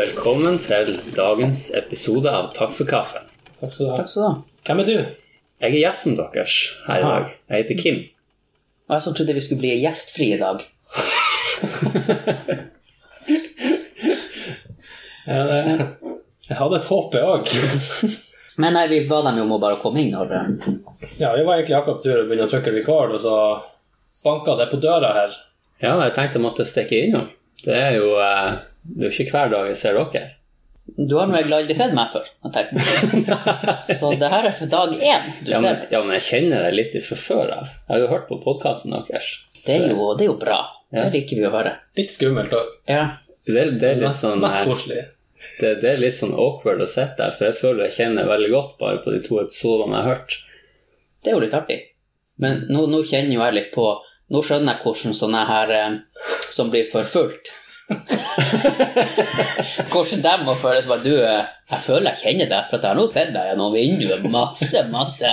Velkommen 0.00 0.54
til 0.62 0.94
dagens 1.12 1.66
episode 1.76 2.30
av 2.32 2.46
Takk 2.56 2.70
for 2.72 2.88
kaffen. 2.88 3.26
Takk 3.60 3.72
skal 3.74 3.84
du 3.84 3.90
ha. 3.90 3.96
Takk 3.98 4.08
skal 4.08 4.22
du 4.22 4.26
ha. 4.30 4.36
Hvem 4.64 4.78
er 4.80 4.86
du? 4.88 4.92
Jeg 5.60 5.66
er 5.74 5.74
gjesten 5.76 6.14
deres 6.16 6.54
her 6.86 7.02
i 7.02 7.04
Aha. 7.04 7.10
dag. 7.10 7.34
Jeg 7.50 7.60
heter 7.60 7.76
Kim. 7.82 7.98
Og 8.88 8.94
jeg 8.94 9.04
som 9.04 9.16
trodde 9.18 9.34
vi 9.36 9.42
skulle 9.44 9.60
bli 9.60 9.74
gjestfri 9.82 10.30
i 10.36 10.38
dag. 10.40 10.64
Ja, 15.30 15.42
det, 15.46 15.84
jeg 16.48 16.56
hadde 16.58 16.78
et 16.80 16.88
håp, 16.88 17.12
jeg 17.14 17.28
òg. 17.34 17.52
Men 18.64 18.74
nei, 18.74 18.86
vi 18.90 19.02
ba 19.10 19.20
dem 19.26 19.36
jo 19.38 19.44
om 19.44 19.52
å 19.58 19.60
bare 19.62 19.76
komme 19.82 20.00
inn 20.02 20.16
eh, 20.16 20.48
Ja, 21.20 21.34
vi 21.36 21.44
var 21.44 21.60
egentlig 21.60 21.76
akkurat 21.76 22.00
tur 22.02 22.22
å 22.22 22.24
begynne 22.24 22.48
å 22.48 22.50
trykke 22.50 22.72
record, 22.74 23.12
og 23.14 23.20
så 23.22 23.36
banka 24.26 24.56
det 24.58 24.70
på 24.72 24.80
døra 24.80 25.12
her. 25.18 25.36
Ja, 25.84 25.92
jeg 26.00 26.16
tenkte 26.16 26.40
jeg 26.40 26.46
måtte 26.48 26.66
stikke 26.66 27.04
innom. 27.04 27.28
Det 27.62 27.76
er 27.76 28.00
jo 28.00 28.16
eh, 28.24 28.58
det 28.82 29.06
er 29.06 29.10
jo 29.10 29.24
ikke 29.24 29.34
hver 29.36 29.50
dag 29.52 29.66
jeg 29.72 29.76
ser 29.80 29.98
dere. 29.98 30.28
Du 30.96 31.12
har 31.20 31.28
nå 31.30 31.36
aldri 31.38 31.74
sett 31.76 31.92
meg 31.94 32.10
før. 32.10 32.24
Så 34.00 34.10
det 34.18 34.30
her 34.32 34.48
er 34.48 34.54
for 34.56 34.66
dag 34.72 34.94
én 34.96 35.28
du 35.44 35.50
Ja 35.52 35.60
ser 35.60 35.62
men, 35.62 35.76
meg. 35.78 35.92
ja, 35.92 36.00
men 36.02 36.16
jeg 36.16 36.24
kjenner 36.26 36.64
deg 36.66 36.74
litt 36.78 36.96
fra 37.06 37.18
før 37.20 37.52
av. 37.54 37.68
Jeg 37.70 37.92
har 37.94 38.00
jo 38.04 38.08
hørt 38.10 38.26
på 38.30 38.38
podkasten 38.42 38.94
deres. 38.96 39.28
Det 39.66 39.76
er 39.76 39.92
jo, 39.92 40.08
det 40.18 40.26
er 40.26 40.30
jo 40.32 40.38
bra. 40.40 40.60
Det 40.90 41.04
Yes. 41.04 41.12
liker 41.14 41.38
vi 41.38 41.46
å 41.46 41.52
høre. 41.54 41.72
Litt 42.00 42.10
skummelt 42.10 42.52
òg. 42.56 42.70
Ja. 42.90 43.04
Det, 43.46 43.62
det, 43.78 43.88
er 43.92 44.00
litt 44.00 44.16
sånn, 44.18 44.40
mest 44.42 44.64
koselig. 44.66 45.04
det, 45.60 45.70
det 45.84 45.92
er 45.92 46.00
litt 46.02 46.16
sånn 46.18 46.34
awkward 46.34 46.82
å 46.82 46.88
sitte 46.90 47.20
der, 47.20 47.30
for 47.36 47.46
jeg 47.46 47.58
føler 47.60 47.86
jeg 47.86 47.94
kjenner 48.00 48.26
veldig 48.26 48.50
godt 48.56 48.74
bare 48.80 48.98
på 49.04 49.14
de 49.14 49.20
to 49.22 49.38
episodene 49.44 49.94
jeg 50.00 50.02
har 50.08 50.10
hørt. 50.16 50.34
Det 51.22 51.30
er 51.30 51.36
jo 51.38 51.44
litt 51.44 51.54
artig. 51.54 51.78
Men 52.42 52.64
nå, 52.72 52.86
nå 52.90 53.04
kjenner 53.06 53.36
jo 53.36 53.44
jeg 53.44 53.54
litt 53.60 53.70
på 53.76 53.86
Nå 54.30 54.40
skjønner 54.46 54.76
jeg 54.76 54.84
hvordan 54.86 55.14
sånne 55.18 55.40
her 55.48 55.70
eh, 55.74 55.94
som 56.54 56.68
blir 56.70 56.84
forfulgt 56.86 57.48
Hvordan 59.90 60.22
de 60.24 60.32
må 60.46 60.54
føles. 60.60 60.86
Bare, 60.88 61.02
du, 61.04 61.14
eh, 61.18 61.44
jeg 61.72 61.80
føler 61.86 62.06
jeg 62.10 62.20
kjenner 62.22 62.46
deg, 62.52 62.62
for 62.70 62.76
at 62.78 62.84
jeg 62.86 62.92
har 62.92 62.98
nå 63.00 63.06
sett 63.10 63.32
deg 63.34 63.44
gjennom 63.50 63.74
vinduet 63.74 64.22
masse, 64.30 64.80
masse. 64.92 65.30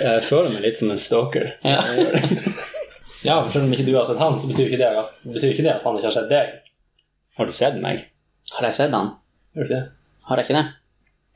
Jeg 0.00 0.24
føler 0.26 0.50
meg 0.54 0.62
litt 0.66 0.78
som 0.80 0.90
en 0.94 1.00
stalker. 1.00 1.44
Ja. 1.66 1.80
Ja, 3.20 3.34
for 3.44 3.52
selv 3.52 3.66
om 3.66 3.72
ikke 3.76 3.84
du 3.84 3.92
har 3.98 4.06
sett 4.08 4.16
han, 4.16 4.38
så 4.40 4.48
betyr 4.48 4.70
ikke 4.70 4.78
det, 4.80 4.86
betyr 5.28 5.50
ikke 5.52 5.64
det 5.66 5.74
at 5.74 5.82
han 5.84 5.92
ikke 5.98 6.08
har 6.08 6.14
sett 6.14 6.30
deg. 6.30 6.54
Har 7.36 7.44
du 7.50 7.52
sett 7.52 7.74
meg? 7.82 7.98
Har 8.56 8.64
jeg 8.64 8.72
sett 8.78 8.94
han? 8.96 9.10
Har 9.52 9.60
du 9.60 9.64
ikke 9.66 9.74
det? 9.74 9.82
Har 10.30 10.40
jeg 10.40 10.46
ikke 10.46 10.56
det? 10.56 10.62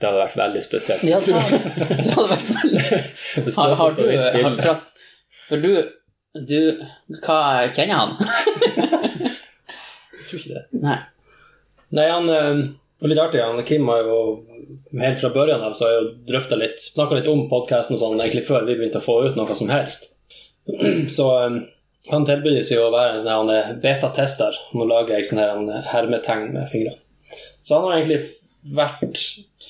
Det 0.01 0.07
hadde 0.09 0.23
vært 0.23 0.39
veldig 0.41 0.63
spesielt. 0.65 1.03
Ja, 1.05 1.19
det 1.21 1.37
hadde 1.37 1.61
det 2.01 2.09
hadde 2.15 2.31
vært 2.33 2.49
veldig 2.57 2.81
Har, 3.59 3.69
har 3.83 3.93
du 3.99 4.01
har, 4.09 4.57
for, 4.63 4.71
at, 4.73 4.85
for 5.51 5.57
du 5.61 5.69
Du 6.49 6.61
Hva 7.21 7.69
kjenner 7.77 7.97
han? 8.01 8.17
Jeg 10.25 10.31
tror 10.31 10.41
ikke 10.41 10.55
det. 10.57 10.81
Nei. 10.85 10.97
Nei, 11.95 12.09
han 12.11 12.33
eh, 12.33 12.65
det 12.99 13.05
var 13.05 13.11
litt 13.11 13.23
artig. 13.23 13.41
Han, 13.43 13.65
Kim 13.69 13.89
har 13.89 14.03
jo 14.07 14.19
helt 15.01 15.21
fra 15.21 15.31
børjen 15.35 15.61
av 15.61 15.75
så 15.77 15.85
har 15.85 15.93
jeg 15.93 16.03
jo 16.03 16.11
drøfta 16.31 16.57
litt, 16.57 16.81
snakka 16.81 17.19
litt 17.19 17.31
om 17.31 17.43
podkasten 17.51 17.99
og 17.99 18.01
sånn 18.01 18.21
egentlig 18.23 18.47
før 18.47 18.65
vi 18.65 18.79
begynte 18.79 19.03
å 19.03 19.05
få 19.05 19.19
ut 19.27 19.37
noe 19.37 19.57
som 19.59 19.73
helst. 19.73 20.07
Så 21.17 21.27
eh, 21.43 21.59
han 22.13 22.25
tilbyr 22.29 22.63
seg 22.65 22.81
å 22.81 22.93
være 22.95 23.19
en 23.19 23.25
sånn 23.25 23.53
her, 23.53 23.75
er 23.75 23.83
betatester. 23.83 24.57
Nå 24.73 24.89
lager 24.89 25.19
jeg 25.19 25.29
sånne 25.29 25.45
her, 25.51 25.85
hermetegn 25.91 26.49
med 26.55 26.73
fingrene. 26.73 27.01
Så 27.65 27.77
han 27.77 27.87
har 27.89 27.99
egentlig 27.99 28.23
vært 28.75 29.21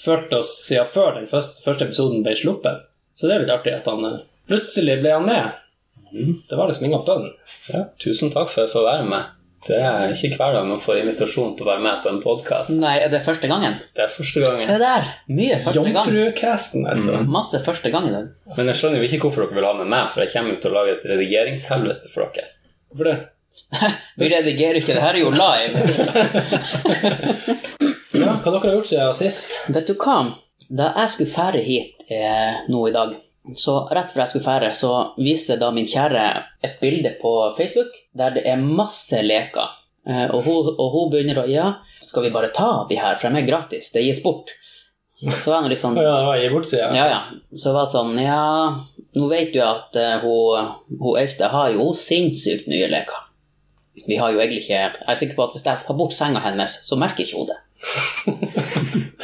ført 0.04 0.32
oss 0.34 0.52
siden 0.68 0.86
før 0.90 1.16
den 1.18 1.28
første, 1.30 1.62
første 1.64 1.88
episoden 1.88 2.22
ble 2.26 2.36
sluppet. 2.38 2.86
Så 3.18 3.26
det 3.26 3.34
er 3.36 3.44
litt 3.44 3.54
artig 3.54 3.74
at 3.74 3.90
han 3.90 4.06
eh, 4.06 4.20
plutselig 4.50 5.00
ble 5.02 5.16
han 5.16 5.26
med. 5.26 5.60
Det 6.14 6.54
var 6.54 6.70
liksom 6.70 6.86
ingen 6.86 7.02
bønn. 7.06 7.32
Ja, 7.72 7.88
tusen 7.98 8.30
takk 8.30 8.52
for 8.52 8.62
jeg 8.62 8.74
får 8.76 8.86
være 8.92 9.08
med. 9.10 9.33
Det 9.64 9.78
er 9.80 10.10
ikke 10.12 10.36
hver 10.36 10.52
dag 10.58 10.66
man 10.68 10.80
får 10.84 10.98
invitasjon 11.00 11.54
til 11.56 11.64
å 11.64 11.70
være 11.70 11.82
med 11.86 12.02
på 12.04 12.10
en 12.12 12.18
podkast. 12.20 12.72
Nei, 12.82 12.98
er 13.00 13.08
det 13.12 13.22
første 13.24 13.48
gangen? 13.48 13.78
Det 13.96 14.02
er 14.04 14.10
første 14.12 14.42
gangen. 14.42 14.60
Se 14.60 14.76
der! 14.82 15.06
Mye 15.32 15.56
første 15.56 15.84
gang. 15.86 15.94
Jomfrucasten, 15.96 16.84
altså. 16.90 17.22
Masse 17.32 17.60
første 17.64 17.92
gang 17.94 18.10
i 18.10 18.12
dag. 18.12 18.26
Men 18.58 18.68
jeg 18.68 18.76
skjønner 18.80 19.00
jo 19.00 19.08
ikke 19.08 19.22
hvorfor 19.24 19.46
dere 19.46 19.56
vil 19.56 19.68
ha 19.70 19.72
med 19.78 19.88
meg, 19.94 20.10
for 20.12 20.20
jeg 20.24 20.34
kommer 20.34 20.52
jo 20.52 20.58
til 20.60 20.70
å 20.74 20.76
lage 20.76 20.98
et 20.98 21.06
redigeringshelvete 21.14 22.12
for 22.12 22.20
dere. 22.36 22.52
Hvorfor 22.92 23.08
det? 23.08 23.16
Vi 24.20 24.28
redigerer 24.34 24.76
ikke, 24.82 24.98
det 24.98 25.04
her 25.06 25.16
er 25.16 25.22
jo 25.24 25.32
live. 25.32 25.76
Ja, 28.14 28.36
hva 28.38 28.46
dere 28.54 28.68
har 28.68 28.76
gjort 28.76 28.86
siden 28.86 29.16
sist? 29.18 29.48
Vet 29.74 29.88
du 29.90 29.96
hva? 29.98 30.20
Da 30.70 30.92
jeg 31.00 31.10
skulle 31.10 31.32
fære 31.32 31.62
hit 31.66 32.04
eh, 32.14 32.60
nå 32.70 32.84
i 32.86 32.92
dag, 32.94 33.16
så 33.52 33.76
rett 33.92 34.12
før 34.12 34.22
jeg 34.22 34.32
skulle 34.32 34.46
fære, 34.46 34.70
så 34.76 34.90
viste 35.20 35.58
da 35.60 35.68
min 35.74 35.88
kjære 35.88 36.24
et 36.64 36.78
bilde 36.80 37.12
på 37.20 37.32
Facebook 37.58 37.92
der 38.16 38.36
det 38.38 38.44
er 38.48 38.60
masse 38.60 39.20
leker. 39.20 39.74
Eh, 40.08 40.28
og, 40.30 40.40
hun, 40.44 40.70
og 40.78 40.94
hun 40.94 41.10
begynner 41.12 41.42
å 41.42 41.48
Ja, 41.48 41.66
skal 42.04 42.26
vi 42.26 42.32
bare 42.32 42.52
ta 42.56 42.86
de 42.88 42.96
her, 43.00 43.18
for 43.20 43.28
de 43.28 43.42
er 43.42 43.48
gratis. 43.48 43.90
Det 43.92 44.04
gis 44.04 44.22
bort. 44.24 44.52
Så 45.24 45.52
var 45.52 45.62
jeg 45.64 45.74
litt 45.74 45.82
sånn 45.82 45.96
ja, 46.00 46.16
det 46.36 46.50
var 46.52 46.66
sier 46.68 46.82
jeg. 46.86 46.96
Ja, 46.96 47.04
ja. 47.08 47.20
Så 47.56 47.72
var 47.76 47.86
det 47.86 47.94
sånn 47.94 48.16
Ja, 48.20 48.40
nå 49.16 49.28
vet 49.30 49.52
du 49.54 49.60
at 49.64 49.96
eh, 50.00 50.24
hun, 50.24 50.72
hun 51.00 51.20
eldste 51.20 51.52
har 51.52 51.72
jo 51.76 51.92
sinnssykt 51.96 52.68
mye 52.72 52.88
leker. 52.92 53.28
Vi 54.08 54.16
har 54.18 54.32
jo 54.34 54.40
egentlig 54.42 54.64
ikke 54.64 54.74
Jeg 54.74 55.06
er 55.06 55.20
sikker 55.20 55.36
på 55.38 55.46
at 55.46 55.54
hvis 55.54 55.64
jeg 55.68 55.84
tar 55.84 55.96
bort 55.96 56.16
senga 56.16 56.42
hennes, 56.44 56.80
så 56.84 56.98
merker 57.00 57.24
ikke 57.24 57.40
hun 57.40 57.52
det. 57.52 57.60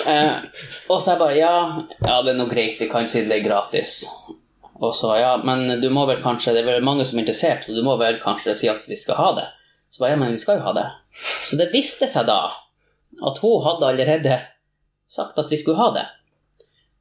Eh, 0.07 0.37
og 0.89 1.01
så 1.01 1.11
er 1.11 1.15
jeg 1.15 1.21
bare 1.23 1.39
ja, 1.39 1.55
ja, 2.01 2.21
det 2.25 2.35
er 2.35 2.39
nå 2.39 2.47
greit, 2.51 2.81
vi 2.81 2.91
kan 2.91 3.09
si 3.09 3.25
det 3.27 3.41
er 3.41 3.47
gratis. 3.47 4.03
Og 4.81 4.95
så 4.97 5.15
ja, 5.21 5.35
men 5.45 5.81
du 5.81 5.91
må 5.93 6.07
vel 6.09 6.23
kanskje 6.23 6.55
Det 6.57 6.63
er 6.63 6.69
vel 6.71 6.85
mange 6.85 7.05
som 7.05 7.19
er 7.19 7.27
interessert, 7.27 7.67
så 7.67 7.75
du 7.77 7.83
må 7.85 7.99
vel 8.01 8.21
kanskje 8.23 8.57
si 8.57 8.71
at 8.73 8.87
vi 8.89 8.97
skal 8.97 9.19
ha 9.21 9.33
det. 9.37 9.49
Så 9.91 10.03
bare 10.03 10.15
ja, 10.15 10.21
men 10.21 10.33
vi 10.33 10.41
skal 10.41 10.61
jo 10.61 10.69
ha 10.69 10.73
det. 10.77 10.87
Så 11.49 11.59
det 11.61 11.73
viste 11.75 12.09
seg 12.09 12.29
da 12.31 12.41
at 13.21 13.43
hun 13.43 13.61
hadde 13.67 13.89
allerede 13.91 14.39
sagt 15.11 15.39
at 15.39 15.51
vi 15.51 15.59
skulle 15.61 15.83
ha 15.83 15.91
det. 15.97 16.07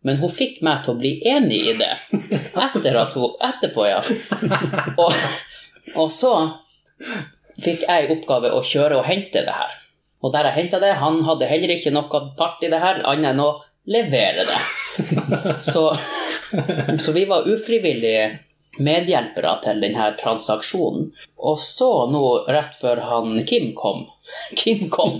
Men 0.02 0.20
hun 0.22 0.32
fikk 0.32 0.62
meg 0.64 0.84
til 0.84 0.96
å 0.96 1.00
bli 1.00 1.12
enig 1.28 1.60
i 1.74 1.76
det 1.80 1.92
etter 2.66 2.98
at 3.02 3.16
hun, 3.20 3.36
etterpå, 3.44 3.86
ja. 3.88 4.00
Og, 5.00 5.14
og 6.00 6.12
så 6.14 6.34
fikk 7.60 7.84
jeg 7.86 8.06
i 8.06 8.12
oppgave 8.16 8.52
å 8.56 8.64
kjøre 8.66 9.00
og 9.00 9.08
hente 9.08 9.44
det 9.46 9.56
her. 9.56 9.76
Og 10.20 10.34
der 10.34 10.50
jeg 10.50 10.58
henta 10.58 10.82
det, 10.84 10.98
han 11.00 11.22
hadde 11.28 11.48
heller 11.48 11.74
ikke 11.76 11.94
noe 11.96 12.22
part 12.38 12.64
i 12.66 12.72
det 12.72 12.82
her, 12.84 13.02
annet 13.08 13.34
enn 13.34 13.44
å 13.44 13.50
levere 13.90 14.46
det. 14.50 14.60
Så, 15.72 15.84
så 17.00 17.12
vi 17.14 17.24
var 17.30 17.46
ufrivillige 17.48 18.24
medhjelpere 18.84 19.54
til 19.64 19.84
denne 19.84 20.08
transaksjonen. 20.20 21.12
Og 21.38 21.60
så 21.62 21.90
nå, 22.12 22.24
rett 22.52 22.74
før 22.80 23.04
han 23.06 23.38
Kim 23.48 23.72
kom 23.78 24.08
Kim 24.58 24.88
kom! 24.90 25.20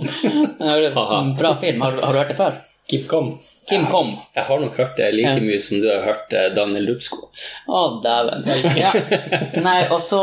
Bra 1.38 1.54
film, 1.60 1.80
har, 1.86 2.00
har 2.02 2.12
du 2.12 2.18
hørt 2.18 2.34
det 2.34 2.38
før? 2.40 2.60
Kim 2.90 3.06
kom. 3.10 3.32
Kim 3.70 3.86
kom. 3.86 4.12
Jeg 4.34 4.44
har 4.48 4.60
nok 4.60 4.78
hørt 4.80 4.96
det 4.98 5.12
like 5.14 5.36
mye 5.44 5.60
som 5.62 5.78
du 5.82 5.86
har 5.86 6.02
hørt 6.02 6.32
eh, 6.34 6.48
Daniel 6.56 6.88
Lubsko. 6.90 7.28
Å, 7.70 7.82
dæven. 8.02 8.46
Ja. 8.74 8.90
Nei, 9.66 9.84
og 9.94 10.00
så, 10.02 10.22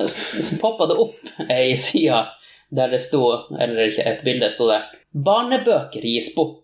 så 0.00 0.60
poppa 0.62 0.88
det 0.88 0.96
opp 1.02 1.50
ei 1.50 1.74
side 1.76 2.22
der 2.70 2.90
det 2.92 3.02
sto, 3.02 3.22
eller 3.58 3.88
ikke 3.90 4.06
et 4.06 4.24
bilde, 4.24 4.50
sto 4.50 4.68
det 4.70 4.82
'Barnebøker 5.14 6.02
gis 6.02 6.30
bort'. 6.36 6.60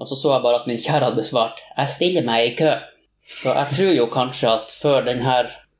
Og 0.00 0.08
så 0.08 0.16
så 0.18 0.32
jeg 0.32 0.42
bare 0.42 0.60
at 0.60 0.66
min 0.66 0.78
kjære 0.78 1.10
hadde 1.10 1.24
svart 1.24 1.60
'Jeg 1.76 1.88
stiller 1.88 2.22
meg 2.22 2.46
i 2.46 2.56
kø'. 2.62 2.80
Så 3.42 3.54
jeg 3.54 3.66
tror 3.76 3.92
jo 3.96 4.06
kanskje 4.06 4.48
at 4.48 4.74
før 4.82 5.04
denne 5.04 5.36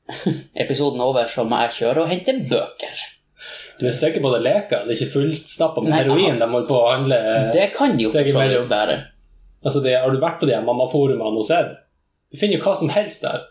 episoden 0.63 0.99
er 0.99 1.03
over, 1.03 1.27
så 1.27 1.43
må 1.43 1.59
jeg 1.61 1.71
kjøre 1.79 2.01
og 2.01 2.09
hente 2.09 2.33
bøker. 2.49 2.95
Du 3.79 3.85
er 3.87 3.91
sikker 3.91 4.21
på 4.23 4.31
det 4.31 4.39
er 4.39 4.45
leker? 4.47 4.85
Det 4.85 4.93
er 4.93 5.01
ikke 5.01 5.13
fullstappa 5.13 5.81
med 5.83 5.91
Nei, 5.91 6.03
heroin 6.03 6.39
de 6.39 6.47
holder 6.47 6.67
på 6.69 6.77
å 6.79 6.91
handle 6.93 7.17
Det 7.53 7.65
kan 7.75 7.99
jo 7.99 8.09
for 8.09 8.23
så 8.23 8.43
vidt 8.47 8.69
være. 8.69 8.97
Altså, 9.65 9.81
det, 9.83 9.97
Har 9.99 10.13
du 10.13 10.21
vært 10.21 10.39
på 10.39 10.47
de 10.47 10.61
mammaforumene 10.63 11.41
og 11.41 11.45
sett? 11.45 11.73
Du 12.31 12.39
finner 12.39 12.57
jo 12.57 12.63
hva 12.63 12.75
som 12.77 12.89
helst 12.93 13.25
der. 13.25 13.43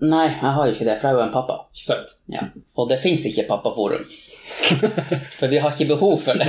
Nei, 0.00 0.26
jeg 0.28 0.52
har 0.56 0.66
jo 0.66 0.74
ikke 0.74 0.86
det, 0.88 0.96
for 1.00 1.08
jeg 1.08 1.16
er 1.16 1.18
jo 1.18 1.26
en 1.26 1.32
pappa. 1.32 1.56
Ikke 1.72 1.86
sant? 1.86 2.12
Ja. 2.32 2.46
Og 2.76 2.88
det 2.88 3.00
fins 3.02 3.24
ikke 3.28 3.46
pappaforum. 3.48 4.04
For 5.38 5.50
vi 5.50 5.60
har 5.62 5.72
ikke 5.74 5.88
behov 5.94 6.18
for 6.22 6.38
det. 6.40 6.48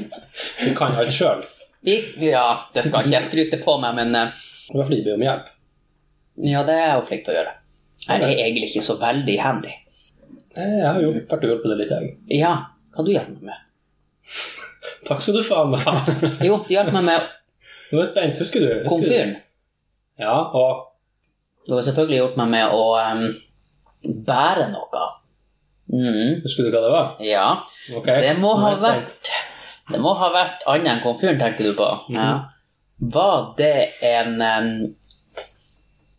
vi 0.64 0.74
kan 0.76 0.96
alt 0.98 1.12
sjøl. 1.14 1.42
Ja, 1.82 2.46
det 2.74 2.84
skal 2.86 3.06
ikke 3.06 3.14
jeg 3.14 3.28
skryte 3.28 3.60
på 3.62 3.76
meg, 3.80 3.96
men 3.96 4.12
var 4.14 4.90
de 4.90 5.00
ber 5.02 5.16
om 5.16 5.24
hjelp. 5.24 5.46
ja, 6.46 6.62
det 6.66 6.74
er 6.76 6.84
jeg 6.84 6.98
jo 6.98 7.06
flink 7.08 7.24
til 7.26 7.34
å 7.34 7.38
gjøre. 7.38 7.54
Jeg 8.06 8.22
er 8.22 8.30
egentlig 8.34 8.68
ikke 8.70 8.84
så 8.84 8.96
veldig 9.00 9.36
handy. 9.40 9.72
Jeg 10.56 10.86
har 10.86 11.00
jo 11.02 11.10
vært 11.14 11.44
og 11.44 11.50
hjulpet 11.52 11.72
deg 11.72 11.80
litt, 11.82 11.92
jeg. 11.94 12.14
Ja, 12.40 12.52
hva 12.94 13.04
du 13.06 13.10
hjelper 13.12 13.36
meg 13.38 13.52
med? 13.52 13.66
Takk 15.08 15.22
skal 15.24 15.38
du 15.38 15.44
faen 15.46 15.72
meg 15.72 15.84
ha. 15.86 15.94
Jo, 16.46 16.60
du 16.66 16.72
hjelper 16.74 16.96
meg 16.98 17.06
med 17.08 17.28
Nå 17.90 17.98
er 17.98 18.04
jeg 18.04 18.10
spent. 18.12 18.36
Husker 18.38 18.62
du? 18.62 18.68
Husker 18.68 18.84
du? 18.84 18.90
komfyren. 18.92 19.32
Ja, 20.20 20.36
og 20.54 20.86
Du 21.66 21.74
har 21.74 21.82
selvfølgelig 21.82 22.20
hjulpet 22.20 22.38
meg 22.40 22.52
med 22.54 22.74
å 22.76 22.84
um, 22.94 23.24
bære 24.28 24.68
noe. 24.70 25.06
Mm, 25.90 26.40
husker 26.44 26.66
du 26.68 26.70
hva 26.70 26.80
det 26.84 26.90
var? 26.94 27.06
ja, 27.26 27.46
Okay. 27.96 28.20
det 28.22 28.36
må 28.38 28.52
ha 28.60 28.70
vært 28.78 29.30
Det 29.90 29.98
må 29.98 30.12
ha 30.14 30.28
vært 30.30 30.62
annet 30.70 30.86
enn 30.92 31.00
komfyren, 31.02 31.38
tenker 31.40 31.66
du 31.66 31.72
på? 31.74 31.88
Ja. 32.14 32.28
Var 33.00 33.54
det 33.58 33.72
en 34.06 34.36
um, 34.38 34.68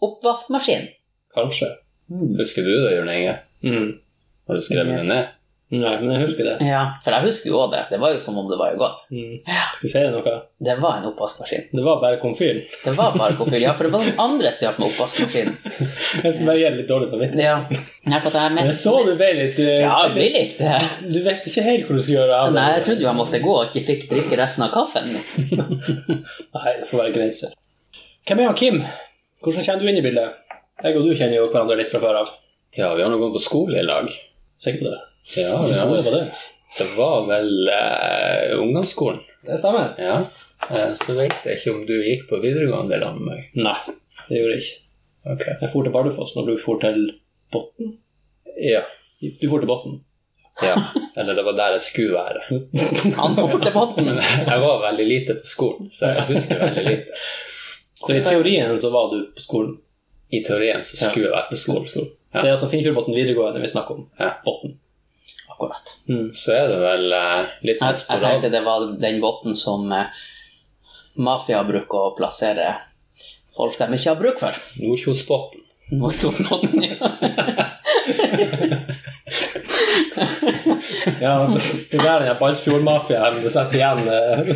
oppvaskmaskin? 0.03 0.87
Kanskje. 1.35 1.69
Husker 2.39 2.65
du 2.67 2.71
det, 2.83 2.95
Jørn 2.97 3.09
Inge? 3.13 3.35
Mm. 3.63 3.91
Har 4.47 4.57
du 4.59 4.61
skrevet 4.65 4.97
det 4.97 5.05
ned? 5.07 5.29
Nei, 5.71 5.91
men 6.01 6.09
jeg 6.11 6.25
husker 6.25 6.47
det. 6.49 6.53
Ja, 6.67 6.81
for 6.99 7.15
jeg 7.15 7.29
husker 7.29 7.47
jo 7.47 7.59
også 7.61 7.71
det. 7.71 7.81
Det 7.93 7.99
var 8.01 8.11
jo 8.11 8.17
som 8.19 8.35
om 8.41 8.47
det 8.49 8.57
var 8.59 8.73
i 8.73 8.79
går. 8.79 8.95
Mm. 9.15 9.35
Skal 9.47 9.85
vi 9.85 9.91
si 9.93 10.01
det 10.03 10.09
noe? 10.11 10.33
Det 10.67 10.73
var 10.83 10.97
en 10.99 11.05
oppvaskmaskin. 11.07 11.69
Det 11.71 11.83
var 11.85 12.01
bare 12.01 12.17
komfyren. 12.19 12.59
Det 12.83 12.93
var 12.97 13.15
bare 13.15 13.37
komfyren, 13.39 13.63
Ja, 13.63 13.71
for 13.77 13.87
det 13.87 13.93
var 13.93 14.03
noen 14.03 14.19
andre 14.19 14.51
som 14.51 14.65
hjalp 14.65 14.81
med 14.81 14.89
oppvaskmaskin. 14.89 15.53
Jeg 16.25 16.35
skal 16.35 16.49
bare 16.49 16.57
gi 16.59 16.71
litt 16.75 16.89
dårlig 16.91 17.07
samvittighet. 17.07 17.45
Ja. 17.45 17.85
Nei, 18.11 18.19
for 18.19 18.33
at 18.33 18.37
jeg 18.41 18.55
men, 18.57 18.67
Jeg 18.67 18.77
så 18.81 18.93
du 19.07 19.13
ble 19.15 19.29
litt 19.37 19.59
uh, 19.61 19.69
Ja, 19.69 19.93
jeg 20.07 20.13
blir 20.15 20.31
litt 20.33 20.61
uh, 20.65 20.87
Du 21.05 21.19
visste 21.21 21.51
ikke 21.51 21.65
helt 21.67 21.85
hvor 21.85 21.99
du 21.99 22.01
skulle 22.01 22.23
gjøre 22.23 22.39
av 22.41 22.55
Nei, 22.55 22.63
jeg 22.73 22.85
trodde 22.87 23.03
jo 23.03 23.07
jeg 23.07 23.17
måtte 23.19 23.41
gå 23.43 23.53
og 23.53 23.67
ikke 23.69 23.83
fikk 23.85 24.07
drikke 24.09 24.39
resten 24.41 24.65
av 24.65 24.71
kaffen. 24.73 25.11
Nei, 26.57 26.73
det 26.81 26.89
får 26.89 27.03
være 27.03 27.13
grenser. 27.15 27.53
Hvem 28.27 28.41
er 28.41 28.49
han 28.49 28.57
Kim? 28.57 28.81
Hvordan 29.45 29.69
kjenner 29.69 29.85
du 29.85 29.93
inn 29.93 30.01
i 30.01 30.03
bildet? 30.03 30.41
Jeg 30.81 30.97
og 30.97 31.07
du 31.07 31.13
kjenner 31.13 31.37
jo 31.37 31.47
hverandre 31.47 31.79
litt 31.79 31.93
fra 31.93 32.01
før 32.03 32.19
av. 32.25 32.35
Ja, 32.75 32.91
vi 32.97 33.05
har 33.05 33.13
nå 33.13 33.21
gått 33.21 33.37
på 33.37 33.45
skole 33.45 33.79
i 33.79 33.87
lag. 33.87 34.11
Sikker 34.59 34.83
på 34.83 34.91
det? 34.91 34.99
Ja, 35.37 35.57
det, 35.67 35.75
skole 35.75 36.01
det? 36.01 36.21
Det 36.77 36.87
var 36.97 37.25
vel 37.27 37.69
eh, 37.69 38.59
ungdomsskolen. 38.59 39.19
Det 39.45 39.57
stemmer. 39.59 39.93
Ja. 39.99 40.21
Eh, 40.69 40.93
så 40.97 41.15
vet 41.17 41.45
jeg 41.45 41.59
ikke 41.59 41.73
om 41.75 41.81
du 41.87 41.95
gikk 42.03 42.27
på 42.29 42.39
videregående 42.43 42.99
sammen 43.01 43.25
med 43.25 43.35
meg. 43.35 43.49
Nei, 43.67 43.97
det 44.27 44.39
gjorde 44.39 44.55
jeg 44.55 44.63
ikke. 44.65 44.79
Okay. 45.33 45.57
Jeg 45.61 45.69
for 45.69 45.85
til 45.85 45.93
Bardufoss 45.93 46.33
når 46.37 46.47
du 46.49 46.55
for 46.61 46.81
til 46.81 47.03
Botten. 47.53 47.95
Ja. 48.57 48.81
Du 49.21 49.45
for 49.49 49.61
til 49.61 49.69
Botten. 49.69 49.99
ja. 50.65 50.75
Eller 51.17 51.35
det 51.37 51.43
var 51.45 51.55
der 51.57 51.75
jeg 51.77 51.81
skulle 51.85 52.17
være. 52.17 52.41
Han 53.21 53.35
får 53.37 53.57
til 53.63 53.73
botten. 53.75 54.09
Jeg 54.47 54.59
var 54.61 54.81
veldig 54.87 55.05
lite 55.07 55.35
på 55.39 55.47
skolen, 55.47 55.89
så 55.93 56.13
jeg 56.13 56.27
husker 56.29 56.59
veldig 56.61 56.83
lite. 56.87 57.21
Så 58.01 58.15
i 58.15 58.21
teorien 58.25 58.79
så 58.81 58.89
var 58.93 59.11
du 59.13 59.25
på 59.35 59.43
skolen. 59.43 59.75
I 60.31 60.39
teorien 60.43 60.83
så 60.83 60.97
skulle 60.97 61.27
jeg 61.27 61.33
vært 61.35 61.51
på 61.51 61.59
skolen. 61.59 62.11
Ja. 62.31 62.39
Det 62.41 62.47
er 62.47 62.53
altså 62.55 62.69
Finnfjordbotn 62.71 63.15
videregående 63.15 63.61
vi 63.61 63.69
snakker 63.69 63.99
om. 63.99 64.07
Ja. 64.19 64.31
Botten. 64.45 64.77
Akkurat. 65.61 65.91
Så 66.33 66.53
er 66.57 66.67
det 66.71 66.77
vel 66.81 67.13
eh, 67.13 67.51
litt 67.69 67.77
sånn 67.77 67.91
Jeg, 67.93 68.05
jeg 68.09 68.23
tenkte 68.25 68.49
det 68.53 68.63
var 68.65 68.85
den 69.05 69.19
båten 69.21 69.53
som 69.59 69.85
eh, 69.93 70.09
mafia 71.21 71.61
bruker 71.67 72.07
å 72.09 72.15
plassere 72.17 72.71
folk 73.53 73.77
de 73.77 73.87
ikke 73.93 74.09
har 74.09 74.17
bruk 74.19 74.41
for. 74.41 74.57
Nordkjosbotn. 74.81 75.61
Nordkjosbotn, 76.01 76.81
ja. 76.87 76.95
Ja, 81.21 81.33
det 81.91 81.99
er 82.01 82.23
den 82.23 82.37
Balsfjordmafiaen 82.39 83.41
setter 83.51 83.77
igjen 83.77 84.07
eh, 84.09 84.53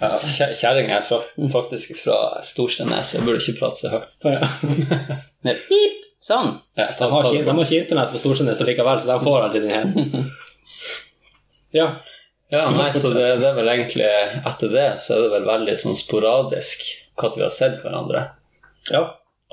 Ja, 0.00 0.10
Kjerringa 0.58 0.98
er 0.98 1.50
faktisk 1.52 1.94
fra 2.00 2.16
Storsteinnes, 2.46 3.12
jeg 3.14 3.26
burde 3.26 3.38
ikke 3.42 3.60
prate 3.60 3.78
så 3.84 3.92
høyt. 3.94 4.26
ja. 4.26 5.20
Med 5.46 5.62
pip! 5.68 6.00
Sånn. 6.24 6.54
Ja, 6.78 6.86
De 6.98 7.08
har 7.12 7.26
ikke, 7.28 7.44
de 7.44 7.52
har 7.52 7.64
ikke 7.66 7.80
internett 7.82 8.12
på 8.14 8.20
Storsteinnes 8.22 8.62
likevel, 8.64 9.00
så 9.02 9.10
de 9.10 9.16
får 9.26 9.42
alltid 9.46 9.66
den 9.66 9.74
her. 9.74 10.30
Ja. 11.74 11.88
Ja, 12.52 12.68
nei, 12.70 12.86
så 12.94 13.10
det, 13.10 13.24
det 13.40 13.48
er 13.48 13.56
vel 13.56 13.66
egentlig 13.72 14.06
Etter 14.46 14.70
det 14.70 14.84
så 15.02 15.16
er 15.16 15.24
det 15.24 15.30
vel 15.32 15.46
veldig 15.48 15.74
sånn 15.80 15.96
sporadisk 15.98 16.84
når 17.18 17.34
vi 17.34 17.42
har 17.42 17.50
sett 17.52 17.76
hverandre. 17.82 18.20
ja. 18.92 19.00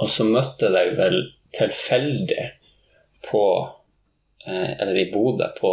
Og 0.02 0.10
så 0.10 0.26
møtte 0.26 0.68
jeg 0.70 0.74
deg 0.76 0.94
vel 0.98 1.18
tilfeldig 1.58 2.46
på 3.28 3.42
eh, 4.48 4.70
Eller 4.82 4.96
i 4.98 5.08
Bodø, 5.12 5.50
på 5.60 5.72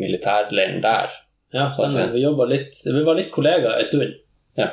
militærleiren 0.00 0.80
der. 0.84 1.10
Ja, 1.52 1.66
stemmer. 1.74 2.12
Vi, 2.14 2.22
jobbet 2.22 2.48
litt, 2.52 2.78
vi 2.86 3.02
var 3.04 3.18
litt 3.18 3.32
kollegaer 3.34 3.80
en 3.82 3.88
stund. 3.88 4.14
Ja. 4.56 4.70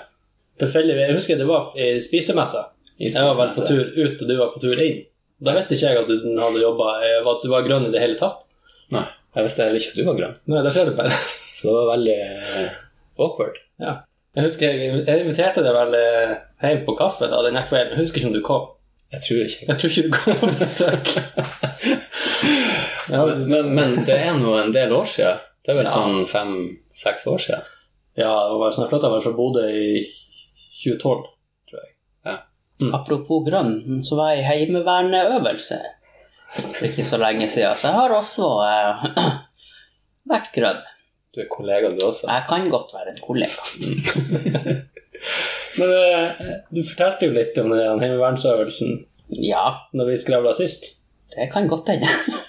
Tilfeldig, 0.62 0.96
Jeg 1.02 1.18
husker 1.18 1.40
det 1.40 1.48
var 1.50 1.74
i 1.76 1.90
spisemessa. 2.04 2.64
I 2.98 3.10
Jeg 3.10 3.28
var 3.28 3.36
vel 3.42 3.56
på 3.58 3.66
tur 3.68 3.84
ut, 3.98 4.22
og 4.22 4.28
du 4.30 4.36
var 4.38 4.54
på 4.54 4.62
tur 4.64 4.80
inn. 4.86 5.02
Da 5.44 5.54
visste 5.54 5.76
ikke 5.78 5.92
jeg 5.92 6.02
at 6.02 6.08
du 6.10 6.40
hadde 6.42 6.62
jobba, 6.64 6.94
at 7.32 7.44
du 7.44 7.50
var 7.52 7.66
grønn 7.68 7.86
i 7.88 7.92
det 7.94 8.02
hele 8.02 8.18
tatt. 8.18 8.48
Nei, 8.96 9.04
jeg 9.36 9.46
visste 9.46 9.66
heller 9.68 9.78
ikke 9.82 9.92
at 9.94 10.00
du 10.00 10.06
var 10.08 10.18
grønn. 10.18 10.36
Nei, 10.50 10.64
der 10.66 10.74
ser 10.74 10.90
du 10.90 10.96
bare. 10.98 11.12
Så 11.58 11.68
det 11.70 11.76
var 11.78 11.92
veldig 11.96 12.16
eh, 12.24 12.72
awkward. 13.22 13.60
Ja. 13.82 13.94
Jeg 14.38 14.46
husker 14.46 14.70
jeg, 14.74 15.04
jeg 15.08 15.22
inviterte 15.24 15.64
deg 15.66 15.74
vel 15.78 15.96
eh, 15.98 16.34
hjem 16.62 16.84
på 16.86 16.94
kaffe 17.00 17.30
da, 17.32 17.40
den 17.46 17.58
kvelden. 17.70 17.94
Jeg 17.96 18.04
husker 18.06 18.22
ikke 18.22 18.30
om 18.32 18.36
du 18.38 18.44
kom. 18.46 18.66
Jeg 19.14 19.24
tror 19.24 19.40
ikke 19.46 19.68
Jeg 19.70 19.80
tror 19.80 19.94
ikke 19.94 20.04
du 20.04 20.16
kom 20.18 20.40
på 20.42 20.50
besøk. 20.60 21.14
ja, 23.14 23.22
men, 23.30 23.48
men, 23.50 23.70
men 23.78 23.96
det 24.08 24.18
er 24.20 24.36
nå 24.38 24.54
en 24.60 24.74
del 24.76 24.94
år 24.94 25.06
siden. 25.14 25.44
Det 25.66 25.74
er 25.74 25.80
vel 25.82 25.88
Ja. 25.90 25.94
sånn 25.96 26.28
fem-seks 26.32 27.28
år 27.32 27.42
siden. 27.44 27.64
ja, 28.18 28.32
det 28.50 28.58
var 28.62 28.72
sånn, 28.74 28.86
jeg 28.88 28.92
flytta 28.94 29.10
vel 29.14 29.24
fra 29.26 29.34
Bodø 29.38 29.64
i 29.70 30.06
2012, 30.84 31.02
tror 31.02 31.18
jeg. 31.24 31.34
Apropos 32.94 33.46
grønn, 33.48 34.04
så 34.06 34.18
var 34.20 34.34
jeg 34.36 34.44
i 34.44 34.48
heimeverneøvelse 34.52 35.80
for 36.58 36.86
ikke 36.88 37.04
så 37.06 37.18
lenge 37.20 37.50
siden, 37.52 37.76
så 37.78 37.90
jeg 37.90 37.98
har 37.98 38.14
også 38.16 38.46
eh, 38.64 39.08
vært 40.32 40.52
grønn. 40.56 40.80
Du 41.36 41.42
er 41.44 41.50
kollega, 41.52 41.90
du 41.94 42.06
også. 42.08 42.30
Jeg 42.32 42.46
kan 42.50 42.70
godt 42.72 42.94
være 42.96 43.14
en 43.14 43.20
kollega. 43.22 43.62
Men 45.78 45.92
eh, 45.94 46.44
du 46.74 46.82
fortalte 46.88 47.28
jo 47.28 47.36
litt 47.36 47.58
om 47.62 47.74
den 47.76 48.02
heimevernsøvelsen 48.02 48.96
Ja, 49.44 49.66
når 49.94 50.14
vi 50.14 50.20
skravla 50.22 50.54
sist. 50.58 50.94
det 51.36 51.50
kan 51.52 51.68
godt 51.68 51.90
hende. 51.92 52.08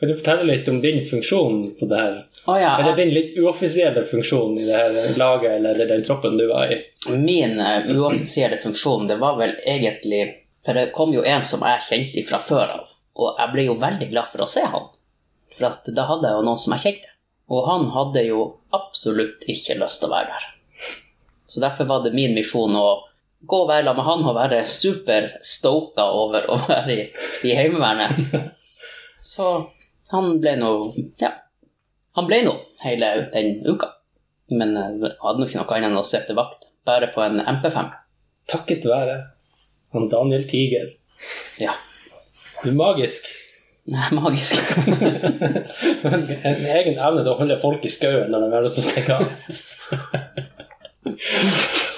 Kan 0.00 0.08
du 0.08 0.16
fortelle 0.16 0.46
litt 0.48 0.68
om 0.68 0.78
din 0.80 1.02
funksjon 1.04 1.74
på 1.80 1.86
det 1.86 1.96
her? 1.96 2.14
Oh, 2.46 2.60
ja, 2.60 2.70
Eller 2.80 2.96
din 2.96 3.10
litt 3.12 3.34
uoffisielle 3.36 4.00
funksjon 4.02 4.58
i 4.58 4.64
det 4.64 4.76
her 4.76 5.18
laget 5.20 5.58
eller 5.58 5.82
den 5.86 6.04
troppen 6.04 6.38
du 6.40 6.46
var 6.48 6.72
i? 6.72 6.78
Min 7.08 7.60
uh, 7.60 7.84
uoffisielle 7.92 8.56
funksjon, 8.62 9.04
det 9.10 9.18
var 9.20 9.36
vel 9.36 9.52
egentlig 9.60 10.22
For 10.64 10.76
det 10.76 10.94
kom 10.96 11.12
jo 11.12 11.24
en 11.24 11.44
som 11.44 11.60
jeg 11.68 11.84
kjente 11.84 12.24
fra 12.28 12.40
før 12.40 12.72
av, 12.78 12.88
og 13.20 13.42
jeg 13.42 13.52
ble 13.52 13.66
jo 13.68 13.76
veldig 13.80 14.08
glad 14.10 14.28
for 14.32 14.44
å 14.44 14.48
se 14.48 14.64
han. 14.64 14.88
For 15.56 15.92
da 15.92 16.04
hadde 16.08 16.28
jeg 16.28 16.36
jo 16.38 16.46
noen 16.48 16.60
som 16.60 16.74
jeg 16.76 16.84
kjente. 16.84 17.12
Og 17.50 17.68
han 17.68 17.86
hadde 17.94 18.22
jo 18.26 18.42
absolutt 18.76 19.44
ikke 19.48 19.78
lyst 19.80 20.00
til 20.02 20.08
å 20.08 20.12
være 20.12 20.36
der. 20.36 20.48
Så 21.48 21.64
derfor 21.64 21.88
var 21.88 22.04
det 22.04 22.12
min 22.16 22.36
misjon 22.36 22.76
å 22.76 22.86
gå 23.40 23.62
og 23.64 23.68
være 23.68 23.88
sammen 23.88 24.00
med 24.00 24.08
han 24.10 24.28
og 24.28 24.36
være 24.36 24.62
superstoka 24.68 26.08
over 26.12 26.48
å 26.52 26.60
være 26.68 26.96
i, 26.96 27.06
i 27.48 27.56
Heimevernet. 27.56 28.20
Så 29.32 29.48
han 30.10 30.40
ble 30.42 30.56
nå 30.60 30.70
Ja. 31.22 31.32
Han 32.18 32.26
ble 32.26 32.40
nå 32.46 32.54
hele 32.82 33.10
den 33.34 33.60
uka. 33.66 33.92
Men 34.50 34.74
jeg 34.74 35.12
hadde 35.22 35.38
nok 35.38 35.50
ikke 35.52 35.60
noe 35.60 35.76
annet 35.76 35.90
enn 35.92 36.00
å 36.00 36.06
sitte 36.06 36.34
vakt, 36.34 36.66
bare 36.86 37.06
på 37.14 37.22
en 37.22 37.38
MP5. 37.38 37.92
Takket 38.50 38.88
være 38.90 39.20
han 39.94 40.08
Daniel 40.10 40.46
Tiger. 40.50 40.90
Ja. 41.62 41.76
Du 42.62 42.68
er 42.70 42.74
magisk. 42.76 43.28
Magisk. 44.14 44.58
en 46.10 46.66
egen 46.76 46.98
evne 46.98 47.22
til 47.22 47.30
å 47.32 47.38
holde 47.38 47.56
folk 47.62 47.86
i 47.86 47.92
skauen 47.92 48.30
når 48.30 48.44
de 48.44 48.50
har 48.54 48.66
lyst 48.66 48.80
til 48.80 48.84
å 48.84 48.90
stikke 48.90 49.12
av. 49.16 49.24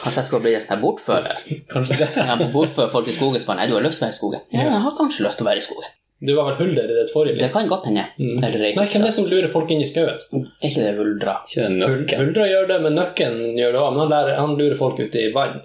Kanskje 0.03 0.19
jeg 0.19 0.27
skulle 0.29 0.45
bli 0.45 0.55
en 0.57 0.65
sånn 0.65 0.83
bortfører? 0.83 1.43
Kanskje 1.73 1.99
det. 2.01 2.09
ja, 2.17 2.37
bortfører 2.55 2.93
folk 2.93 3.11
i 3.11 3.17
skogen, 3.17 3.43
Nei, 3.59 3.69
du 3.71 3.77
har 3.77 3.85
lyst 3.85 4.01
til 4.01 4.07
å 4.07 4.09
være 4.09 4.17
i 4.17 4.21
skogen? 4.21 4.47
Ja, 4.55 4.69
jeg 4.69 4.85
har 4.87 4.97
kanskje 4.99 5.27
lyst 5.27 5.41
til 5.41 5.47
å 5.47 5.51
være 5.51 5.63
i 5.63 5.67
skogen. 5.67 5.99
Du 6.23 6.35
var 6.37 6.53
vel 6.53 6.59
hulder 6.61 6.87
i 6.87 6.95
ditt 7.01 7.11
forrige 7.11 7.35
liv? 7.35 7.43
Det 7.43 7.51
kan 7.55 7.67
godt 7.71 7.89
hende. 7.89 8.05
Eller 8.19 8.61
Nei, 8.63 8.73
hvem 8.77 9.01
er 9.01 9.09
det 9.09 9.15
som 9.17 9.27
lurer 9.27 9.51
folk 9.51 9.71
inn 9.75 9.83
i 9.83 9.89
skauen? 9.89 10.21
Er 10.31 10.69
ikke 10.69 10.85
det 10.85 10.93
huldra? 10.95 11.35
Ikke 11.43 11.65
det 11.65 11.73
nøkken? 11.81 12.21
Huldra 12.21 12.45
gjør 12.47 12.69
det, 12.71 12.77
men 12.85 12.95
nøkken 12.95 13.39
gjør 13.59 13.75
det 13.75 13.81
òg. 13.81 13.89
Men 13.91 14.03
han, 14.05 14.13
lærer, 14.13 14.39
han 14.39 14.55
lurer 14.61 14.79
folk 14.79 15.03
ut 15.03 15.17
i 15.19 15.25
vann. 15.35 15.59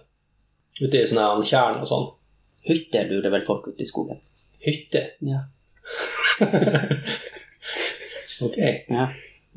Ute 0.81 0.97
i 0.97 1.05
sånne 1.09 1.45
tjern 1.45 1.77
og 1.83 1.87
sånn. 1.89 2.07
Hytter 2.71 3.05
lurer 3.11 3.29
vel 3.35 3.45
folk 3.45 3.69
ut 3.69 3.85
i 3.85 3.87
skogen? 3.89 4.17
Hytte. 4.65 5.03
Ja. 5.29 5.45
Ok. 8.37 8.57
ja. 8.93 9.07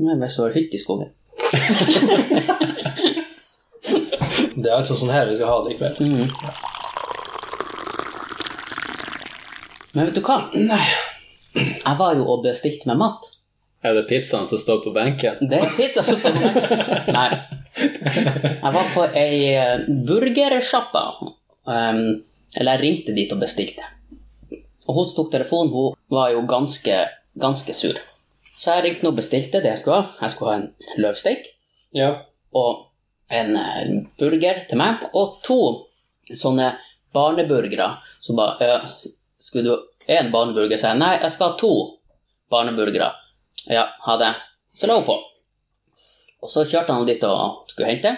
nå 0.00 0.07
er 0.09 0.16
det 0.23 0.28
har 0.33 0.54
hytte 0.54 0.78
i 0.78 0.80
skogen 0.80 1.11
Det 4.57 4.71
er 4.71 4.76
altså 4.78 4.97
sånn 4.97 5.12
her 5.12 5.28
vi 5.28 5.37
skal 5.37 5.50
ha 5.50 5.59
det 5.66 5.75
i 5.75 5.76
kveld. 5.76 6.00
Men 9.94 10.06
vet 10.06 10.14
du 10.14 10.23
hva? 10.23 10.37
Jeg 10.54 11.94
var 11.99 12.14
jo 12.18 12.26
og 12.30 12.44
bestilte 12.44 12.88
meg 12.90 12.99
mat. 13.00 13.26
Er 13.82 13.94
det 13.97 14.04
pizzaen 14.11 14.47
som 14.47 14.61
står 14.61 14.82
på 14.85 14.92
benken? 14.94 15.38
Det 15.50 15.56
er 15.59 15.70
pizza 15.76 16.02
som 16.04 16.18
står 16.20 16.35
på 16.37 16.42
benken. 16.44 17.14
Nei. 17.16 17.30
Jeg 18.61 18.73
var 18.76 18.90
på 18.94 19.06
ei 19.16 19.38
eh, 19.56 19.87
burgersjappa. 20.06 21.02
Um, 21.70 22.00
eller 22.59 22.76
jeg 22.76 22.82
ringte 22.82 23.14
dit 23.16 23.32
og 23.32 23.40
bestilte. 23.40 23.87
Og 24.87 24.97
hun 24.99 25.06
som 25.09 25.16
tok 25.20 25.32
telefonen, 25.32 25.73
hun 25.73 25.97
var 26.12 26.32
jo 26.35 26.42
ganske, 26.50 26.97
ganske 27.40 27.75
sur. 27.76 27.99
Så 28.61 28.75
jeg 28.76 28.85
ringte 28.87 29.09
og 29.09 29.16
bestilte 29.16 29.62
det 29.64 29.73
jeg 29.73 29.80
skulle 29.82 30.02
ha. 30.02 30.09
Jeg 30.26 30.35
skulle 30.35 30.52
ha 30.52 30.61
en 30.61 31.00
løvsteik 31.00 31.49
Ja. 31.97 32.11
og 32.52 32.87
en 33.30 33.56
eh, 33.56 33.94
burger 34.18 34.64
til 34.68 34.78
meg, 34.80 35.06
og 35.14 35.38
to 35.47 35.61
sånne 36.37 36.75
barneburgere. 37.14 37.97
som 38.20 38.37
bare 38.37 38.82
Skulle 39.40 39.70
du 39.70 40.12
én 40.12 40.30
barneburger? 40.30 40.76
Så 40.76 40.92
jeg 40.92 41.00
nei, 41.00 41.14
jeg 41.23 41.32
skal 41.32 41.52
ha 41.52 41.59
to 41.61 41.73
barneburgere. 42.52 43.11
Ja, 43.70 43.87
ha 44.04 44.16
det. 44.20 44.35
Så 44.76 44.88
la 44.88 44.99
hun 44.99 45.06
på. 45.06 45.16
Og 46.40 46.50
så 46.50 46.64
kjørte 46.68 46.92
han 46.92 47.09
dit 47.09 47.25
og 47.25 47.70
skulle 47.70 47.88
hente. 47.90 48.12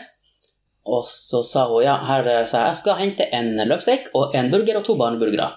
Og 0.83 1.07
så 1.07 1.45
sa 1.47 1.69
hun 1.71 1.85
ja, 1.85 1.95
her 2.09 2.26
eh, 2.26 2.45
sa 2.50 2.64
jeg, 2.64 2.73
jeg 2.73 2.81
skal 2.81 2.99
hente 2.99 3.29
en 3.38 3.52
løvsteik 3.71 4.11
og 4.19 4.35
en 4.38 4.50
burger 4.50 4.81
og 4.81 4.87
to 4.87 4.97
barneburgere. 4.99 5.49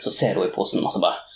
Så 0.00 0.12
ser 0.12 0.36
hun 0.36 0.48
i 0.48 0.52
posen 0.52 0.84
og 0.84 0.92
så 0.92 1.00
bare 1.02 1.26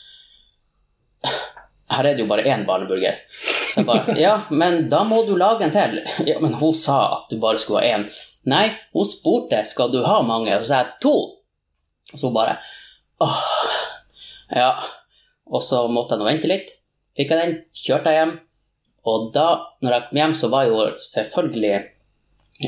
Her 1.95 2.07
er 2.09 2.15
det 2.17 2.25
jo 2.25 2.29
bare 2.29 2.45
én 2.49 2.65
barneburger. 2.69 3.17
Så 3.31 3.81
jeg 3.81 3.89
bare 3.89 4.17
Ja, 4.21 4.35
men 4.51 4.89
da 4.93 5.03
må 5.09 5.23
du 5.25 5.35
lage 5.41 5.65
en 5.65 5.73
til. 5.73 6.01
Ja, 6.31 6.39
men 6.41 6.57
hun 6.61 6.77
sa 6.77 7.01
at 7.19 7.33
du 7.33 7.39
bare 7.41 7.61
skulle 7.61 7.81
ha 7.85 7.97
én. 7.97 8.09
Nei, 8.45 8.67
hun 8.93 9.09
spurte 9.09 9.63
skal 9.65 9.93
du 9.93 10.03
ha 10.05 10.21
mange, 10.23 10.53
og 10.53 10.65
så 10.65 10.69
sa 10.69 10.81
jeg 10.83 10.97
to. 11.05 11.15
Og 12.13 12.21
så 12.21 12.33
bare 12.33 12.59
åh, 13.23 13.41
ja. 14.51 14.71
Og 15.47 15.63
så 15.63 15.85
måtte 15.93 16.17
jeg 16.17 16.23
nå 16.23 16.29
vente 16.29 16.51
litt. 16.51 16.75
Fikk 17.15 17.31
jeg 17.31 17.41
den, 17.41 17.57
kjørte 17.77 18.13
jeg 18.13 18.23
hjem. 18.23 18.37
Og 19.05 19.29
da, 19.35 19.49
når 19.85 19.97
jeg 19.97 20.07
kom 20.09 20.21
hjem, 20.21 20.37
så 20.41 20.51
var 20.53 20.69
jo 20.69 20.85
selvfølgelig 21.05 21.75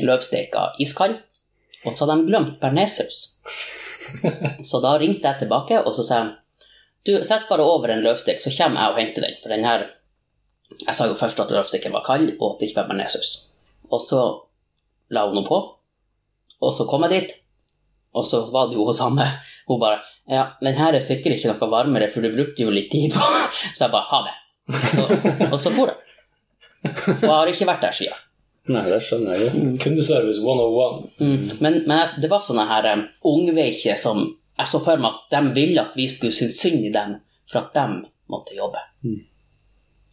løvsteika 0.05 0.69
iskald. 0.83 1.17
Og 1.85 1.95
så 1.95 2.05
hadde 2.05 2.19
de 2.21 2.29
glemt 2.29 2.59
bearnéssaus. 2.61 3.23
Så 4.69 4.79
da 4.79 4.93
ringte 4.95 5.27
jeg 5.27 5.41
tilbake, 5.41 5.81
og 5.83 5.91
så 5.91 6.03
sa 6.07 6.17
jeg 6.21 6.29
du, 7.07 7.23
sett 7.23 7.47
bare 7.49 7.63
over 7.63 7.91
en 7.91 8.03
løvstek, 8.03 8.39
så 8.43 8.51
kommer 8.51 8.81
jeg 8.81 8.91
og 8.91 8.97
henter 8.99 9.23
den. 9.23 9.35
For 9.43 9.51
den 9.53 9.65
her 9.67 9.85
Jeg 10.83 10.95
sa 10.95 11.05
jo 11.07 11.15
først 11.15 11.39
at 11.39 11.51
løvsteken 11.51 11.93
var 11.95 12.03
kald, 12.03 12.33
og 12.41 12.53
at 12.53 12.59
det 12.59 12.67
ikke 12.67 12.81
var 12.81 12.89
bearnéssaus. 12.89 13.29
Og 13.87 14.01
så 14.03 14.21
la 15.15 15.23
hun 15.27 15.37
noe 15.39 15.47
på, 15.47 15.59
og 16.59 16.73
så 16.75 16.83
kom 16.89 17.05
jeg 17.07 17.13
dit, 17.13 17.31
og 18.15 18.25
så 18.25 18.43
var 18.51 18.67
det 18.69 18.77
jo 18.77 18.85
hun 18.87 18.93
samme. 18.95 19.25
Hun 19.67 19.79
bare 19.81 19.99
Ja, 20.27 20.45
men 20.61 20.75
her 20.75 20.93
er 20.95 21.03
sikkert 21.03 21.37
ikke 21.37 21.53
noe 21.53 21.69
varmere, 21.71 22.09
for 22.11 22.21
du 22.21 22.31
brukte 22.33 22.63
jo 22.65 22.71
litt 22.73 22.89
tid 22.91 23.13
på 23.13 23.19
Så 23.77 23.85
jeg 23.85 23.91
bare 23.91 24.07
Ha 24.11 24.21
det. 24.27 24.35
Og, 24.99 25.51
og 25.53 25.59
så 25.59 25.71
for 25.71 25.91
jeg. 25.91 25.97
Og 26.87 27.23
jeg 27.23 27.29
har 27.31 27.51
ikke 27.51 27.67
vært 27.69 27.85
der 27.85 27.95
siden. 27.95 28.23
Nei, 28.67 28.81
det 28.83 28.97
skjønner 29.05 29.37
jeg 29.37 29.45
jo. 29.47 29.69
Kundeservice 29.79 30.41
101. 30.43 31.05
Mm. 31.23 31.45
Men, 31.63 31.77
men 31.87 32.17
det 32.19 32.27
var 32.31 32.41
sånne 32.43 32.65
her 32.67 32.87
um, 32.97 33.05
ungveikje 33.31 33.95
som 34.01 34.25
jeg 34.57 34.67
så 34.73 34.81
for 34.83 34.99
meg 34.99 35.13
at 35.15 35.35
de 35.37 35.53
ville 35.55 35.79
at 35.83 35.95
vi 35.95 36.07
skulle 36.11 36.35
synes 36.35 36.59
synd 36.59 36.83
i 36.83 36.91
dem 36.91 37.13
for 37.47 37.61
at 37.61 37.71
de 37.77 37.85
måtte 38.33 38.57
jobbe. 38.57 38.81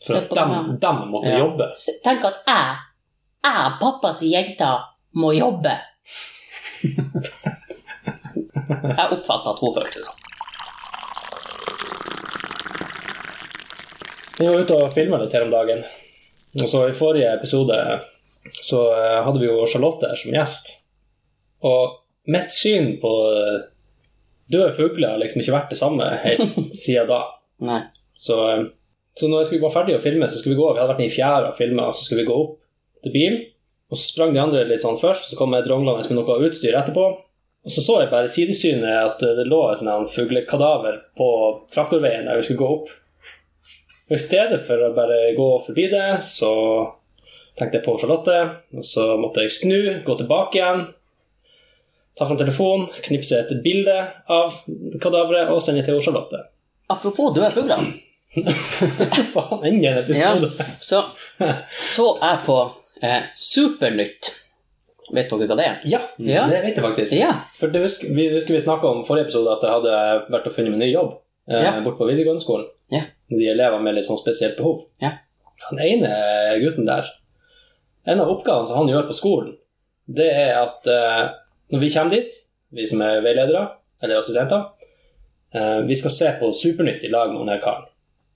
For 0.07 0.21
at 0.21 0.29
de, 0.31 0.37
dem, 0.39 0.53
dem, 0.69 0.79
dem 0.85 1.03
måtte 1.11 1.33
Ja. 1.33 1.41
jobbe. 1.43 1.67
Tenk 2.05 2.27
at 2.31 2.43
jeg, 2.47 2.77
jeg, 3.49 3.73
pappas 3.81 4.23
jente, 4.23 4.71
må 5.19 5.33
jobbe. 5.35 5.75
jeg 8.69 9.11
oppfatta 9.19 9.53
at 9.55 9.61
hun 9.63 9.75
følte 9.75 9.99
det 10.01 10.07
sånn. 10.07 10.21
Vi 14.35 14.49
var 14.49 14.65
ute 14.65 14.79
og 14.81 14.95
filma 14.95 15.21
litt 15.21 15.35
her 15.35 15.47
om 15.47 15.53
dagen. 15.53 15.85
Og 16.59 16.67
så 16.71 16.89
I 16.89 16.97
forrige 16.97 17.35
episode 17.37 17.77
så 18.63 18.81
eh, 18.93 19.21
hadde 19.25 19.41
vi 19.41 19.49
jo 19.49 19.67
Charlotte 19.71 20.11
her 20.11 20.19
som 20.19 20.35
gjest. 20.35 20.73
Og 21.65 21.95
mitt 22.35 22.53
syn 22.55 22.97
på 23.03 23.13
eh, 23.31 23.61
døde 24.53 24.75
fugler 24.77 25.15
har 25.15 25.23
liksom 25.23 25.43
ikke 25.43 25.55
vært 25.55 25.73
det 25.73 25.81
samme 25.81 26.11
helt 26.25 26.59
siden 26.83 27.09
da. 27.11 27.23
Nei. 27.65 27.81
Så, 28.21 28.39
eh, 28.51 28.67
så 29.19 29.31
når 29.31 29.43
jeg 29.43 29.51
skulle 29.53 29.67
være 29.67 29.79
ferdig 29.79 29.99
å 29.99 30.05
filme, 30.05 30.29
så 30.29 30.41
skulle 30.41 30.57
vi 30.57 30.63
gå 30.63 30.71
Vi 30.73 30.83
hadde 30.83 30.93
vært 30.93 31.03
nede 31.05 31.13
i 31.13 31.17
fjæra 31.17 31.51
og 31.51 31.59
filma, 31.59 31.91
så 31.95 32.07
skulle 32.07 32.25
vi 32.25 32.31
gå 32.31 32.39
opp 32.45 32.57
til 33.07 33.15
bilen. 33.15 33.43
Og 33.93 34.01
så 34.01 34.09
sprang 34.09 34.35
de 34.35 34.43
andre 34.43 34.65
litt 34.67 34.83
sånn 34.83 34.99
først, 34.99 35.31
så 35.31 35.39
kom 35.39 35.55
jeg 35.55 35.67
dronglende 35.69 36.03
med 36.09 36.19
noe 36.19 36.41
utstyr 36.49 36.75
etterpå. 36.79 37.07
Og 37.65 37.73
så 37.73 37.81
så 37.81 37.95
jeg 38.03 38.11
bare 38.13 38.29
i 38.29 38.33
sidesynet 38.33 38.91
at 38.93 39.23
det 39.39 39.47
lå 39.49 39.61
et 39.73 40.11
fuglekadaver 40.13 40.99
på 41.17 41.29
traktorveien 41.73 42.29
der 42.29 42.37
vi 42.37 42.45
skulle 42.45 42.61
gå 42.61 42.73
opp. 42.77 42.91
Og 44.11 44.19
I 44.19 44.21
stedet 44.21 44.61
for 44.67 44.83
å 44.85 44.93
bare 44.97 45.33
gå 45.37 45.47
forbi 45.65 45.87
det, 45.89 46.09
så 46.29 46.53
tenkte 47.57 47.79
jeg 47.79 47.87
på 47.87 47.97
Charlotte. 48.03 48.37
Og 48.77 48.85
så 48.85 49.15
måtte 49.17 49.47
jeg 49.47 49.55
snu, 49.57 49.79
gå 50.05 50.19
tilbake 50.21 50.61
igjen, 50.61 50.85
ta 52.19 52.29
fram 52.29 52.39
telefonen, 52.39 52.91
knipse 53.09 53.41
et 53.41 53.57
bilde 53.65 53.97
av 54.31 54.61
kadaveret 55.01 55.55
og 55.55 55.65
sende 55.65 55.87
til 55.87 56.03
Charlotte. 56.05 56.45
Apropos 56.93 57.33
døde 57.33 57.49
fugler, 57.57 57.81
Faen, 59.33 59.65
enda 59.65 59.95
en 59.95 59.99
episode. 60.03 60.51
så 60.83 61.05
så 61.83 62.07
jeg 62.21 62.41
på 62.45 62.57
eh, 63.01 63.29
Supernytt. 63.39 64.35
Vet 65.13 65.29
dere 65.29 65.47
hva 65.51 65.57
det 65.59 65.65
er? 65.67 65.81
Ja, 65.85 66.01
Ja. 66.19 66.47
det 66.49 66.63
vet 66.65 66.77
jeg 66.79 66.85
faktisk. 66.85 67.13
Ja. 67.19 67.33
For 67.59 67.69
det 67.69 67.83
husker, 67.83 68.09
vi 68.15 68.29
husker 68.33 68.55
vi 68.55 68.61
snakka 68.61 68.89
om 68.89 69.03
forrige 69.05 69.27
episode 69.27 69.53
at 69.53 69.63
jeg 69.63 69.71
hadde 69.75 70.31
vært 70.33 70.47
og 70.49 70.55
funnet 70.55 70.71
meg 70.73 70.81
ny 70.81 70.93
jobb 70.93 71.19
eh, 71.49 71.61
Ja. 71.63 71.81
bort 71.85 71.99
på 71.99 72.07
videregående 72.09 72.41
skolen. 72.41 72.67
Ja. 72.91 73.03
De 73.31 73.49
elever 73.49 73.81
med 73.83 73.95
litt 73.95 74.07
sånn 74.07 74.19
spesielt 74.21 74.57
behov. 74.57 74.87
Ja. 75.03 75.13
Den 75.71 75.79
ene 75.81 76.09
gutten 76.63 76.87
der, 76.87 77.05
en 78.07 78.21
av 78.21 78.29
oppgavene 78.33 78.67
som 78.67 78.77
han 78.83 78.89
gjør 78.89 79.07
på 79.09 79.15
skolen, 79.17 79.57
det 80.09 80.27
er 80.33 80.57
at 80.63 80.87
eh, 80.87 81.29
når 81.73 81.81
vi 81.81 81.91
kommer 81.91 82.11
dit, 82.11 82.35
vi 82.73 82.87
som 82.87 83.01
er 83.03 83.21
veiledere, 83.25 83.69
eller 84.03 84.19
assistenter, 84.21 84.67
eh, 85.55 85.81
vi 85.87 85.95
skal 85.97 86.11
se 86.11 86.33
på 86.41 86.51
Supernytt 86.53 87.05
i 87.05 87.09
lag 87.13 87.31
med 87.33 87.45
denne 87.47 87.61
karen. 87.63 87.87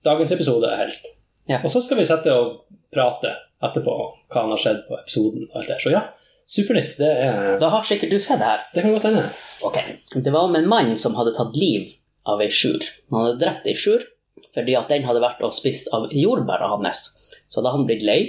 Dagens 0.05 0.33
episode 0.33 0.71
helst. 0.79 1.07
Ja. 1.49 1.59
Og 1.65 1.71
så 1.71 1.81
skal 1.83 1.99
vi 1.99 2.05
sette 2.05 2.33
og 2.33 2.65
prate 2.93 3.33
etterpå 3.63 3.93
hva 4.31 4.43
han 4.45 4.51
har 4.55 4.61
skjedd 4.61 4.85
på 4.89 4.97
episoden. 5.01 5.49
og 5.51 5.57
alt 5.61 5.69
det. 5.69 5.81
Så 5.83 5.91
ja, 5.93 6.03
Supernytt, 6.49 6.95
det 6.97 7.09
er 7.27 7.59
Da 7.61 7.69
har 7.75 7.85
sikkert 7.85 8.15
du 8.15 8.21
sett 8.25 8.41
det 8.41 8.49
her. 8.49 8.61
det 8.75 8.83
kan 8.83 8.95
godt 8.95 9.09
hende. 9.09 9.25
Ok. 9.63 9.79
Det 10.15 10.33
var 10.33 10.47
om 10.49 10.57
en 10.57 10.69
mann 10.69 10.95
som 10.97 11.17
hadde 11.19 11.35
tatt 11.37 11.57
liv 11.57 11.91
av 12.25 12.41
ei 12.41 12.49
sjur. 12.51 12.81
Han 13.11 13.25
hadde 13.27 13.41
drept 13.43 13.67
ei 13.69 13.77
sjur 13.77 14.07
fordi 14.55 14.75
at 14.79 14.89
den 14.89 15.05
hadde 15.05 15.21
vært 15.21 15.43
og 15.45 15.53
spist 15.55 15.91
av 15.93 16.09
jordbæra 16.15 16.71
hans. 16.73 17.11
Så 17.51 17.61
hadde 17.61 17.75
han 17.75 17.85
blitt 17.87 18.03
lei, 18.03 18.21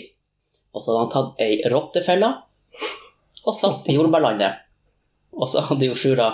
og 0.76 0.84
så 0.84 0.92
hadde 0.92 1.06
han 1.06 1.14
tatt 1.14 1.42
ei 1.42 1.62
rottefelle 1.72 2.30
og 3.46 3.56
satt 3.56 3.88
i 3.90 3.96
jordbærlandet. 3.96 4.60
Og 5.40 5.48
så 5.50 5.64
hadde 5.70 5.88
jo 5.88 5.96
sjura 5.98 6.28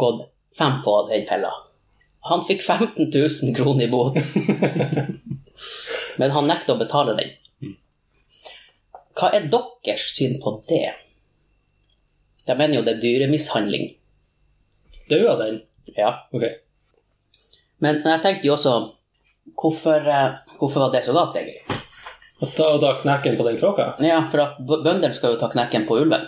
gått 0.00 0.24
fem 0.56 0.80
på 0.82 0.96
den 1.10 1.26
fella. 1.28 1.52
Han 2.30 2.42
fikk 2.48 2.62
15 2.64 3.10
000 3.12 3.54
kroner 3.54 3.84
i 3.84 3.90
bot. 3.92 4.16
Men 6.18 6.32
han 6.32 6.48
nekta 6.48 6.74
å 6.74 6.80
betale 6.80 7.14
den. 7.18 7.34
Hva 9.14 9.30
er 9.34 9.46
deres 9.50 10.08
syn 10.16 10.40
på 10.42 10.56
det? 10.68 10.88
Jeg 12.44 12.58
mener 12.58 12.78
jo 12.78 12.82
det 12.84 12.96
er 12.96 13.02
dyremishandling. 13.02 13.88
Daua 15.10 15.36
den? 15.40 15.62
Ja. 15.96 16.10
Ok. 16.32 16.44
Men, 17.78 18.00
men 18.02 18.10
jeg 18.16 18.22
tenkte 18.24 18.48
jo 18.48 18.54
også 18.56 18.74
hvorfor, 19.60 20.06
eh, 20.08 20.38
hvorfor 20.58 20.86
var 20.86 20.92
det 20.92 21.04
så 21.06 21.14
galt, 21.16 21.36
egentlig? 21.36 21.80
Å 22.42 22.48
ta, 22.56 22.70
ta 22.80 22.94
knekken 23.00 23.36
på 23.38 23.46
den 23.46 23.58
kråka? 23.60 23.92
Ja, 24.02 24.22
for 24.32 24.42
at 24.44 24.58
bøndene 24.66 25.12
skal 25.16 25.34
jo 25.34 25.40
ta 25.40 25.50
knekken 25.52 25.86
på 25.88 25.98
ulven. 26.02 26.26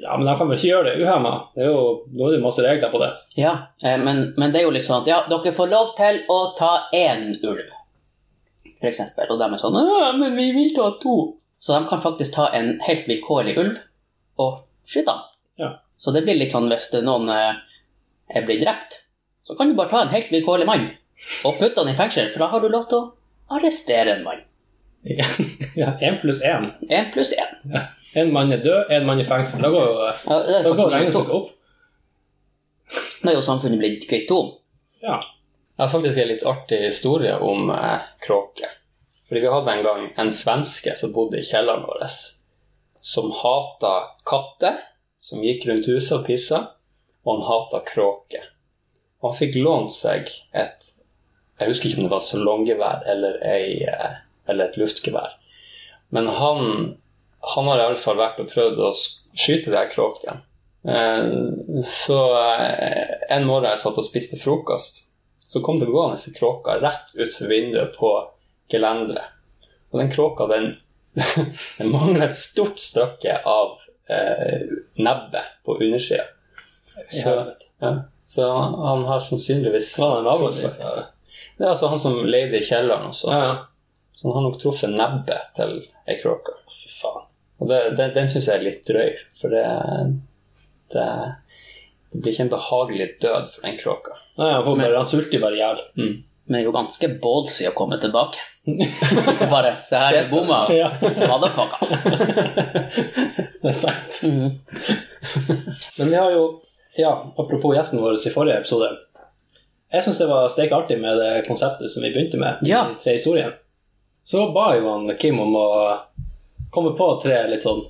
Ja, 0.00 0.16
men 0.16 0.26
de 0.26 0.34
kan 0.38 0.48
vel 0.48 0.56
ikke 0.56 0.70
gjøre 0.70 0.92
det 0.92 1.04
uhemma? 1.04 1.32
Det 1.54 1.66
er 1.66 1.72
jo, 1.72 1.82
nå 2.14 2.24
er 2.26 2.32
det 2.32 2.38
jo 2.38 2.44
masse 2.46 2.64
regler 2.64 2.92
på 2.92 3.00
det. 3.02 3.10
Ja, 3.40 3.54
eh, 3.84 3.98
men, 4.00 4.30
men 4.40 4.52
det 4.52 4.62
er 4.62 4.68
jo 4.68 4.74
litt 4.74 4.86
sånn 4.86 5.02
at 5.02 5.10
ja, 5.10 5.20
dere 5.30 5.52
får 5.56 5.70
lov 5.72 5.92
til 5.98 6.22
å 6.32 6.40
ta 6.58 6.72
én 6.96 7.34
ulv, 7.36 7.68
eksempel. 8.80 9.30
Og 9.30 9.40
de 9.40 9.48
er 9.48 9.62
sånn 9.62 9.78
ja, 9.80 10.10
men 10.16 10.36
vi 10.38 10.50
vil 10.56 10.74
ta 10.76 10.92
to. 11.02 11.16
Så 11.60 11.76
de 11.76 11.88
kan 11.88 12.00
faktisk 12.02 12.34
ta 12.34 12.48
en 12.56 12.78
helt 12.86 13.08
vilkårlig 13.08 13.56
ulv 13.60 13.78
og 14.40 14.62
skyte 14.88 15.12
den. 15.12 15.24
Ja. 15.60 15.70
Så 16.00 16.14
det 16.16 16.24
blir 16.24 16.38
litt 16.40 16.54
sånn 16.56 16.70
hvis 16.72 16.88
noen 17.04 17.28
eh, 17.34 17.60
er 18.32 18.46
blitt 18.46 18.62
drept, 18.64 19.02
så 19.44 19.56
kan 19.58 19.68
du 19.68 19.76
bare 19.76 19.92
ta 19.92 20.04
en 20.04 20.14
helt 20.14 20.30
vilkårlig 20.32 20.68
mann 20.68 20.86
og 21.44 21.58
putte 21.60 21.82
han 21.82 21.90
i 21.92 21.96
fengsel, 21.98 22.30
for 22.32 22.40
da 22.40 22.48
har 22.54 22.62
du 22.64 22.70
lov 22.72 22.86
til 22.88 23.02
å 23.02 23.58
arrestere 23.58 24.16
en 24.16 24.24
mann. 24.24 24.40
Ja, 25.76 25.92
én 26.06 26.16
pluss 26.20 26.40
én. 26.44 26.70
Én 26.88 27.12
pluss 27.12 27.34
én. 27.36 27.52
Ja. 27.72 27.84
En 28.20 28.32
mann 28.32 28.52
er 28.52 28.64
død, 28.64 28.90
en 28.96 29.06
mann 29.06 29.20
i 29.20 29.26
fengsel. 29.28 29.60
Da 29.62 29.70
går 29.72 29.86
jo 29.86 29.98
Ja, 30.00 30.38
det 30.46 30.62
da 30.64 30.72
går 30.76 30.94
regnestykket 30.96 31.36
opp. 31.36 31.52
Da 33.20 33.30
er 33.30 33.36
jo 33.36 33.44
samfunnet 33.44 33.80
blitt 33.80 34.08
kvitt 34.08 34.26
to. 34.32 34.40
Ja. 35.04 35.20
Jeg 35.20 35.84
har 35.84 35.92
faktisk 35.92 36.20
en 36.20 36.28
litt 36.28 36.42
artig 36.48 36.80
historie 36.88 37.36
om 37.40 37.70
eh, 37.72 38.08
kråker. 38.24 38.79
Fordi 39.30 39.44
vi 39.44 39.50
hadde 39.54 39.72
en 39.72 39.84
gang 39.86 40.06
en 40.18 40.32
svenske 40.34 40.96
som 40.98 41.12
bodde 41.14 41.38
i 41.38 41.46
kjelleren 41.46 41.84
vår, 41.86 42.02
som 42.98 43.28
hata 43.30 43.92
katter, 44.26 44.80
som 45.22 45.44
gikk 45.46 45.68
rundt 45.68 45.86
huset 45.86 46.16
og 46.16 46.24
pissa, 46.26 46.58
og 47.22 47.36
han 47.36 47.44
hata 47.46 47.78
kråker. 47.86 48.48
Og 49.20 49.28
han 49.30 49.38
fikk 49.38 49.60
lånt 49.62 49.94
seg 49.94 50.26
et 50.50 50.96
Jeg 51.60 51.68
husker 51.68 51.90
ikke 51.90 52.00
om 52.00 52.06
det 52.08 52.14
var 52.14 52.24
salonggevær 52.24 53.02
eller, 53.12 53.34
ei, 53.44 53.84
eh, 53.84 54.14
eller 54.48 54.70
et 54.70 54.78
luftgevær. 54.80 55.34
Men 56.10 56.30
han, 56.32 56.96
han 57.54 57.68
har 57.68 57.82
iallfall 57.82 58.16
vært 58.16 58.40
og 58.40 58.48
prøvd 58.48 58.80
å 58.80 58.88
skyte 58.96 59.68
de 59.68 59.76
her 59.76 59.90
kråkene. 59.92 60.40
Eh, 60.88 61.84
Så 61.84 62.18
eh, 62.40 63.12
en 63.36 63.46
morgen 63.46 63.68
jeg 63.68 63.84
satt 63.84 64.00
og 64.00 64.08
spiste 64.08 64.40
frokost, 64.40 65.04
så 65.38 65.60
kom 65.60 65.78
det 65.78 65.90
gående 65.92 66.16
en 66.16 66.38
kråke 66.40 66.80
rett 66.80 67.12
utfor 67.20 67.52
vinduet 67.52 67.92
på 68.00 68.14
gelenderet. 68.70 69.36
Og 69.90 70.00
den 70.02 70.12
kråka, 70.12 70.46
den, 70.50 70.72
den 71.78 71.90
mangler 71.92 72.28
et 72.28 72.38
stort 72.38 72.80
stykke 72.80 73.40
av 73.48 73.78
eh, 74.10 74.68
nebbet 75.00 75.56
på 75.66 75.78
undersida. 75.80 76.28
Så, 77.10 77.34
ja, 77.80 77.94
så 78.26 78.52
han 78.52 79.04
har 79.08 79.20
sannsynligvis 79.24 79.98
var 79.98 80.16
det 80.16 80.28
naboen 80.28 80.54
din 80.54 80.70
Det 81.56 81.64
er 81.64 81.70
altså 81.70 81.88
han 81.88 82.00
som 82.00 82.18
leide 82.26 82.60
i 82.60 82.66
kjelleren 82.66 83.08
hos 83.08 83.24
oss. 83.24 83.34
Ja. 83.34 83.56
Så 84.12 84.28
han 84.28 84.36
har 84.36 84.44
nok 84.50 84.58
truffet 84.60 84.92
nebbet 84.92 85.54
til 85.56 85.78
ei 86.06 86.18
kråke. 86.20 86.54
Fy 86.68 86.90
faen. 86.92 87.28
Og 87.60 87.68
det, 87.68 87.78
den, 87.96 88.12
den 88.16 88.28
syns 88.28 88.48
jeg 88.48 88.60
er 88.60 88.64
litt 88.64 88.86
drøy, 88.88 89.16
for 89.36 89.52
det, 89.52 89.64
det, 90.92 91.06
det 92.12 92.20
blir 92.20 92.32
ikke 92.32 92.46
en 92.46 92.52
behagelig 92.54 93.08
død 93.20 93.50
for 93.52 93.66
den 93.66 93.78
kråka. 93.80 94.16
Nei, 94.40 94.50
han, 94.54 94.64
bare, 94.68 94.96
han 94.96 95.08
sulter 95.08 95.42
bare 95.42 95.58
i 95.58 95.60
hjel. 95.60 95.82
Mm. 96.00 96.14
Vi 96.50 96.56
er 96.58 96.64
jo 96.66 96.72
ganske 96.74 97.06
ballsy 97.22 97.68
å 97.68 97.74
komme 97.78 97.94
tilbake. 98.02 98.40
Bare 99.52 99.76
se 99.86 99.96
her, 100.00 100.16
vi 100.18 100.30
bomma. 100.34 100.64
Ja. 100.74 100.88
Motherfucker. 101.00 101.78
Det 103.62 103.68
er 103.70 103.76
sant. 103.76 104.18
Mm. 104.26 104.50
Men 105.98 106.10
vi 106.10 106.16
har 106.18 106.32
jo, 106.34 106.42
ja, 106.98 107.12
apropos 107.38 107.76
gjesten 107.76 108.00
vår 108.02 108.16
i 108.18 108.32
forrige 108.34 108.56
episode 108.62 108.88
Jeg 109.92 110.04
syns 110.06 110.18
det 110.20 110.28
var 110.30 110.48
steik 110.52 110.72
artig 110.74 110.96
med 111.02 111.18
det 111.20 111.30
konseptet 111.46 111.90
som 111.92 112.02
vi 112.02 112.10
begynte 112.14 112.38
med, 112.40 112.60
Ja. 112.66 112.84
de 112.90 112.98
tre 113.02 113.12
historiene. 113.18 113.54
Så 114.24 114.48
ba 114.54 114.72
jo 114.76 114.88
han 114.90 115.10
Kim 115.18 115.38
om 115.42 115.54
å 115.58 115.68
komme 116.70 116.92
på 116.98 117.08
tre 117.22 117.44
litt 117.50 117.64
sånn 117.66 117.84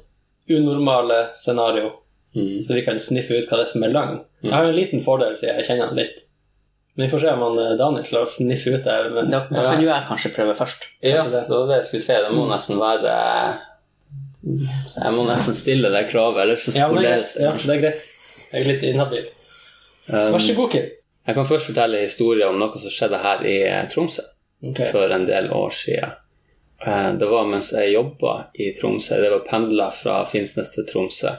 unormale 0.50 1.28
scenario, 1.36 1.92
Mm. 2.30 2.60
så 2.62 2.74
vi 2.76 2.84
kan 2.86 2.98
sniffe 3.02 3.34
ut 3.40 3.48
hva 3.50 3.56
det 3.58 3.64
er 3.66 3.70
som 3.72 3.82
er 3.82 3.90
løgn. 3.90 4.20
Jeg 4.44 4.52
har 4.54 4.62
jo 4.62 4.68
en 4.70 4.76
liten 4.76 5.00
fordel, 5.02 5.32
siden 5.36 5.56
jeg 5.58 5.66
kjenner 5.66 5.88
han 5.90 5.96
litt. 5.98 6.20
Men 7.00 7.06
vi 7.06 7.10
får 7.10 7.18
se 7.18 7.30
om 7.32 7.42
han 7.42 7.58
eh, 7.58 7.70
Daniel 7.80 8.04
klarer 8.04 8.28
å 8.28 8.30
sniffe 8.30 8.74
ut 8.74 8.84
det. 8.84 8.94
Men 9.14 9.30
Da, 9.32 9.38
da 9.48 9.62
kan 9.70 9.80
jo 9.80 9.88
jeg 9.88 10.04
kanskje 10.04 10.30
prøve 10.36 10.52
først. 10.58 10.82
Ja, 11.00 11.22
det. 11.24 11.46
det 11.48 11.54
var 11.54 11.70
det 11.70 11.78
jeg 11.78 11.86
skulle 11.86 12.04
si. 12.04 12.16
Det 12.26 12.32
må 12.34 12.42
nesten 12.50 12.76
være 12.76 13.14
Jeg 14.44 15.14
må 15.16 15.24
nesten 15.24 15.56
stille 15.56 15.88
det 15.94 16.02
kravet, 16.10 16.42
ellers 16.44 16.66
så 16.66 16.74
ja, 16.76 16.90
det. 16.92 17.14
Ja, 17.40 17.54
det. 17.56 17.72
er 17.72 17.80
greit. 17.86 18.10
Jeg 18.50 18.60
er 18.60 18.68
litt 18.68 18.84
inhabil. 18.84 19.30
Um, 20.10 20.34
Vær 20.34 20.44
så 20.44 20.58
god, 20.60 20.76
Kim. 20.76 20.92
Jeg 21.30 21.38
kan 21.40 21.48
først 21.48 21.70
fortelle 21.70 22.04
historien 22.04 22.52
om 22.52 22.60
noe 22.60 22.84
som 22.84 22.92
skjedde 22.92 23.24
her 23.24 23.48
i 23.48 23.56
Tromsø 23.88 24.26
okay. 24.60 24.92
for 24.92 25.16
en 25.16 25.24
del 25.28 25.48
år 25.56 25.72
siden. 25.72 26.16
Eh, 26.84 27.10
Det 27.16 27.32
var 27.32 27.48
mens 27.48 27.72
jeg 27.72 27.94
jobba 27.94 28.36
i 28.60 28.74
Tromsø. 28.76 29.22
Det 29.24 29.32
var 29.38 29.46
pendla 29.48 29.88
fra 29.96 30.20
Finnsnes 30.28 30.76
til 30.76 30.84
Tromsø 30.92 31.32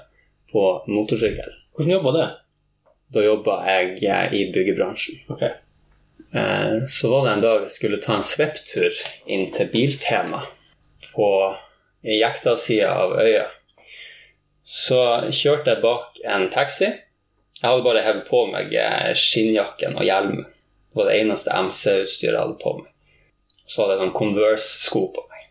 på 0.49 0.65
motorsykkel. 0.89 1.53
Hvordan 1.77 1.99
jobba 1.99 2.17
det? 2.17 2.29
Da 3.11 3.23
jobba 3.25 3.57
jeg 3.67 3.97
eh, 4.07 4.33
i 4.37 4.45
byggebransjen. 4.53 5.19
Ok. 5.33 5.41
Eh, 5.43 6.77
Så 6.87 7.09
var 7.11 7.25
det 7.25 7.33
en 7.33 7.43
dag 7.43 7.65
jeg 7.65 7.73
skulle 7.75 7.99
ta 8.03 8.15
en 8.17 8.23
svepptur 8.25 8.95
inn 9.27 9.49
til 9.51 9.67
Biltema 9.73 10.43
på 11.11 11.27
Jekta-sida 12.07 12.93
av 13.03 13.17
øya. 13.19 13.47
Så 14.63 15.01
kjørte 15.33 15.73
jeg 15.73 15.83
bak 15.83 16.21
en 16.23 16.47
taxi. 16.53 16.87
Jeg 17.61 17.67
hadde 17.69 17.83
bare 17.85 18.05
hevet 18.05 18.29
på 18.29 18.45
meg 18.49 18.71
eh, 18.73 19.11
skinnjakken 19.17 19.97
og 19.99 20.07
hjelmen. 20.07 20.45
Det 20.91 20.97
var 20.99 21.09
det 21.11 21.19
eneste 21.21 21.51
MC-utstyret 21.67 22.33
jeg 22.35 22.41
hadde 22.41 22.59
på 22.63 22.73
meg. 22.79 22.87
Så 23.67 23.83
hadde 23.83 23.97
jeg 23.97 24.01
sånn 24.05 24.15
Converse-sko 24.17 25.03
på 25.15 25.25
meg. 25.27 25.45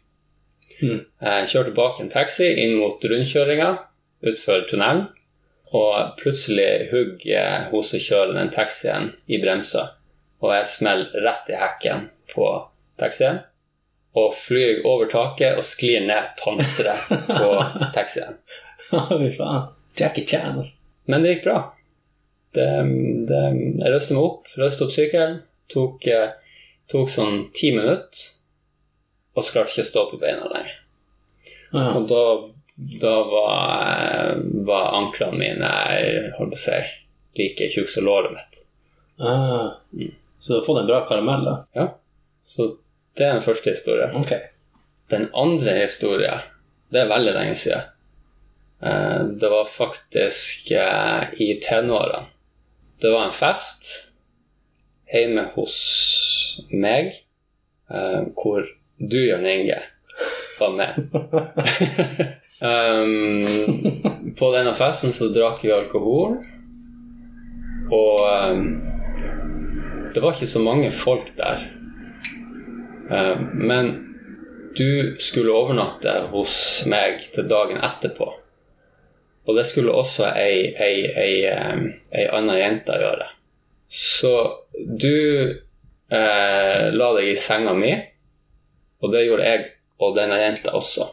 Mm. 0.80 0.98
Jeg 1.28 1.48
kjørte 1.52 1.76
bak 1.76 2.00
en 2.00 2.10
taxi 2.12 2.48
inn 2.64 2.78
mot 2.80 3.04
rundkjøringa 3.04 3.70
utfor 4.30 4.64
tunnelen. 4.68 5.06
Og 5.76 6.16
plutselig 6.18 6.90
hugger 6.90 7.68
hun 7.70 7.84
som 7.86 8.02
kjører 8.02 8.34
den 8.34 8.50
taxien, 8.54 9.12
i 9.30 9.38
bremsa. 9.42 9.86
Og 10.42 10.54
jeg 10.54 10.70
smeller 10.72 11.26
rett 11.26 11.50
i 11.52 11.58
hekken 11.60 12.08
på 12.32 12.48
taxien. 12.98 13.42
Og 14.18 14.32
flyr 14.34 14.82
over 14.88 15.10
taket 15.10 15.60
og 15.60 15.66
sklir 15.66 16.02
ned 16.08 16.32
panseret 16.40 17.28
på 17.28 17.52
taxien. 17.96 18.40
Jackie 19.98 20.26
Chan, 20.26 20.56
altså. 20.56 20.80
Men 21.10 21.22
det 21.22 21.36
gikk 21.36 21.46
bra. 21.46 21.60
Det, 22.54 22.66
det, 23.30 23.40
jeg 23.78 23.94
røste 23.94 24.16
meg 24.16 24.26
opp, 24.26 24.50
røste 24.58 24.86
opp 24.86 24.94
sykkelen. 24.94 25.40
Tok, 25.70 26.06
tok 26.90 27.10
sånn 27.10 27.44
ti 27.54 27.70
minutter. 27.76 28.26
Og 29.36 29.46
så 29.46 29.54
klarte 29.54 29.70
jeg 29.70 29.84
ikke 29.84 29.86
å 29.86 29.90
stå 29.92 30.06
på 30.10 30.20
beina 30.22 30.50
lenger. 30.50 30.78
Og 31.70 32.08
da, 32.10 32.22
da 33.00 33.24
var, 33.28 34.36
var 34.66 34.92
anklene 34.96 35.38
mine 35.38 35.70
holdt 36.38 36.54
på 36.54 36.58
å 36.58 36.62
si, 36.62 36.78
like 37.36 37.68
tjukke 37.74 37.92
som 37.92 38.06
låret 38.08 38.32
mitt. 38.32 38.60
Ah. 39.20 39.76
Så 40.40 40.52
du 40.52 40.58
har 40.58 40.64
fått 40.66 40.80
en 40.80 40.88
bra 40.88 41.02
karamell, 41.08 41.44
da? 41.44 41.56
Ja. 41.76 41.86
Så 42.40 42.70
det 43.18 43.26
er 43.26 43.36
den 43.36 43.44
første 43.44 43.74
historien. 43.74 44.14
Ok. 44.16 44.32
Den 45.12 45.28
andre 45.36 45.74
historien, 45.82 46.40
det 46.88 47.02
er 47.02 47.10
veldig 47.12 47.34
lenge 47.36 47.58
siden. 47.60 47.84
Eh, 48.80 49.22
Det 49.42 49.52
var 49.52 49.68
faktisk 49.68 50.70
eh, 50.72 51.34
i 51.36 51.52
tenårene. 51.60 52.24
Det 53.00 53.12
var 53.12 53.28
en 53.28 53.36
fest 53.36 53.90
hjemme 55.12 55.50
hos 55.54 55.76
meg, 56.72 57.12
eh, 57.92 58.20
hvor 58.36 58.64
du, 58.96 59.20
Jørn 59.20 59.46
Inge, 59.48 59.82
var 60.60 60.76
med. 60.80 61.12
um, 62.60 64.32
på 64.38 64.50
denne 64.54 64.74
festen 64.78 65.14
så 65.16 65.30
drakk 65.34 65.64
vi 65.64 65.72
alkohol, 65.74 66.38
og 67.90 68.20
um, 68.26 68.64
det 70.14 70.22
var 70.22 70.36
ikke 70.36 70.50
så 70.50 70.62
mange 70.64 70.92
folk 70.94 71.32
der. 71.38 71.66
Um, 73.10 73.48
men 73.66 73.90
du 74.78 75.16
skulle 75.18 75.54
overnatte 75.54 76.12
hos 76.30 76.54
meg 76.90 77.24
til 77.34 77.48
dagen 77.50 77.80
etterpå. 77.82 78.28
Og 79.48 79.56
det 79.56 79.64
skulle 79.66 79.94
også 79.96 80.28
ei, 80.38 80.70
ei, 80.78 81.08
ei, 81.18 81.34
ei 82.14 82.26
anna 82.30 82.54
jente 82.60 82.94
gjøre. 83.00 83.26
Så 83.90 84.30
du 84.76 85.16
eh, 86.10 86.84
la 86.94 87.08
deg 87.16 87.32
i 87.32 87.38
senga 87.38 87.74
mi, 87.74 87.90
og 89.00 89.10
det 89.14 89.24
gjorde 89.26 89.48
jeg 89.48 89.64
og 90.00 90.14
denne 90.16 90.38
jenta 90.38 90.76
også. 90.78 91.08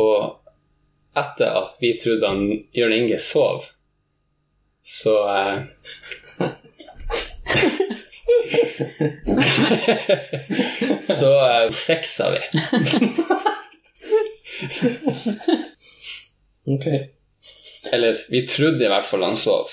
Og 0.00 0.37
etter 1.18 1.50
at 1.62 1.72
vi 1.80 2.00
trodde 2.02 2.26
han 2.28 2.42
Jørn 2.76 2.92
Inge 2.96 3.18
sov, 3.22 3.64
så 4.84 5.14
eh, 5.34 5.58
Så 11.18 11.50
eh, 11.50 11.68
sexa 11.70 12.30
vi. 12.30 12.38
Ok. 16.68 16.84
Eller 17.92 18.16
vi 18.28 18.46
trodde 18.46 18.84
i 18.84 18.88
hvert 18.88 19.06
fall 19.06 19.22
han 19.24 19.36
sov. 19.36 19.68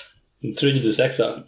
Trodde 0.56 0.80
du 0.80 0.92
sexa? 0.92 1.26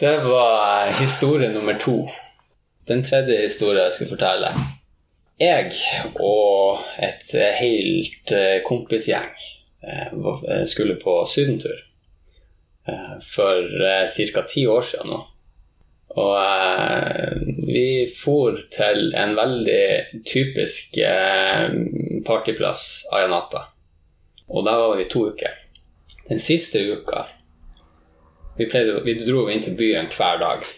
Det 0.00 0.16
var 0.24 0.90
historie 1.00 1.52
nummer 1.52 1.78
to. 1.78 2.08
Den 2.88 3.04
tredje 3.04 3.40
historien 3.46 3.86
jeg 3.86 3.96
skal 3.96 4.10
fortelle. 4.12 4.50
Jeg 5.40 5.72
og 6.20 6.84
et 7.02 7.30
helt 7.58 8.32
eh, 8.32 8.60
kompisgjeng 8.66 9.30
eh, 9.82 10.10
eh, 10.12 10.64
skulle 10.68 10.98
på 11.00 11.22
sydentur 11.26 11.80
for 13.24 13.64
ca. 14.12 14.42
ti 14.44 14.66
år 14.68 14.82
siden 14.84 15.08
nå. 15.08 15.20
Og 16.20 16.34
vi 17.64 18.04
for 18.12 18.58
til 18.76 19.14
en 19.16 19.32
veldig 19.38 20.20
typisk 20.28 20.98
partyplass, 22.26 23.06
Ayanapa. 23.08 23.62
Og 24.52 24.68
der 24.68 24.76
var 24.82 24.98
vi 25.00 25.08
to 25.08 25.24
uker. 25.32 25.56
Den 26.28 26.38
siste 26.38 26.84
uka 26.92 27.24
vi, 28.58 28.68
pleide, 28.68 29.00
vi 29.02 29.16
dro 29.24 29.48
inn 29.48 29.64
til 29.64 29.74
byen 29.80 30.12
hver 30.12 30.38
dag. 30.44 30.68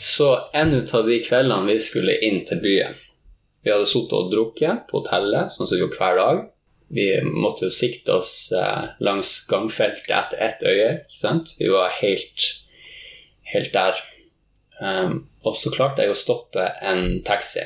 Så 0.00 0.50
en 0.52 0.74
av 0.74 1.06
de 1.06 1.20
kveldene 1.24 1.68
vi 1.68 1.78
skulle 1.82 2.16
inn 2.26 2.42
til 2.48 2.60
byen 2.62 2.96
Vi 3.64 3.72
hadde 3.72 3.88
sittet 3.88 4.16
og 4.18 4.32
drukket 4.32 4.88
på 4.90 5.00
hotellet, 5.00 5.52
sånn 5.52 5.68
som 5.68 5.76
vi 5.76 5.80
gjorde 5.82 6.00
hver 6.00 6.18
dag. 6.20 6.42
Vi 6.94 7.06
måtte 7.24 7.66
jo 7.66 7.72
sikte 7.72 8.18
oss 8.20 8.34
eh, 8.52 8.90
langs 9.00 9.30
gangfeltet 9.48 10.10
etter 10.12 10.42
ett 10.44 10.60
øye. 10.62 10.90
ikke 11.06 11.16
sant? 11.16 11.54
Vi 11.58 11.70
var 11.72 11.94
helt, 12.02 12.44
helt 13.54 13.72
der. 13.72 14.02
Um, 14.82 15.30
og 15.46 15.56
så 15.56 15.72
klarte 15.72 16.04
jeg 16.04 16.12
å 16.12 16.18
stoppe 16.18 16.66
en 16.84 17.22
taxi. 17.24 17.64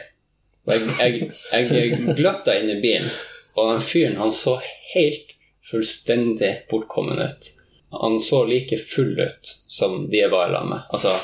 Og 0.69 0.77
jeg, 0.77 1.33
jeg, 1.51 1.69
jeg 1.73 2.17
gløtta 2.19 2.55
inn 2.61 2.71
i 2.77 2.81
bilen, 2.83 3.11
og 3.57 3.73
den 3.73 3.83
fyren 3.83 4.19
han 4.21 4.35
så 4.37 4.59
helt 4.93 5.35
fullstendig 5.69 6.53
bortkommen 6.71 7.21
ut. 7.21 7.53
Han 7.91 8.21
så 8.21 8.43
like 8.45 8.77
full 8.77 9.15
ut 9.21 9.51
som 9.69 10.03
de 10.11 10.21
jeg 10.21 10.31
var 10.31 10.49
i 10.49 10.53
lag 10.53 10.67
med. 10.69 10.81
Altså, 10.93 11.15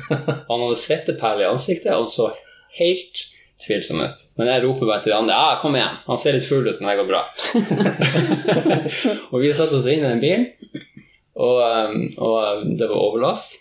han 0.48 0.62
hadde 0.64 0.80
svetteperler 0.80 1.44
i 1.44 1.50
ansiktet, 1.50 1.92
og 1.92 2.06
han 2.06 2.12
så 2.12 2.30
helt 2.78 3.24
tvilsom 3.66 4.00
ut. 4.00 4.22
Men 4.38 4.48
jeg 4.50 4.64
roper 4.64 4.88
bare 4.88 5.04
til 5.04 5.12
de 5.12 5.18
andre 5.18 5.36
ja, 5.36 5.58
kom 5.60 5.76
igjen, 5.76 6.00
han 6.06 6.20
ser 6.20 6.36
litt 6.36 6.48
full 6.48 6.64
ut, 6.68 6.80
men 6.80 6.90
det 6.90 6.96
går 7.02 7.10
bra. 7.10 7.22
og 9.32 9.36
vi 9.42 9.52
satte 9.56 9.78
oss 9.78 9.88
inn 9.90 10.00
i 10.00 10.08
den 10.08 10.24
bilen, 10.24 10.48
og, 11.34 11.60
um, 11.60 12.00
og 12.24 12.74
det 12.78 12.88
var 12.88 12.98
overlast. 12.98 13.60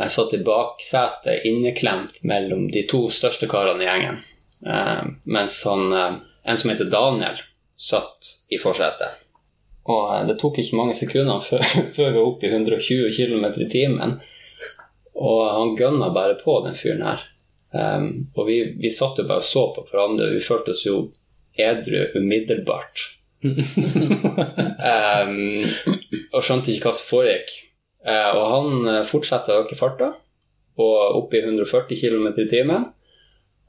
Jeg 0.00 0.14
satt 0.14 0.32
i 0.34 0.42
baksetet 0.44 1.44
inneklemt 1.48 2.22
mellom 2.26 2.70
de 2.72 2.86
to 2.88 3.04
største 3.12 3.46
karene 3.50 3.84
i 3.84 3.86
gjengen. 3.86 4.22
Eh, 4.64 5.02
mens 5.28 5.58
han, 5.68 5.92
en 5.92 6.58
som 6.58 6.72
heter 6.72 6.88
Daniel, 6.90 7.42
satt 7.76 8.30
i 8.48 8.58
forsetet. 8.62 9.21
Og 9.90 10.14
eh, 10.14 10.22
det 10.28 10.38
tok 10.40 10.60
ikke 10.62 10.78
mange 10.78 10.94
sekunder 10.98 11.42
før, 11.48 11.64
før 11.96 12.08
vi 12.10 12.18
var 12.18 12.28
oppe 12.28 12.48
i 12.48 12.52
120 12.52 13.10
km 13.16 13.44
i 13.64 13.70
timen. 13.72 14.16
Og 15.22 15.42
han 15.50 15.76
gønna 15.78 16.10
bare 16.14 16.38
på, 16.40 16.60
den 16.66 16.76
fyren 16.78 17.04
her. 17.06 17.28
Um, 17.72 18.28
og 18.36 18.46
vi, 18.50 18.58
vi 18.80 18.90
satt 18.92 19.18
jo 19.20 19.24
bare 19.28 19.40
og 19.40 19.48
så 19.48 19.66
på 19.72 19.84
hverandre. 19.88 20.32
Vi 20.34 20.44
følte 20.44 20.74
oss 20.74 20.84
jo 20.86 20.96
edru 21.56 22.06
umiddelbart. 22.18 23.04
um, 23.42 23.52
og 26.34 26.44
skjønte 26.44 26.72
ikke 26.72 26.88
hva 26.88 26.94
som 26.96 27.08
foregikk. 27.08 27.54
Uh, 28.02 28.30
og 28.34 28.42
han 28.50 28.88
eh, 28.90 29.04
fortsatte 29.06 29.54
å 29.54 29.60
øke 29.62 29.76
farta, 29.78 30.08
og 30.82 31.18
opp 31.20 31.34
i 31.36 31.42
140 31.44 32.00
km 32.00 32.26
i 32.32 32.48
timen. 32.50 32.88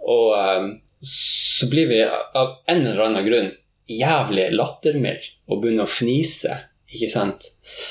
Og 0.09 0.33
um, 0.33 0.71
så 1.05 1.69
blir 1.69 1.91
vi 1.91 1.99
av 2.03 2.47
en 2.71 2.81
eller 2.81 3.03
annen 3.05 3.27
grunn 3.27 3.51
jævlig 3.89 4.49
lattermild 4.53 5.25
og 5.49 5.61
begynner 5.61 5.87
å 5.87 5.91
fnise, 5.91 6.59
ikke 6.93 7.09
sant? 7.11 7.47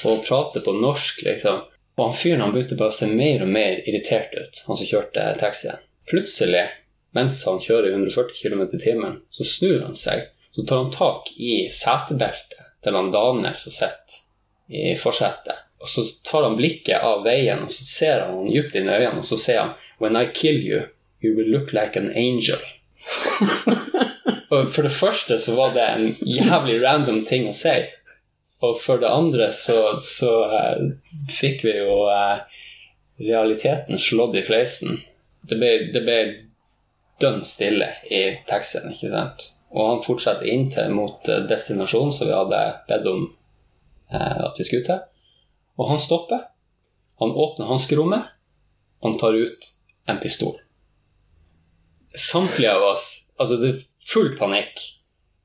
Og 0.08 0.24
prate 0.26 0.62
på 0.64 0.74
norsk, 0.76 1.22
liksom. 1.26 1.64
Og 1.98 2.04
han 2.06 2.16
fyren 2.16 2.44
han 2.44 2.54
begynte 2.54 2.78
bare 2.78 2.94
å 2.94 2.96
se 2.96 3.08
mer 3.10 3.44
og 3.44 3.50
mer 3.52 3.82
irritert 3.84 4.32
ut, 4.36 4.62
han 4.66 4.78
som 4.78 4.88
kjørte 4.88 5.26
taxien. 5.40 5.82
Plutselig, 6.08 6.64
mens 7.16 7.42
han 7.46 7.60
kjører 7.62 7.92
140 7.92 8.38
km 8.40 8.64
i 8.64 8.80
timen, 8.80 9.18
så 9.30 9.46
snur 9.46 9.82
han 9.84 9.98
seg. 9.98 10.30
Så 10.52 10.64
tar 10.68 10.82
han 10.82 10.94
tak 10.94 11.30
i 11.36 11.68
setebeltet 11.72 12.64
til 12.84 12.96
han 12.96 13.12
Daniel 13.12 13.56
som 13.56 13.72
sitter 13.74 14.18
i 14.72 14.94
forsetet. 15.00 15.68
Og 15.82 15.90
så 15.90 16.04
tar 16.24 16.46
han 16.46 16.56
blikket 16.56 17.02
av 17.02 17.24
veien, 17.26 17.64
og 17.66 17.72
så 17.74 17.84
ser 17.84 18.24
han 18.24 18.36
han 18.38 18.50
dypt 18.52 18.76
inn 18.78 18.88
i 18.88 18.96
øynene, 18.96 19.18
og 19.18 19.26
så 19.26 19.38
sier 19.40 19.64
han 19.64 19.72
When 19.98 20.16
I 20.18 20.28
kill 20.34 20.58
you, 20.58 20.84
you 21.22 21.34
will 21.36 21.50
look 21.50 21.72
like 21.72 21.98
an 21.98 22.12
angel. 22.14 22.62
og 24.52 24.68
for 24.68 24.84
det 24.84 24.92
første 24.92 25.38
så 25.40 25.54
var 25.56 25.72
det 25.72 25.84
en 25.88 26.08
jævlig 26.28 26.76
random 26.82 27.22
ting 27.28 27.48
å 27.48 27.56
si. 27.56 27.72
Og 28.62 28.76
for 28.78 29.00
det 29.02 29.10
andre 29.10 29.48
så, 29.56 29.94
så 29.98 30.32
uh, 30.52 30.82
fikk 31.32 31.64
vi 31.66 31.78
jo 31.78 31.96
uh, 32.06 32.44
realiteten 33.22 33.98
slått 33.98 34.36
i 34.38 34.44
fleisen. 34.46 35.00
Det 35.48 35.56
ble, 35.58 35.72
ble 35.96 36.18
dønn 37.22 37.42
stille 37.48 37.88
i 38.10 38.22
taxien, 38.48 38.92
ikke 38.92 39.10
sant. 39.10 39.48
Og 39.72 39.88
han 39.88 40.04
fortsatte 40.04 40.46
inntil 40.52 40.92
mot 40.92 41.28
eh, 41.32 41.46
destinasjonen 41.48 42.12
som 42.12 42.28
vi 42.28 42.34
hadde 42.36 42.58
bedt 42.90 43.06
om 43.08 43.22
uh, 44.12 44.40
at 44.50 44.60
vi 44.60 44.66
skulle 44.68 44.84
til. 44.84 45.00
Og 45.80 45.88
han 45.88 46.02
stopper. 46.02 46.44
Han 47.24 47.32
åpner 47.32 47.70
hanskerommet. 47.70 48.28
Han 49.02 49.16
tar 49.18 49.38
ut 49.38 49.70
en 50.12 50.20
pistol. 50.20 50.58
Samtlige 52.12 52.76
av 52.76 52.90
oss 52.92 53.08
Altså, 53.40 53.56
det 53.58 53.70
full 54.08 54.36
panikk. 54.38 54.80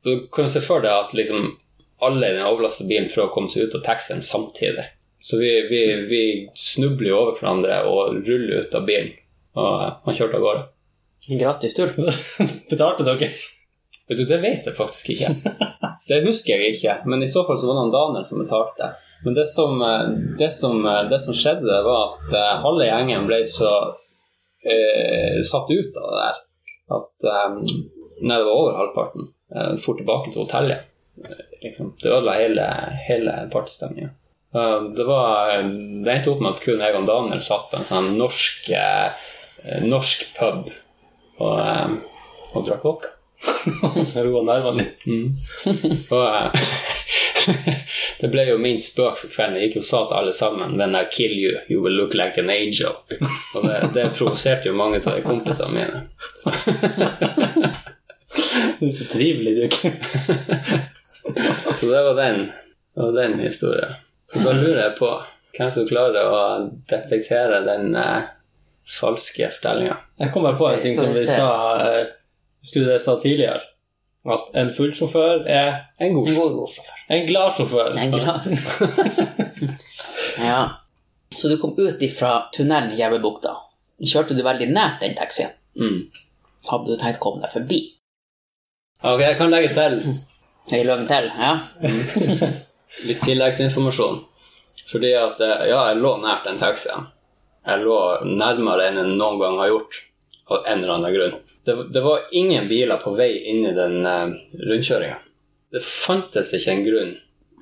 Du 0.04 0.28
kan 0.34 0.48
jo 0.48 0.52
se 0.52 0.62
for 0.63 0.84
deg 0.86 0.93
at 0.93 1.15
liksom 1.17 1.58
alle 2.00 2.30
i 2.30 2.36
den 2.38 2.46
overlasta 2.46 2.86
bilen 2.88 3.10
prøver 3.10 3.32
å 3.32 3.34
komme 3.34 3.52
seg 3.52 3.67
ut 3.67 3.78
av 3.80 3.84
taxien 3.88 4.22
samtidig. 4.22 4.86
Så 5.20 5.39
vi, 5.41 5.50
vi, 5.70 5.82
vi 6.08 6.24
snubler 6.56 7.10
jo 7.10 7.20
over 7.24 7.39
hverandre 7.39 7.82
og 7.89 8.20
ruller 8.28 8.62
ut 8.62 8.76
av 8.78 8.86
bilen. 8.88 9.15
Og 9.58 9.72
han 10.06 10.17
kjørte 10.17 10.38
av 10.38 10.46
gårde. 10.46 10.65
Gratis 11.41 11.76
tur. 11.76 11.96
Betalte 12.72 13.08
dere? 13.08 13.32
Vet 14.08 14.22
du, 14.22 14.24
Det 14.30 14.38
vet 14.39 14.70
jeg 14.70 14.78
faktisk 14.78 15.10
ikke. 15.15 15.34
Det 16.08 16.22
husker 16.24 16.62
jeg 16.62 16.78
ikke, 16.78 17.02
men 17.10 17.26
i 17.26 17.28
så 17.28 17.43
fall 17.48 17.58
så 17.60 17.67
var 17.67 17.82
det 17.82 17.98
Daniel 17.98 18.28
som 18.30 18.39
betalte. 18.39 18.93
Men 19.26 19.36
det 19.36 19.48
som, 19.50 19.82
det 20.39 20.52
som, 20.56 20.86
det 21.10 21.20
som 21.20 21.36
skjedde, 21.36 21.82
var 21.84 22.13
at 22.13 22.36
eh, 22.38 22.60
halve 22.63 22.86
gjengen 22.86 23.26
ble 23.28 23.41
så 23.50 23.72
eh, 24.62 25.41
satt 25.43 25.74
ut 25.74 25.98
av 25.98 26.13
det 26.13 26.20
der 26.22 26.43
at 26.98 27.28
eh, 27.28 27.58
Nei, 28.21 28.38
det 28.38 28.45
var 28.45 28.53
over 28.53 28.77
halvparten. 28.77 29.27
Eh, 29.56 29.75
for 29.82 29.97
tilbake 29.97 30.32
til 30.32 30.43
hotellet. 30.43 30.88
Eh, 31.23 31.43
liksom. 31.62 31.93
Det 32.01 32.12
ødela 32.12 32.34
hele, 32.34 32.65
hele 33.08 33.49
partystemninga. 33.51 34.10
Eh, 34.56 34.82
det, 34.97 35.03
var, 35.03 35.51
det 36.06 36.13
endte 36.13 36.32
opp 36.34 36.41
med 36.43 36.56
at 36.56 36.63
kun 36.63 36.84
jeg 36.84 36.97
og 36.97 37.08
Daniel 37.08 37.43
satt 37.43 37.69
på 37.71 37.80
en 37.80 37.88
sånn 37.88 38.13
norsk, 38.19 38.71
norsk 39.88 40.27
pub 40.38 40.69
og, 41.43 41.56
og 42.53 42.67
drakk 42.67 42.84
vodka. 42.88 43.13
Roa 44.25 44.41
nervene 44.41 44.82
litt. 44.82 45.03
Mm. 45.06 45.38
Og 46.10 46.25
det 48.21 48.30
ble 48.34 48.47
jo 48.49 48.58
min 48.60 48.80
spøk 48.82 49.19
for 49.21 49.32
kvelden. 49.32 49.60
Jeg 49.62 49.69
gikk 49.69 49.84
og 49.84 49.88
sa 49.88 49.99
til 50.08 50.17
alle 50.17 50.34
sammen 50.36 50.73
When 50.80 50.97
I 50.97 51.06
kill 51.12 51.36
you, 51.38 51.60
you 51.69 51.84
will 51.84 51.95
look 51.95 52.17
like 52.17 52.41
an 52.41 52.49
angel. 52.49 52.97
Og 53.53 53.67
det, 53.67 53.77
det 53.95 54.10
provoserte 54.17 54.71
jo 54.71 54.75
mange 54.75 55.03
av 55.06 55.21
kompisene 55.27 55.71
mine. 55.77 55.99
Du 58.80 58.86
er 58.88 58.93
så 58.93 59.08
trivelig, 59.12 59.56
du. 59.58 59.67
Så 61.80 61.86
det 61.89 62.04
var 62.04 62.13
den, 62.15 62.45
det 62.95 63.02
var 63.02 63.12
den 63.17 63.39
historien. 63.39 63.95
Så 64.32 64.39
da 64.43 64.54
lurer 64.56 64.80
jeg 64.86 64.93
på 65.00 65.10
hvem 65.58 65.71
som 65.73 65.88
klarer 65.89 66.30
å 66.30 66.41
detektere 66.89 67.60
den 67.65 67.95
eh, 68.00 68.28
falske 69.00 69.50
fortellinga. 69.58 69.97
Jeg 70.21 70.32
kom 70.34 70.45
bare 70.47 70.60
på 70.60 70.69
en 70.69 70.84
ting 70.84 70.95
som 71.00 71.12
vi 71.15 71.26
sa 71.28 71.50
eh, 71.84 72.06
skulle 72.63 73.00
sa 73.04 73.17
tidligere. 73.21 73.62
At 74.28 74.50
en 74.60 74.71
full 74.76 74.91
sjåfør 74.95 75.45
er 75.47 75.69
En 76.04 76.13
god 76.15 76.28
En 76.32 76.36
god, 76.36 76.56
god 76.58 76.71
sjåfør. 76.73 77.04
en 77.15 77.28
glad 77.30 77.54
sjåfør. 77.56 77.93
En 77.95 78.12
glad. 78.12 78.41
ja. 80.50 80.62
Så 81.38 81.47
du 81.52 81.58
kom 81.62 81.76
ut 81.78 82.02
ifra 82.04 82.32
tunnelen 82.56 82.91
i 82.95 83.00
Gjevebukta. 83.00 83.54
Kjørte 84.04 84.36
du 84.38 84.43
veldig 84.45 84.67
nært 84.71 85.04
den 85.04 85.15
taxien? 85.17 85.52
mm. 85.80 86.02
Hadde 86.67 86.91
du 86.91 87.00
tenkt 87.00 87.21
å 87.21 87.23
komme 87.23 87.39
deg 87.45 87.52
forbi? 87.54 87.78
Ok, 89.05 89.21
jeg 89.21 89.38
kan 89.38 89.51
legge 89.53 89.73
til 89.75 89.99
Jeg 90.71 90.86
løgn 90.88 91.05
til? 91.07 91.27
Ja. 91.38 91.51
litt 93.07 93.21
tilleggsinformasjon. 93.21 94.23
Fordi 94.88 95.12
at 95.19 95.41
eh, 95.43 95.67
ja, 95.69 95.83
jeg 95.91 95.99
lå 96.01 96.15
nært 96.23 96.47
den 96.47 96.57
taxien. 96.60 97.05
Jeg 97.67 97.83
lå 97.83 97.99
nærmere 98.25 98.88
enn 98.88 99.01
jeg 99.01 99.17
noen 99.19 99.38
gang 99.41 99.60
har 99.60 99.69
gjort, 99.73 99.99
av 100.47 100.63
en 100.63 100.81
eller 100.81 100.95
annen 100.95 101.13
grunn. 101.13 101.38
Det, 101.67 101.75
det 101.93 102.03
var 102.03 102.25
ingen 102.39 102.69
biler 102.71 102.99
på 103.01 103.12
vei 103.17 103.33
inn 103.51 103.65
i 103.67 103.75
den 103.75 103.99
uh, 104.07 104.31
rundkjøringa. 104.69 105.19
Det 105.75 105.83
fantes 105.83 106.53
ikke 106.55 106.73
en 106.73 106.86
grunn 106.86 107.13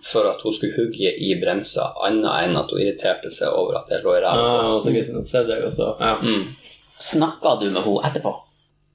for 0.06 0.30
at 0.30 0.44
hun 0.46 0.54
skulle 0.54 0.78
hugge 0.78 1.10
i 1.10 1.32
bremsa, 1.42 1.90
annet 2.06 2.30
enn 2.46 2.60
at 2.60 2.70
hun 2.70 2.84
irriterte 2.84 3.34
seg 3.34 3.50
over 3.58 3.80
at 3.82 3.90
jeg 3.90 4.06
lå 4.06 4.14
i 4.14 4.22
ræva. 4.22 4.48
Ah. 5.98 6.22
Mm. 6.22 6.54
Snakka 7.02 7.58
du 7.64 7.72
med 7.72 7.82
henne 7.82 8.06
etterpå? 8.12 8.36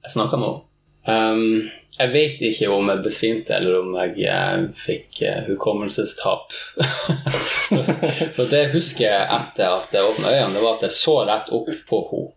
Jeg 0.07 0.15
snakka 0.15 0.39
med 0.39 0.53
henne. 0.53 0.70
Um, 1.05 1.69
jeg 1.97 2.11
vet 2.13 2.43
ikke 2.45 2.69
om 2.71 2.89
jeg 2.89 3.03
besvimte 3.03 3.55
eller 3.57 3.79
om 3.81 3.95
jeg 3.99 4.27
eh, 4.31 4.61
fikk 4.79 5.21
eh, 5.27 5.41
hukommelsestap. 5.49 6.53
for, 7.67 8.43
det 8.45 8.47
det 8.51 8.61
jeg 8.61 8.71
husker 8.75 9.25
etter 9.25 9.67
at 9.67 9.93
jeg 9.93 10.07
åpna 10.07 10.31
øynene, 10.31 10.55
det 10.55 10.63
var 10.63 10.77
at 10.77 10.85
jeg 10.87 10.95
så 10.95 11.17
rett 11.27 11.51
opp 11.53 11.69
på 11.89 11.99
henne. 12.11 12.31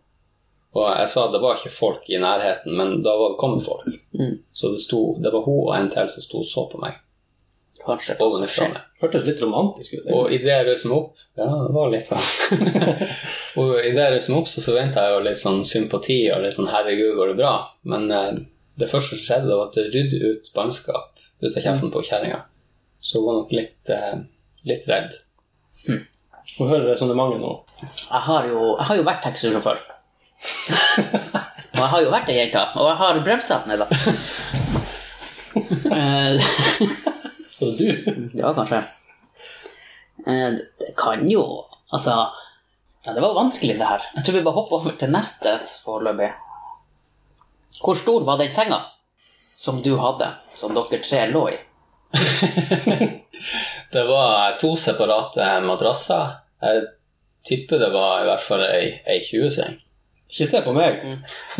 Og 0.74 0.88
jeg 0.90 1.10
sa 1.12 1.28
at 1.28 1.34
det 1.36 1.38
var 1.38 1.54
ikke 1.54 1.70
folk 1.70 2.08
i 2.10 2.18
nærheten, 2.18 2.74
men 2.74 2.96
da 3.06 3.12
var 3.14 3.36
det 3.36 3.38
kommet 3.38 3.62
folk. 3.62 3.86
Mm. 4.18 4.40
Så 4.52 4.72
det, 4.72 4.80
sto, 4.82 5.02
det 5.22 5.30
var 5.30 5.44
hun 5.46 5.60
og 5.68 5.74
en 5.76 5.90
til 5.92 6.10
som 6.10 6.24
sto 6.24 6.40
og 6.42 6.48
så 6.50 6.64
på 6.72 6.80
meg. 6.82 6.98
Hørtes 7.84 9.26
litt 9.26 9.42
romantisk 9.42 9.94
ut. 10.00 10.08
Og 10.16 10.32
idet 10.34 10.50
jeg 10.50 10.66
røyste 10.66 10.88
meg 10.88 10.96
opp 10.98 11.22
Ja, 11.38 11.46
det 11.46 11.72
var 11.76 11.92
litt 11.92 12.08
sånn. 12.08 12.26
og 13.60 13.70
idet 13.84 14.02
jeg 14.02 14.14
røyste 14.16 14.34
meg 14.34 14.40
opp, 14.40 14.50
så 14.50 14.64
forventa 14.64 15.04
jeg 15.06 15.14
jo 15.14 15.22
litt 15.28 15.40
sånn 15.40 15.62
sympati 15.68 16.18
og 16.34 16.42
litt 16.42 16.56
sånn 16.58 16.70
'herregud, 16.72 17.14
går 17.20 17.32
det 17.32 17.38
bra?' 17.38 17.56
Men 17.92 18.10
eh, 18.10 18.32
det 18.80 18.88
første 18.90 19.14
som 19.14 19.22
skjedde, 19.22 19.54
var 19.56 19.68
at 19.68 19.76
det 19.78 19.84
rydde 19.94 20.20
ut 20.32 20.50
bannskap 20.56 21.10
ut 21.42 21.50
av 21.56 21.62
kjeften 21.62 21.90
på 21.92 22.02
kjerringa. 22.06 22.40
Så 23.04 23.20
hun 23.20 23.26
var 23.28 23.34
nok 23.42 23.52
litt, 23.52 23.90
eh, 23.92 24.14
litt 24.64 24.86
redd. 24.88 25.12
Få 26.56 26.68
høre 26.70 26.90
resonnementet 26.92 27.40
nå. 27.42 27.52
Jeg 27.82 28.22
har 28.28 28.46
jo, 28.48 28.60
jeg 28.78 28.86
har 28.88 28.96
jo 29.00 29.06
vært 29.06 29.22
taxisjåfør. 29.26 29.78
og 31.74 31.80
jeg 31.82 31.90
har 31.94 32.02
jo 32.04 32.10
vært 32.14 32.28
ei 32.32 32.36
jente, 32.38 32.62
og 32.78 32.88
jeg 32.90 32.98
har 33.02 33.20
bremsa. 33.26 33.60
Nei 33.68 33.76
da. 33.80 33.88
Eh, 35.54 36.34
Og 37.62 37.76
du? 37.78 37.84
Ja, 38.34 38.48
kanskje. 38.56 38.80
Eh, 40.26 40.56
Det 40.80 40.88
kan 40.98 41.22
jo 41.30 41.44
Altså 41.92 42.10
ja, 43.06 43.12
Det 43.12 43.22
var 43.22 43.36
vanskelig, 43.36 43.76
det 43.78 43.86
her. 43.86 44.02
Jeg 44.16 44.24
tror 44.24 44.34
vi 44.34 44.42
bare 44.48 44.54
hopper 44.56 44.76
over 44.80 44.96
til 44.98 45.12
neste 45.14 45.52
foreløpig. 45.84 46.32
Hvor 47.82 47.98
stor 47.98 48.24
var 48.24 48.38
den 48.38 48.52
senga 48.52 48.80
som 49.56 49.82
du 49.82 49.96
hadde, 49.96 50.28
som 50.56 50.74
dere 50.76 51.00
tre 51.02 51.26
lå 51.30 51.48
i? 51.50 51.56
Det 53.94 54.04
var 54.04 54.56
to 54.60 54.76
separate 54.76 55.60
madrasser. 55.62 56.30
Jeg 56.62 56.86
tipper 57.46 57.78
det 57.78 57.90
var 57.92 58.22
i 58.22 58.28
hvert 58.28 58.42
fall 58.42 58.62
ei, 58.66 58.86
ei 59.10 59.20
20-seng. 59.22 59.76
Ikke 60.30 60.46
se 60.50 60.62
på 60.64 60.72
meg. 60.74 61.02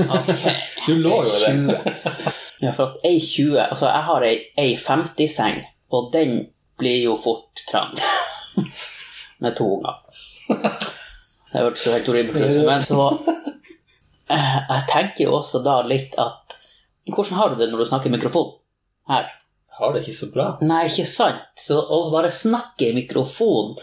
Ok. 0.02 0.46
Du 0.86 0.96
lå 0.98 1.20
jo 1.24 1.36
der. 1.44 1.52
20. 1.52 2.32
Ja, 2.64 2.70
for 2.72 2.94
at 2.94 3.02
ei 3.04 3.18
20 3.20 3.58
Altså, 3.60 3.86
jeg 3.90 4.02
har 4.08 4.24
ei, 4.24 4.36
ei 4.58 4.74
50-seng, 4.80 5.62
og 5.92 6.10
den 6.14 6.46
blir 6.80 7.02
jo 7.04 7.16
fort 7.20 7.62
trang. 7.70 7.92
Med 9.42 9.56
to 9.58 9.66
unger. 9.76 9.98
Det 10.48 11.60
hørtes 11.60 11.86
jo 11.86 11.92
helt 11.92 12.08
horribelt 12.08 12.44
ut, 12.50 12.64
men 12.66 12.82
så 12.82 13.10
Jeg 14.34 14.84
tenker 14.90 15.26
jo 15.26 15.38
også 15.40 15.62
da 15.64 15.80
litt 15.86 16.16
at 16.20 16.56
Hvordan 17.04 17.36
har 17.36 17.50
du 17.52 17.58
det 17.60 17.66
når 17.68 17.82
du 17.82 17.88
snakker 17.90 18.08
i 18.08 18.14
mikrofon? 18.14 18.54
Her. 19.10 19.26
Jeg 19.68 19.76
har 19.76 19.90
det 19.92 20.00
ikke 20.04 20.16
så 20.16 20.28
bra. 20.32 20.46
Nei, 20.64 20.86
ikke 20.88 21.04
sant? 21.10 21.42
Så 21.60 21.76
å 21.76 21.98
bare 22.12 22.30
snakke 22.32 22.86
i 22.88 22.94
mikrofon, 22.96 23.74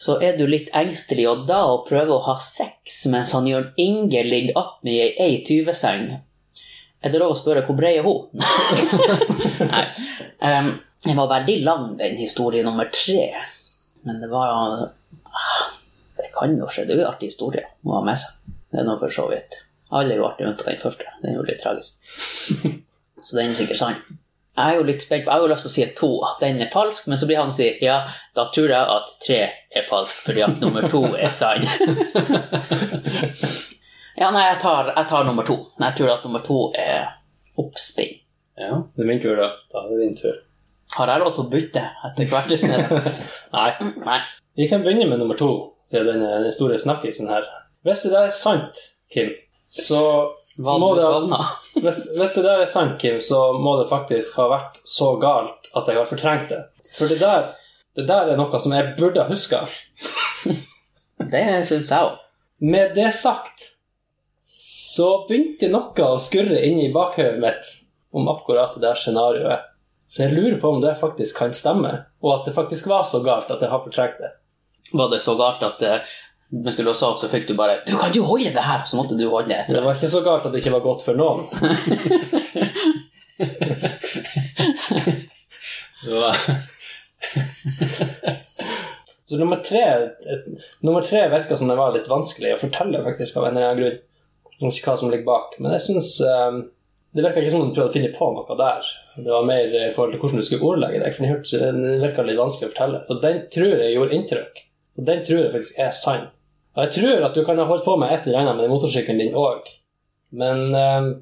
så 0.00 0.16
er 0.24 0.38
du 0.38 0.46
litt 0.48 0.70
engstelig, 0.72 1.26
og 1.28 1.42
da 1.50 1.60
å 1.68 1.82
prøve 1.84 2.14
å 2.16 2.22
ha 2.24 2.38
sex 2.42 3.02
mens 3.12 3.34
han 3.36 3.46
Jørn 3.50 3.68
Inge 3.80 4.24
ligger 4.24 4.56
attmed 4.62 4.94
i 4.94 5.12
ei 5.22 5.36
20-seng 5.44 6.06
Er 6.14 7.12
det 7.12 7.20
lov 7.20 7.34
å 7.34 7.38
spørre 7.38 7.66
hvor 7.66 7.76
brei 7.76 7.92
er 7.98 8.08
hun? 8.08 8.32
Nei. 9.74 9.84
Um, 10.40 10.72
Den 11.04 11.20
var 11.20 11.28
veldig 11.28 11.58
lang, 11.66 11.88
den 12.00 12.16
historie 12.16 12.64
nummer 12.64 12.88
tre. 12.88 13.28
Men 14.08 14.22
det 14.22 14.30
var 14.32 14.54
ah, 14.56 15.64
Det 16.16 16.30
kan 16.32 16.56
jo 16.56 16.70
skje. 16.72 16.86
Det 16.88 16.94
er 16.94 17.02
jo 17.02 17.04
en 17.04 17.12
artig 17.12 17.28
historie 17.34 17.66
å 17.84 17.98
ha 17.98 18.04
med 18.06 18.16
seg. 18.22 18.53
Det 18.74 18.82
er 18.82 18.88
nå 18.88 18.98
for 18.98 19.14
så 19.14 19.28
vidt. 19.30 19.60
Alle 19.94 20.18
ble 20.18 20.26
artige 20.26 20.50
unntatt 20.50 20.66
den 20.66 20.82
første. 20.82 21.06
Den 21.22 21.30
er 21.30 21.38
jo 21.38 21.46
litt 21.46 21.62
tragisk. 21.62 22.02
Så 23.24 23.38
den 23.38 23.52
er 23.52 23.56
sikkert 23.56 23.78
sann. 23.78 24.00
Jeg 24.54 24.70
er 24.70 24.76
jo 24.78 24.84
litt 24.86 25.02
spent 25.02 25.24
på, 25.24 25.30
jeg 25.30 25.40
har 25.40 25.42
jo 25.42 25.50
lyst 25.50 25.66
til 25.66 25.70
å 25.70 25.74
si 25.74 25.82
at 25.82 25.94
to, 25.98 26.08
at 26.26 26.42
den 26.42 26.60
er 26.62 26.70
falsk, 26.70 27.08
men 27.10 27.18
så 27.18 27.26
blir 27.26 27.40
han 27.40 27.50
og 27.50 27.56
sier 27.56 27.80
ja, 27.82 27.96
da 28.36 28.44
tror 28.54 28.70
jeg 28.70 28.92
at 28.92 29.08
tre 29.24 29.38
er 29.74 29.88
falsk, 29.88 30.20
fordi 30.28 30.44
at 30.46 30.60
nummer 30.62 30.86
to 30.92 31.00
er 31.18 31.32
sann. 31.34 31.64
ja, 34.20 34.28
nei, 34.28 34.44
jeg 34.44 34.60
tar, 34.62 34.92
jeg 34.92 35.08
tar 35.10 35.26
nummer 35.26 35.48
to. 35.48 35.58
Jeg 35.80 35.98
tror 35.98 36.14
at 36.14 36.28
nummer 36.28 36.44
to 36.46 36.60
er 36.78 37.08
oppspinn. 37.58 38.20
Ja. 38.60 38.78
Det 38.94 39.02
er 39.02 39.10
min 39.10 39.22
tur, 39.24 39.34
da. 39.40 39.50
Da 39.72 39.82
er 39.82 39.90
det 39.90 40.00
din 40.04 40.16
tur. 40.22 40.38
Har 40.94 41.10
jeg 41.10 41.24
lov 41.24 41.34
til 41.34 41.46
å 41.46 41.50
bytte 41.50 41.84
etter 42.10 42.30
hvert? 42.30 42.54
Nei. 43.56 43.68
Nei. 44.04 44.20
Vi 44.54 44.70
kan 44.70 44.86
begynne 44.86 45.10
med 45.10 45.18
nummer 45.18 45.38
to, 45.38 45.50
siden 45.90 46.12
den, 46.12 46.28
den 46.46 46.54
store 46.54 46.78
snakkisen 46.78 47.32
her. 47.32 47.50
Hvis 47.84 48.04
det 48.04 48.14
der 48.14 48.30
er 48.30 48.34
sant, 48.34 48.80
Kim, 49.12 49.34
så 49.68 50.00
Hva 50.56 50.76
må 50.78 50.92
det 50.96 51.08
hvis, 51.84 52.04
hvis 52.16 52.36
det 52.38 52.44
der 52.46 52.62
er 52.64 52.70
sant, 52.70 52.96
Kim, 53.02 53.20
så 53.20 53.52
må 53.58 53.76
det 53.80 53.90
faktisk 53.90 54.38
ha 54.40 54.48
vært 54.52 54.80
så 54.88 55.14
galt 55.22 55.68
at 55.74 55.90
jeg 55.90 55.98
har 55.98 56.08
fortrengt 56.08 56.48
det. 56.52 56.62
For 56.94 57.10
det 57.10 57.20
der, 57.20 57.52
det 57.98 58.06
der 58.08 58.30
er 58.32 58.38
noe 58.38 58.60
som 58.62 58.74
jeg 58.74 58.94
burde 58.98 59.22
ha 59.22 59.30
huska. 59.30 59.64
Det 61.24 61.40
syns 61.68 61.92
jeg 61.92 62.04
òg. 62.04 62.18
Med 62.64 62.94
det 62.96 63.12
sagt 63.14 63.70
så 64.44 65.24
begynte 65.28 65.70
noe 65.72 66.06
å 66.06 66.18
skurre 66.22 66.60
inni 66.66 66.90
bakhodet 66.94 67.40
mitt 67.42 67.70
om 68.14 68.28
akkurat 68.30 68.76
det 68.76 68.84
der 68.84 68.98
scenarioet. 68.98 69.64
Så 70.06 70.26
jeg 70.26 70.34
lurer 70.36 70.58
på 70.62 70.70
om 70.70 70.82
det 70.82 70.92
faktisk 71.00 71.40
kan 71.40 71.54
stemme, 71.56 71.90
og 72.22 72.30
at 72.36 72.44
det 72.46 72.54
faktisk 72.54 72.86
var 72.86 73.06
så 73.08 73.22
galt 73.24 73.50
at 73.50 73.64
jeg 73.64 73.72
har 73.72 73.82
fortrengt 73.82 74.20
det. 74.22 74.30
Var 74.92 75.10
det 75.10 75.22
så 75.24 75.34
galt 75.40 75.64
at 75.66 75.82
eh, 75.82 76.12
mens 76.54 76.76
du 76.76 76.84
lå 76.86 76.92
av, 76.94 77.16
så 77.18 77.28
fikk 77.32 77.48
du 77.48 77.54
bare 77.58 77.80
Du, 77.86 77.96
kan 77.98 78.12
jo 78.14 78.22
holde 78.28 78.52
det 78.54 78.62
her? 78.62 78.84
Så 78.86 78.96
måtte 78.98 79.16
du 79.18 79.26
holde 79.26 79.54
etter 79.56 79.74
Det 79.74 79.82
var 79.84 79.96
ikke 79.98 80.12
så 80.12 80.22
galt 80.26 80.46
at 80.46 80.52
det 80.54 80.60
ikke 80.62 80.76
var 80.76 80.84
godt 80.84 81.02
for 81.06 81.14
noen. 81.18 81.40
Så, 86.04 86.32
Så 89.26 89.36
nummer 89.40 89.56
tre, 89.56 89.82
et, 90.28 90.48
nummer 90.84 91.02
tre 91.02 91.22
virka 91.32 91.56
som 91.56 91.68
det 91.70 91.78
var 91.78 91.94
litt 91.94 92.10
vanskelig 92.10 92.52
å 92.54 92.60
fortelle, 92.60 93.00
faktisk, 93.06 93.38
av 93.40 93.48
en 93.48 93.56
eller 93.56 93.70
annen 93.70 93.80
grunn. 93.80 93.96
Jeg 94.54 94.68
vet 94.68 94.78
ikke 94.78 94.90
hva 94.92 95.00
som 95.00 95.10
ligger 95.10 95.26
bak. 95.26 95.56
Men 95.58 95.72
jeg 95.74 95.84
syns 95.86 96.10
um, 96.28 96.60
det 97.16 97.24
virka 97.24 97.40
ikke 97.40 97.54
som 97.54 97.64
om 97.64 97.72
du 97.72 97.74
prøvde 97.78 97.90
å 97.90 97.96
finne 97.96 98.12
på 98.14 98.28
noe 98.36 98.58
der. 98.60 98.92
Det 99.16 99.30
var 99.32 99.48
mer 99.48 99.74
i 99.80 99.88
forhold 99.94 100.14
til 100.14 100.20
hvordan 100.22 100.42
du 100.42 100.46
skulle 100.46 100.68
ordlegge 100.68 101.00
deg, 101.02 101.16
for 101.16 101.22
den 101.24 102.00
virka 102.04 102.26
litt 102.28 102.40
vanskelig 102.42 102.68
å 102.68 102.74
fortelle. 102.74 103.02
Så 103.08 103.18
den 103.24 103.42
tror 103.54 103.74
jeg 103.80 103.96
gjorde 103.96 104.16
inntrykk. 104.18 104.64
Og 104.98 105.08
den 105.08 105.24
tror 105.26 105.40
jeg 105.40 105.54
faktisk 105.56 105.82
er 105.86 105.92
sann. 106.04 106.28
Og 106.74 106.84
jeg 106.84 106.92
tror 106.96 107.26
at 107.28 107.36
du 107.36 107.44
kan 107.46 107.58
ha 107.58 107.66
holdt 107.68 107.84
på 107.86 107.96
med 108.00 108.12
et 108.12 108.26
eller 108.26 108.42
annet 108.42 108.56
med 108.58 108.72
motorsykkelen 108.72 109.20
din 109.22 109.36
òg, 109.38 109.68
men 110.34 110.64
um, 110.74 111.12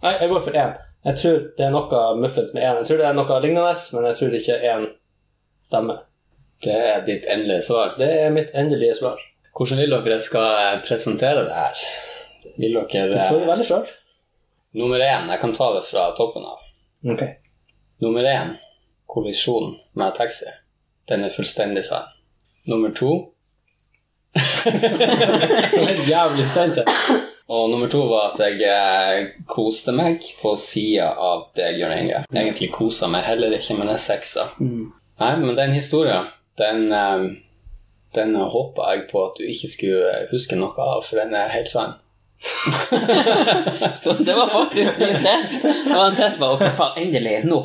Nei, 0.00 0.14
jeg 0.16 0.30
går 0.30 0.40
for 0.40 0.56
én. 0.56 0.76
Jeg 1.04 1.16
tror 1.20 1.40
det 1.56 1.64
er 1.66 1.72
noe 1.74 1.98
muffens 2.16 2.54
med 2.56 2.64
én. 2.64 2.78
Jeg 2.80 2.86
tror 2.88 3.00
det 3.00 3.08
er 3.08 3.16
noe 3.18 3.40
lignende, 3.44 3.72
men 3.92 4.06
jeg 4.08 4.16
tror 4.16 4.36
ikke 4.38 4.56
én 4.70 4.86
stemmer. 5.64 5.98
det 6.64 6.76
er 6.76 7.02
ditt 7.04 7.26
endelige 7.28 7.66
svar. 7.68 7.94
Det 7.98 8.08
er 8.22 8.32
mitt 8.32 8.54
endelige 8.56 8.94
svar. 8.96 9.20
Hvordan 9.56 9.80
vil 9.80 9.92
dere 9.92 10.20
skal 10.20 10.80
presentere 10.86 11.44
det 11.44 11.56
her? 11.56 11.84
Vil 12.56 12.76
dere 12.76 13.10
Du 13.12 13.18
får 13.18 13.40
det 13.40 13.48
veldig 13.48 13.66
sjøl. 13.68 13.92
Nummer 14.80 15.04
én, 15.04 15.28
jeg 15.32 15.40
kan 15.40 15.52
ta 15.52 15.68
det 15.74 15.84
fra 15.88 16.10
toppen 16.16 16.44
av. 16.46 16.64
Ok. 17.12 17.24
Nummer 18.00 18.24
én, 18.24 18.54
kollisjon 19.06 19.74
med 19.98 20.14
taxi. 20.16 20.48
Den 21.08 21.24
er 21.24 21.34
fullstendig 21.34 21.84
sann. 21.84 22.08
Nummer 22.68 22.92
to, 22.94 23.34
Jeg 24.34 25.80
er 25.80 25.86
helt 25.86 26.08
jævlig 26.08 26.44
spent. 26.46 26.78
og 27.50 27.70
nummer 27.70 27.88
to 27.90 28.04
var 28.06 28.36
at 28.36 28.42
jeg 28.46 28.60
eh, 28.70 29.30
koste 29.50 29.92
meg 29.96 30.22
på 30.42 30.52
sida 30.60 31.08
av 31.18 31.48
deg, 31.58 31.80
Jørn 31.80 31.96
Inge. 31.98 32.20
Egentlig 32.30 32.70
kosa 32.74 33.08
meg 33.10 33.24
heller 33.26 33.56
ikke, 33.56 33.74
men 33.78 33.90
jeg 33.94 34.04
sexa. 34.04 34.46
Nei, 34.60 35.32
men 35.42 35.56
den 35.58 35.74
historien, 35.74 36.30
den, 36.60 36.86
eh, 36.94 37.24
den 38.14 38.36
håpa 38.38 38.92
jeg 38.94 39.08
på 39.10 39.24
at 39.26 39.40
du 39.40 39.48
ikke 39.50 39.72
skulle 39.72 40.14
huske 40.30 40.58
noe 40.60 40.78
av, 40.78 41.02
for 41.08 41.18
den 41.18 41.34
er 41.34 41.50
helt 41.56 41.72
sann. 41.72 41.98
Det 44.26 44.34
var 44.34 44.48
faktisk 44.48 44.96
din 44.96 45.18
test. 45.20 45.58
Det 45.60 45.92
var 45.92 46.06
en 46.06 46.16
test 46.16 46.38
på 46.40 46.48
ok, 46.54 46.64
faen, 46.78 46.96
endelig, 47.02 47.42
nå, 47.44 47.58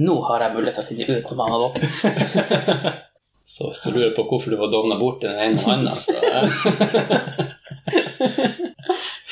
nå 0.00 0.20
har 0.28 0.46
jeg 0.46 0.54
mulighet 0.54 0.78
til 0.78 0.84
å 0.84 0.88
finne 0.88 1.18
ut 1.18 1.32
om 1.34 1.42
han 1.42 1.52
har 1.52 1.64
våken. 1.66 3.02
Så 3.44 3.66
hvis 3.68 3.80
du 3.84 3.90
lurer 3.90 4.14
på 4.16 4.22
hvorfor 4.28 4.50
du 4.52 4.56
var 4.60 4.70
dovna 4.72 4.96
bort 5.00 5.20
til 5.22 5.30
den 5.32 5.40
ene 5.42 5.60
hånda, 5.60 5.90
så 6.00 6.12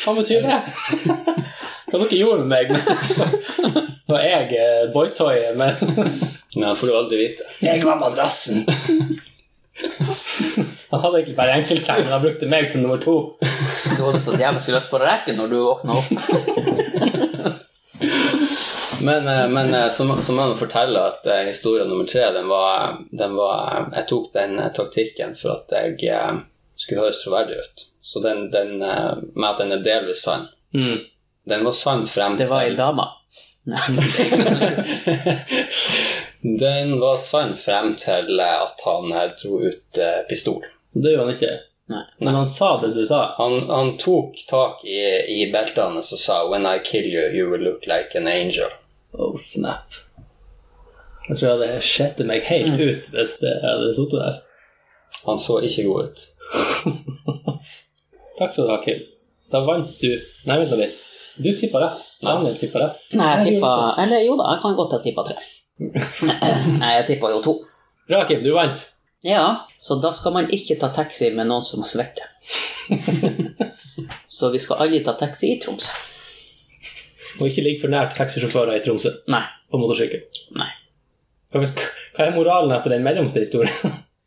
Hva 0.00 0.10
betyr 0.16 0.40
det? 0.44 0.58
Hva 1.90 1.96
dere 1.98 2.16
gjorde 2.18 2.42
med 2.44 2.50
meg 2.52 2.64
mens 2.72 2.88
jeg 2.90 2.98
så 3.12 3.24
var 4.10 4.20
jeg 4.24 4.46
eh, 4.58 4.84
boytoyet, 4.94 5.54
men 5.58 5.72
ja, 6.56 6.74
får 6.74 6.86
du 6.86 6.92
aldri 6.96 7.16
vite. 7.20 7.42
jeg 7.62 7.84
var 7.86 7.96
madrassen. 8.00 8.56
Han 10.90 11.00
hadde 11.04 11.16
egentlig 11.20 11.36
bare 11.38 11.52
enkeltseng, 11.60 12.00
men 12.04 12.12
han 12.12 12.22
brukte 12.24 12.46
meg 12.50 12.68
som 12.68 12.80
nummer 12.82 12.98
to. 13.02 13.16
Du 13.40 14.02
hadde 14.02 14.20
så 14.24 14.30
djevelsk 14.34 14.68
lyst 14.74 14.90
på 14.90 14.96
å 14.98 15.04
rekke 15.04 15.32
når 15.38 15.46
du 15.52 15.58
åpna 15.62 15.92
opp. 16.00 16.08
Men, 19.00 19.28
eh, 19.28 19.48
men 19.48 19.74
eh, 19.74 19.88
så, 19.90 20.04
må- 20.04 20.20
så 20.22 20.32
må 20.36 20.48
jeg 20.48 20.58
fortelle 20.60 21.00
at 21.12 21.26
eh, 21.26 21.44
historie 21.48 21.84
nummer 21.88 22.04
tre, 22.10 22.26
den 22.34 22.48
var, 22.48 22.98
den 23.12 23.36
var 23.38 23.88
Jeg 23.96 24.06
tok 24.10 24.32
den 24.34 24.58
taktikken 24.76 25.34
for 25.38 25.56
at 25.58 25.72
jeg 26.02 26.40
skulle 26.76 27.00
høres 27.04 27.22
troverdig 27.24 27.56
ut. 27.62 27.86
Så 28.00 28.20
den, 28.24 28.50
den 28.52 28.78
med 28.80 29.48
at 29.50 29.58
den 29.60 29.72
er 29.76 29.82
delvis 29.84 30.22
sann. 30.26 30.48
Den 31.50 31.64
var 31.64 31.72
sann 31.74 32.04
frem 32.06 32.36
til 32.36 32.44
Det 32.44 32.50
var 32.50 32.62
ei 32.68 32.74
dame. 32.76 33.04
Den 36.60 37.00
var 37.00 37.16
sann 37.16 37.56
frem 37.56 37.94
til 37.98 38.40
at 38.44 38.80
han 38.84 39.10
dro 39.40 39.58
ut 39.66 39.98
pistol. 40.28 40.62
Så 40.92 41.02
det 41.02 41.12
gjorde 41.14 41.26
han 41.26 41.34
ikke. 41.34 41.52
Nei. 41.90 42.02
Men 42.22 42.34
han 42.38 42.48
sa 42.52 42.68
det 42.82 42.92
du 42.94 43.00
sa. 43.08 43.22
Han, 43.40 43.56
han 43.70 43.94
tok 43.98 44.36
tak 44.50 44.84
i, 44.86 45.00
i 45.40 45.48
beltene 45.52 45.98
og 46.04 46.04
sa 46.22 46.42
'When 46.48 46.66
I 46.70 46.78
kill 46.84 47.08
you, 47.08 47.24
you 47.34 47.50
will 47.50 47.64
look 47.66 47.86
like 47.90 48.14
an 48.18 48.28
angel'. 48.28 48.70
Oh, 49.12 49.36
snap. 49.38 49.96
Jeg 51.28 51.36
tror 51.36 51.46
jeg 51.46 51.56
hadde 51.58 51.82
skjettet 51.86 52.26
meg 52.26 52.46
helt 52.48 52.74
ut 52.78 53.10
hvis 53.14 53.36
det 53.42 53.52
hadde 53.62 53.92
sittet 53.94 54.18
der. 54.18 54.40
Han 55.26 55.38
så 55.38 55.58
ikke 55.66 55.84
god 55.86 56.08
ut. 56.08 56.26
Takk 58.38 58.54
skal 58.54 58.66
du 58.66 58.72
ha, 58.72 58.78
Kim. 58.84 59.02
Da 59.50 59.60
vant 59.66 59.90
du 60.00 60.10
Nei, 60.46 60.56
vent 60.62 60.76
litt. 60.78 61.02
Du 61.40 61.50
tippa 61.56 61.82
rett. 61.82 62.06
Daniel 62.22 62.56
tippa 62.60 62.82
rett. 62.82 63.02
Nei, 63.16 63.28
jeg 63.38 63.56
tippa 63.56 63.72
Eller 64.02 64.24
jo 64.26 64.36
da, 64.38 64.54
jeg 64.54 64.62
kan 64.64 64.78
godt 64.78 64.96
ha 64.96 65.02
tippa 65.04 65.26
tre. 65.26 65.36
Nei, 66.82 66.94
jeg 66.98 67.06
tippa 67.12 67.30
jo 67.34 67.42
to. 67.44 67.56
Bra, 68.10 68.24
Kim. 68.28 68.42
Du 68.44 68.52
vant. 68.56 68.86
Ja, 69.26 69.44
så 69.82 69.98
da 70.00 70.12
skal 70.16 70.32
man 70.36 70.50
ikke 70.54 70.78
ta 70.80 70.90
taxi 70.96 71.30
med 71.36 71.50
noen 71.50 71.64
som 71.66 71.84
svetter. 71.84 72.28
Så 74.28 74.48
vi 74.50 74.58
skal 74.58 74.80
alle 74.82 75.02
ta 75.04 75.12
taxi 75.20 75.52
i 75.52 75.58
Tromsø. 75.60 75.92
Og 77.40 77.48
ikke 77.48 77.64
ligge 77.64 77.80
for 77.82 77.92
nært 77.92 78.14
taxisjåfører 78.16 78.76
i 78.76 78.84
Tromsø 78.84 79.10
Nei. 79.32 79.44
på 79.72 79.80
motorsykkel. 79.80 80.20
Nei. 80.60 80.70
Hva, 81.50 81.64
er 82.22 82.34
moralen 82.36 82.72
etter 82.76 82.94
den 82.94 83.02
mellomste 83.06 83.42
historien? 83.42 83.74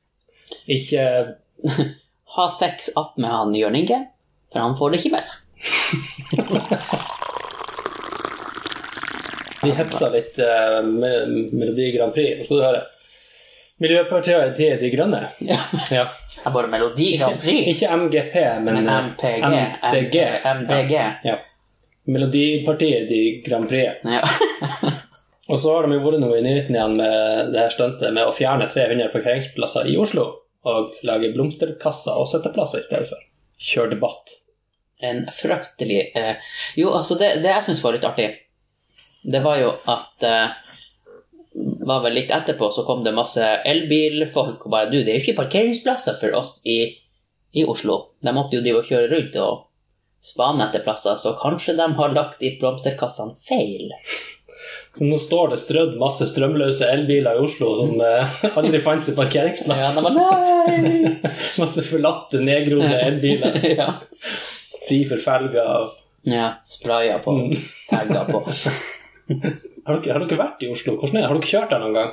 ikke 0.78 1.04
Ha 2.34 2.46
sex 2.50 2.90
attmed 2.98 3.30
han 3.30 3.54
Jørn 3.56 3.76
Inge, 3.78 4.00
for 4.52 4.60
han 4.64 4.74
får 4.78 4.90
det 4.90 4.98
ikke 5.04 5.14
med 5.14 5.24
seg. 5.28 5.38
Vi 9.64 9.72
hetsa 9.78 10.10
litt 10.12 10.40
uh, 10.42 10.82
med 10.84 11.30
Melodi 11.54 11.92
Grand 11.94 12.12
Prix. 12.16 12.42
Nå 12.42 12.44
skal 12.48 12.58
du 12.58 12.64
høre. 12.66 12.82
Miljøpartiet 13.84 14.58
De, 14.58 14.68
de 14.82 14.90
Grønne. 14.92 15.22
Ja. 15.46 15.62
Ja. 15.94 16.04
Er 16.44 16.52
bare 16.52 16.68
Melodi 16.72 17.14
Grand 17.22 17.40
Prix. 17.40 17.70
Ikke 17.72 17.96
MGP, 18.02 18.36
men, 18.66 18.82
Men 18.82 18.90
eh, 18.90 19.06
MPG. 19.08 19.46
MDG. 19.94 20.18
MDG. 20.60 20.94
Ja. 20.98 21.08
ja. 21.24 21.38
Melodipartiet 22.06 23.12
i 23.12 23.24
Grand 23.46 23.70
Prix. 23.70 24.04
Ja. 24.04 24.22
Og 25.52 25.60
så 25.60 25.74
har 25.74 25.88
de 25.88 25.98
jo 25.98 26.04
vært 26.06 26.22
noe 26.24 26.38
i 26.40 26.44
nyheten 26.44 26.76
igjen 26.76 26.96
med 27.00 27.52
det 27.52 27.66
her 27.66 27.74
stuntet 27.74 28.16
med 28.16 28.28
å 28.28 28.36
fjerne 28.36 28.70
300 28.72 29.12
parkeringsplasser 29.12 29.90
i 29.92 29.98
Oslo 30.00 30.30
og 30.64 30.96
lage 31.04 31.34
blomsterkasser 31.34 32.16
og 32.16 32.30
sitteplasser 32.32 32.80
i 32.80 32.86
stedet 32.86 33.10
for. 33.10 33.26
Kjør 33.60 33.92
debatt. 33.92 34.38
En 35.04 35.26
fryktelig 35.36 36.00
eh, 36.16 36.40
Jo, 36.80 36.94
altså, 36.96 37.18
det, 37.20 37.42
det 37.44 37.52
jeg 37.52 37.66
syns 37.68 37.84
var 37.84 37.98
litt 37.98 38.08
artig, 38.08 38.30
det 39.24 39.42
var 39.44 39.60
jo 39.60 39.74
at 39.92 40.24
eh, 40.28 40.56
var 41.84 42.06
vel 42.06 42.16
litt 42.18 42.32
etterpå 42.32 42.70
så 42.72 42.86
kom 42.88 43.04
det 43.04 43.14
masse 43.16 43.44
elbilfolk 43.68 44.64
og 44.66 44.72
bare 44.74 44.90
Du, 44.92 44.98
det 45.02 45.12
er 45.12 45.20
jo 45.20 45.26
ikke 45.26 45.42
parkeringsplasser 45.44 46.18
for 46.22 46.40
oss 46.40 46.58
i, 46.64 46.80
i 47.52 47.68
Oslo. 47.68 48.16
De 48.24 48.34
måtte 48.36 48.58
jo 48.58 48.64
drive 48.64 48.82
og 48.82 48.90
kjøre 48.90 49.12
rundt 49.12 49.38
og 49.44 49.68
spane 50.24 50.64
etter 50.70 50.84
plasser, 50.86 51.18
så 51.20 51.34
kanskje 51.40 51.76
de 51.80 51.88
har 51.98 52.14
lagt 52.16 52.40
de 52.40 52.54
blomsterkassene 52.62 53.36
feil. 53.48 53.92
Så 54.94 55.08
nå 55.10 55.18
står 55.20 55.50
det 55.52 55.58
strødd 55.60 55.96
masse 56.00 56.26
strømløse 56.30 56.86
elbiler 56.94 57.36
i 57.40 57.42
Oslo 57.44 57.72
som 57.80 57.96
eh, 58.06 58.36
aldri 58.54 58.80
fantes 58.84 59.10
i 59.12 59.16
parkeringsplass. 59.18 59.98
Ja, 60.00 60.12
nei! 60.14 61.16
Masse 61.62 61.84
forlatte, 61.88 62.40
nedgrodde 62.46 62.94
elbiler. 63.02 63.58
ja. 63.80 63.90
Fri 64.88 65.02
for 65.10 65.20
felger. 65.22 65.90
ja. 66.30 66.54
Sprayer 66.68 67.20
på. 67.26 67.34
tagger 67.90 68.30
på. 68.32 68.44
Har 69.84 69.98
dere, 70.04 70.14
har 70.14 70.24
dere 70.28 70.38
vært 70.40 70.62
i 70.64 70.68
Oslo? 70.72 70.94
Hvordan 71.00 71.18
er 71.18 71.24
det? 71.24 71.28
Har 71.32 71.38
dere 71.40 71.48
kjørt 71.50 71.72
der 71.72 71.80
noen 71.82 71.96
gang? 71.96 72.10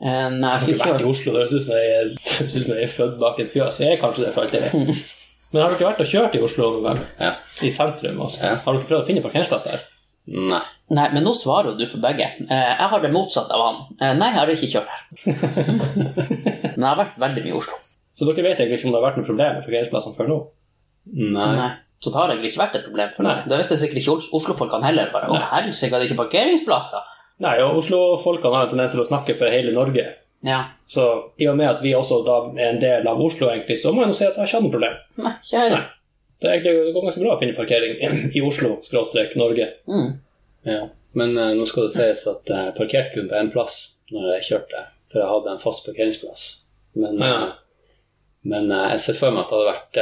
Eh, 0.00 0.28
Nei, 0.32 0.50
Har 0.56 0.64
dere 0.66 0.78
vært 0.82 1.02
i 1.04 1.08
Oslo? 1.08 1.32
Det 1.34 1.42
høres 1.44 1.54
ut 1.56 1.64
som 1.66 1.74
jeg 1.76 1.90
er, 1.94 2.08
det 2.16 2.32
høres 2.40 2.56
ut 2.56 2.64
som 2.66 2.72
jeg 2.74 2.86
er 2.86 2.92
født 2.92 3.14
bak 3.22 3.40
et 3.44 3.52
fjøs. 3.52 3.78
Jeg 3.84 3.94
er 3.96 4.00
kanskje 4.02 4.24
det 4.26 4.32
for 4.34 4.44
alt 4.44 4.56
jeg 4.56 4.64
vet. 4.66 5.04
Men 5.56 5.64
har 5.64 5.72
dere 5.74 5.88
vært 5.88 6.00
og 6.04 6.08
kjørt 6.12 6.34
i 6.36 6.40
Oslo 6.44 6.70
noen 6.74 6.84
gang? 6.90 6.98
Ja. 7.20 7.32
I 7.64 7.70
sentrum 7.72 8.18
også? 8.26 8.42
Ja. 8.44 8.56
Har 8.66 8.76
dere 8.76 8.88
prøvd 8.90 9.02
å 9.02 9.06
finne 9.08 9.22
parkeringsplass 9.24 9.64
der? 9.64 9.84
Nei. 10.26 10.60
Nei, 10.90 11.06
men 11.14 11.24
nå 11.26 11.32
svarer 11.38 11.72
jo 11.72 11.76
du 11.78 11.84
for 11.88 12.02
begge. 12.02 12.26
Eh, 12.44 12.70
Jeg 12.76 12.88
har 12.92 13.00
det 13.02 13.10
motsatte 13.14 13.54
av 13.54 13.62
han. 13.64 13.78
Eh, 14.00 14.12
Nei, 14.18 14.28
jeg 14.34 14.38
har 14.42 14.52
ikke 14.52 14.70
kjørt 14.74 14.92
her. 14.92 15.02
Men 16.76 16.84
jeg 16.84 16.90
har 16.90 16.98
vært 17.00 17.16
veldig 17.22 17.42
mye 17.46 17.52
i 17.54 17.56
Oslo. 17.58 17.78
Så 18.16 18.26
dere 18.28 18.44
vet 18.46 18.60
egentlig 18.60 18.78
ikke 18.80 18.88
om 18.90 18.94
det 18.94 19.00
har 19.00 19.06
vært 19.08 19.18
noe 19.20 19.28
problem 19.28 19.56
med 19.58 19.64
parkeringsplassene 19.66 20.16
før 20.18 20.30
nå? 20.30 20.38
Nei. 21.16 21.48
Nei. 21.56 21.70
Så 22.02 22.12
det 22.12 22.18
har 22.20 22.32
egentlig 22.34 22.50
ikke 22.52 22.62
vært 22.62 22.74
et 22.78 22.84
problem 22.86 23.12
for 23.16 23.28
deg. 23.28 23.42
Det 23.48 23.58
visste 23.62 23.78
sikkert 23.80 24.02
ikke 24.02 24.16
Oslo-folkene 24.36 24.84
heller. 24.90 25.10
Bare, 25.14 25.30
å 25.32 25.38
helsike, 25.54 25.94
er 25.96 26.02
det 26.02 26.10
ikke 26.10 26.18
parkeringsplasser? 26.24 27.06
Nei, 27.46 27.54
og 27.64 27.78
Oslo-folkene 27.80 28.52
har 28.58 28.66
en 28.66 28.72
tendens 28.74 28.94
til 28.96 29.02
å 29.04 29.08
snakke 29.08 29.36
for 29.38 29.52
hele 29.52 29.72
Norge. 29.76 30.04
Ja. 30.44 30.60
Så 30.86 31.04
i 31.40 31.46
og 31.48 31.56
med 31.58 31.68
at 31.70 31.80
vi 31.82 31.94
også 31.96 32.20
da 32.26 32.36
er 32.60 32.68
en 32.74 32.80
del 32.82 33.06
av 33.08 33.20
Oslo, 33.22 33.48
egentlig, 33.50 33.78
så 33.80 33.92
må 33.92 34.02
jeg 34.04 34.12
nå 34.12 34.16
si 34.18 34.24
at 34.26 34.34
jeg 34.36 34.42
har 34.42 34.46
ikke 34.50 34.58
hatt 34.58 34.66
noe 34.66 34.74
problem. 34.76 34.98
Nei, 35.24 35.32
ikke 35.42 35.62
heller. 35.62 35.76
Nei. 35.80 35.92
Det, 36.36 36.46
er 36.48 36.52
egentlig, 36.58 36.74
det 36.84 36.92
går 36.94 37.06
ganske 37.06 37.22
bra 37.24 37.34
å 37.34 37.40
finne 37.40 37.56
parkering 37.56 37.96
i 38.36 38.42
Oslo, 38.44 38.74
skråstrek 38.84 39.36
Norge. 39.40 39.70
Mm. 39.88 40.10
Ja. 40.68 40.80
Men 41.16 41.36
uh, 41.40 41.52
nå 41.56 41.64
skal 41.66 41.88
det 41.88 41.94
sies 41.96 42.26
at 42.28 42.50
jeg 42.52 42.74
parkerte 42.76 43.14
kun 43.16 43.30
på 43.30 43.38
én 43.40 43.48
plass 43.54 43.78
når 44.12 44.34
jeg 44.36 44.48
kjørte, 44.50 44.82
for 45.10 45.22
jeg 45.22 45.30
hadde 45.32 45.54
en 45.56 45.62
fast 45.62 45.86
parkeringsplass. 45.88 46.42
Men, 47.00 47.16
Ja. 47.20 47.38
men 48.48 48.70
eh, 48.72 48.90
jeg 48.94 49.00
ser 49.02 49.16
for 49.18 49.34
meg 49.34 49.42
at 49.44 49.50
det 49.50 49.56
hadde 49.58 49.72
vært 49.72 49.98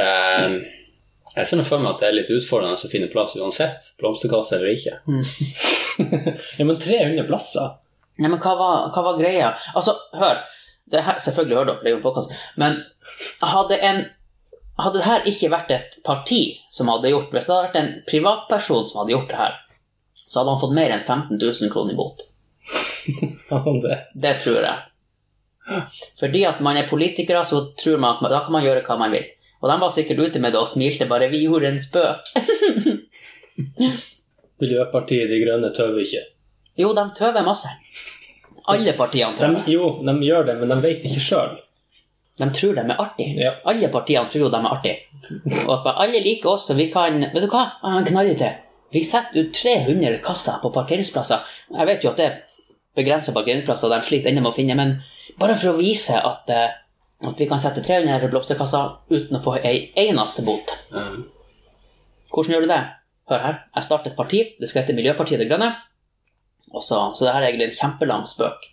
Jeg 1.35 1.47
ser 1.49 1.63
for 1.67 1.81
meg 1.83 1.89
at 1.95 2.03
det 2.03 2.07
er 2.07 2.13
litt 2.15 2.29
utfordrende 2.31 2.77
å 2.77 2.91
finne 2.91 3.09
plass 3.11 3.33
uansett, 3.35 3.89
blomsterkasse 3.99 4.55
eller 4.59 4.71
ikke. 4.75 4.99
Ja, 6.59 6.65
men 6.67 6.77
300 6.79 7.23
plasser? 7.27 7.73
Nei, 8.17 8.29
men 8.29 8.39
hva 8.39 8.53
var, 8.59 8.91
hva 8.93 9.01
var 9.09 9.17
greia? 9.19 9.53
Altså, 9.75 9.95
hør. 10.15 10.43
Det 10.91 11.01
her, 11.01 11.17
selvfølgelig 11.19 11.57
hører 11.57 11.67
dere, 11.71 11.81
det 11.81 11.89
er 11.89 11.95
jo 11.95 11.97
en 11.97 12.05
podkast. 12.05 12.35
Men 12.61 12.77
hadde 13.41 13.79
en 13.81 14.05
hadde 14.77 14.99
det 14.99 15.07
her 15.07 15.27
ikke 15.29 15.51
vært 15.53 15.71
et 15.71 15.93
parti 16.03 16.39
som 16.73 16.89
hadde 16.91 17.11
gjort 17.13 17.31
Hvis 17.31 17.45
det 17.47 17.53
hadde 17.53 17.67
vært 17.69 17.77
en 17.79 17.93
privatperson 18.09 18.83
som 18.87 19.01
hadde 19.01 19.13
gjort 19.15 19.29
det 19.31 19.39
her, 19.39 19.53
så 20.25 20.41
hadde 20.41 20.55
han 20.55 20.61
fått 20.65 20.75
mer 20.75 20.95
enn 20.95 21.05
15 21.05 21.39
000 21.39 21.71
kroner 21.71 21.95
i 21.95 21.99
bot. 21.99 22.25
Det. 23.85 23.97
Det 24.17 24.33
tror 24.41 24.65
jeg. 24.65 24.77
Fordi 26.19 26.41
at 26.49 26.61
man 26.65 26.77
er 26.77 26.89
politikere, 26.89 27.43
så 27.45 27.61
tror 27.77 28.01
man 28.01 28.15
at 28.15 28.23
man, 28.23 28.33
da 28.33 28.41
kan 28.45 28.55
man 28.55 28.65
gjøre 28.65 28.83
hva 28.85 28.97
man 28.99 29.13
vil. 29.13 29.27
Og 29.61 29.69
de 29.71 29.75
var 29.81 29.93
sikkert 29.93 30.21
ute 30.21 30.41
med 30.41 30.53
det 30.53 30.59
og 30.61 30.69
smilte 30.69 31.07
bare 31.09 31.29
'Vi 31.29 31.45
gjorde 31.45 31.67
en 31.71 31.79
spøk'. 31.81 32.33
Miljøpartiet 34.61 35.29
De 35.29 35.39
Grønne 35.43 35.71
tøver 35.73 36.03
ikke. 36.03 36.23
Jo, 36.77 36.93
de 36.93 37.03
tøver 37.17 37.43
masse. 37.45 37.69
Alle 38.67 38.93
partiene 38.97 39.31
De, 39.35 39.37
tøver. 39.39 39.69
jo, 39.69 39.89
de 40.03 40.13
gjør 40.25 40.45
det, 40.49 40.55
men 40.59 40.69
de 40.73 40.77
vet 40.83 41.05
ikke 41.05 41.21
sjøl. 41.21 41.55
De 42.39 42.47
tror 42.51 42.73
de 42.75 42.81
er 42.83 42.99
artige. 43.01 43.35
Ja. 43.39 43.51
Alle 43.65 43.87
partiene 43.93 44.27
tror 44.31 44.49
de 44.51 44.57
er 44.59 44.71
artige. 44.71 44.97
Og 45.65 45.71
at 45.77 45.83
bare 45.85 46.01
alle 46.05 46.19
liker 46.25 46.49
oss, 46.55 46.69
og 46.69 46.77
vi 46.77 46.89
kan 46.91 47.19
Vet 47.33 47.45
du 47.45 47.47
hva? 47.49 47.63
Han 47.83 48.05
knaller 48.05 48.35
til. 48.37 48.57
Vi 48.93 49.03
setter 49.03 49.39
ut 49.41 49.53
300 49.55 50.19
kasser 50.23 50.59
på 50.61 50.69
parkeringsplasser. 50.75 51.45
Jeg 51.77 51.87
vet 51.87 52.03
jo 52.03 52.11
at 52.11 52.17
det 52.19 52.25
er 52.25 52.35
begrensa 52.95 53.33
parkeringsplasser, 53.35 53.87
og 53.89 53.95
de 53.95 54.07
sliter 54.07 54.29
ennå 54.31 54.43
med 54.45 54.51
å 54.53 54.55
finne, 54.55 54.75
men 54.77 54.93
bare 55.39 55.55
for 55.59 55.73
å 55.73 55.77
vise 55.79 56.15
at, 56.19 56.49
eh, 56.53 56.75
at 57.27 57.39
vi 57.41 57.47
kan 57.49 57.59
sette 57.59 57.81
300 57.83 58.29
blomsterkasser 58.31 58.93
uten 59.11 59.37
å 59.39 59.41
få 59.43 59.57
ei 59.63 59.91
eneste 60.05 60.45
bot. 60.47 60.71
Mm. 60.91 61.25
Hvordan 62.33 62.53
gjør 62.55 62.61
du 62.67 62.71
det? 62.71 62.81
Hør 63.29 63.39
her. 63.47 63.59
Jeg 63.75 63.83
starter 63.87 64.11
et 64.11 64.17
parti. 64.17 64.41
Det 64.59 64.69
skal 64.69 64.83
hete 64.83 64.95
Miljøpartiet 64.95 65.39
De 65.41 65.47
Grønne. 65.49 65.71
Og 66.75 66.83
så, 66.83 66.99
så 67.15 67.25
det 67.27 67.33
her 67.33 67.41
er 67.45 67.47
egentlig 67.53 67.69
en 67.71 67.77
kjempelang 67.79 68.25
spøk. 68.27 68.65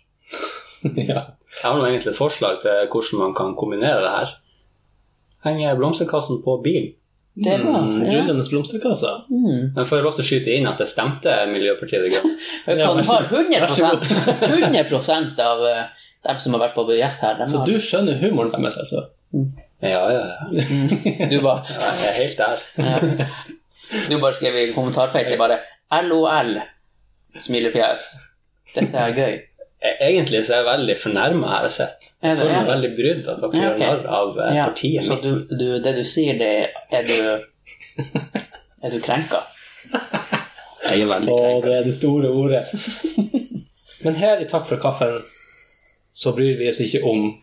ja. 1.09 1.21
Jeg 1.53 1.63
har 1.69 1.77
nå 1.77 1.85
egentlig 1.87 2.11
et 2.11 2.17
forslag 2.19 2.59
til 2.63 2.87
hvordan 2.91 3.19
man 3.21 3.33
kan 3.37 3.53
kombinere 3.55 4.01
det 4.03 4.11
her. 4.17 4.33
Henge 5.45 5.75
blomsterkassen 5.79 6.41
på 6.43 6.57
bilen. 6.65 6.91
Det 7.43 7.55
var 7.63 7.79
Mm, 7.81 8.03
ja. 8.05 8.19
Rullende 8.21 8.43
blomsterkasse. 8.49 9.09
mm. 9.29 9.71
Men 9.75 9.85
får 9.89 9.97
jeg 9.97 10.03
lov 10.05 10.13
til 10.17 10.23
å 10.23 10.27
skyte 10.27 10.51
inn 10.53 10.67
at 10.69 10.77
det 10.77 10.85
stemte 10.91 11.31
Miljøpartiet 11.49 12.03
De 12.05 12.11
Grønne? 12.13 12.33
Jeg 12.67 12.85
har 12.85 12.93
kan 12.93 12.97
vær 13.63 13.73
så 13.73 13.85
ha 13.87 13.95
god. 13.95 14.03
100, 14.49 14.83
100 14.85 15.47
av 15.47 15.63
eh, 15.65 15.87
dem 16.27 16.39
som 16.43 16.53
har 16.53 16.61
vært 16.67 16.75
på 16.77 16.85
gjest 16.93 17.25
her. 17.25 17.41
Så 17.49 17.57
har- 17.63 17.65
du 17.71 17.79
skjønner 17.81 18.19
humoren 18.21 18.53
deres, 18.53 18.77
altså? 18.83 19.07
Ja, 19.81 20.03
ja, 20.13 20.21
ja. 20.53 21.27
du 21.31 21.39
bare, 21.41 21.63
Jeg 21.65 22.11
er 22.11 22.19
helt 22.21 22.37
der. 22.37 22.61
ja. 22.77 23.25
du 24.09 24.13
bare 24.21 24.33
skrev 24.37 24.55
i 24.61 24.67
kommentarfeltet 24.75 25.37
bare 25.41 25.57
LOL, 26.05 26.53
smilefjes. 27.41 28.03
Dette 28.75 28.97
er 28.97 29.13
gøy. 29.17 29.33
E- 29.83 29.97
Egentlig 30.07 30.45
så 30.45 30.53
er 30.53 30.61
jeg 30.61 30.65
veldig 30.69 30.97
fornærma, 30.97 31.47
har 31.47 31.63
jeg 31.67 31.71
sett. 31.71 32.09
Er 32.21 32.27
Jeg 32.29 32.37
det- 32.37 32.43
føler 32.45 32.59
meg 32.61 32.67
veldig 32.71 32.91
brydd 32.97 33.27
at 33.27 33.41
dere 33.41 33.61
Ja, 33.63 33.69
gjør 33.69 33.79
narr 33.79 34.05
av 34.07 34.37
eh, 34.39 34.55
Ja, 34.55 34.65
partiet 34.69 35.03
så 35.03 35.15
mitt. 35.15 35.23
du, 35.49 35.57
du, 35.57 35.79
det 35.83 35.95
du 35.97 36.03
sier, 36.03 36.37
det 36.37 36.69
er 36.91 37.03
du 37.07 37.17
Er 38.83 38.89
du 38.91 38.99
krenka? 38.99 39.39
Jeg 39.91 41.01
er 41.01 41.07
veldig 41.07 41.29
Å, 41.31 41.37
krenka. 41.39 41.67
det 41.67 41.75
er 41.79 41.83
det 41.83 41.93
store 41.95 42.29
ordet. 42.29 42.63
Men 44.03 44.15
her 44.19 44.41
i 44.43 44.45
Takk 44.51 44.65
for 44.67 44.77
kaffen 44.83 45.21
så 46.13 46.33
bryr 46.35 46.57
vi 46.59 46.67
oss 46.69 46.79
ikke 46.83 47.03
om 47.07 47.39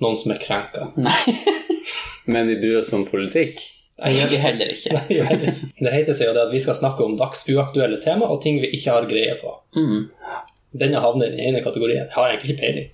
noen 0.00 0.18
som 0.20 0.32
er 0.34 0.38
krenka. 0.42 0.90
Nei, 0.96 1.36
Men 2.26 2.46
vi 2.48 2.56
bryr 2.60 2.80
oss 2.82 2.92
om 2.92 3.06
politikk. 3.08 3.58
Det 3.94 4.10
gjør 4.16 4.30
vi 4.32 4.38
heller 4.42 4.72
ikke. 4.74 4.96
Nei, 4.96 5.18
vel. 5.22 5.62
Det 5.78 5.92
heter 5.94 6.16
seg 6.16 6.28
jo 6.28 6.34
det 6.34 6.42
at 6.48 6.52
vi 6.52 6.60
skal 6.62 6.76
snakke 6.78 7.04
om 7.06 7.14
dagsuaktuelle 7.18 8.00
tema 8.02 8.26
og 8.26 8.42
ting 8.42 8.58
vi 8.62 8.72
ikke 8.74 8.90
har 8.96 9.06
greie 9.10 9.36
på. 9.38 9.54
Mm. 9.78 10.10
Denne 10.74 11.02
havner 11.04 11.30
i 11.30 11.36
den 11.36 11.42
ene 11.48 11.62
kategorien. 11.62 12.08
Jeg 12.08 12.16
har 12.16 12.32
egentlig 12.32 12.50
ikke 12.50 12.62
peiling. 12.64 12.88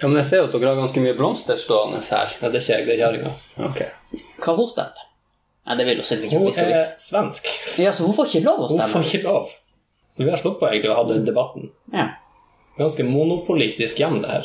Ja, 0.00 0.08
Men 0.08 0.16
jeg 0.22 0.26
ser 0.30 0.40
jo 0.40 0.46
at 0.48 0.54
dere 0.56 0.72
har 0.72 0.80
ganske 0.80 1.02
mye 1.04 1.14
blomster 1.18 1.60
stående 1.60 2.00
her. 2.02 2.32
Ja, 2.40 2.48
det 2.48 2.58
er 2.58 2.64
ikke 2.64 2.72
jeg, 2.78 2.86
det 2.86 2.94
er 2.94 3.02
kjerringa. 3.04 3.32
Okay. 3.68 3.88
Hva 4.42 4.56
hun 4.56 4.70
stemte? 4.72 5.04
Nei, 5.68 5.76
det 5.78 5.84
vil 5.86 6.00
hun 6.00 6.08
sikkert 6.08 6.32
ikke. 6.32 6.40
Hun 6.42 6.52
er 6.64 6.88
svensk. 6.98 7.52
Ja, 7.84 7.92
så 7.94 8.08
hun 8.08 8.16
får 8.16 8.32
ikke 8.32 8.46
lov 8.48 8.64
å 8.64 8.66
stemme? 8.72 8.88
Hun 8.88 8.94
får 8.96 9.04
ikke 9.12 9.28
lov. 9.28 9.52
Så 10.12 10.24
vi 10.24 10.32
har 10.32 10.40
sluppet 10.40 10.72
egentlig 10.72 10.90
å 10.92 10.98
ha 10.98 11.04
den 11.12 11.28
debatten. 11.28 11.70
Ja. 11.92 12.08
Ganske 12.80 13.04
monopolitisk 13.06 14.00
hjem, 14.00 14.18
det 14.24 14.30
her. 14.32 14.44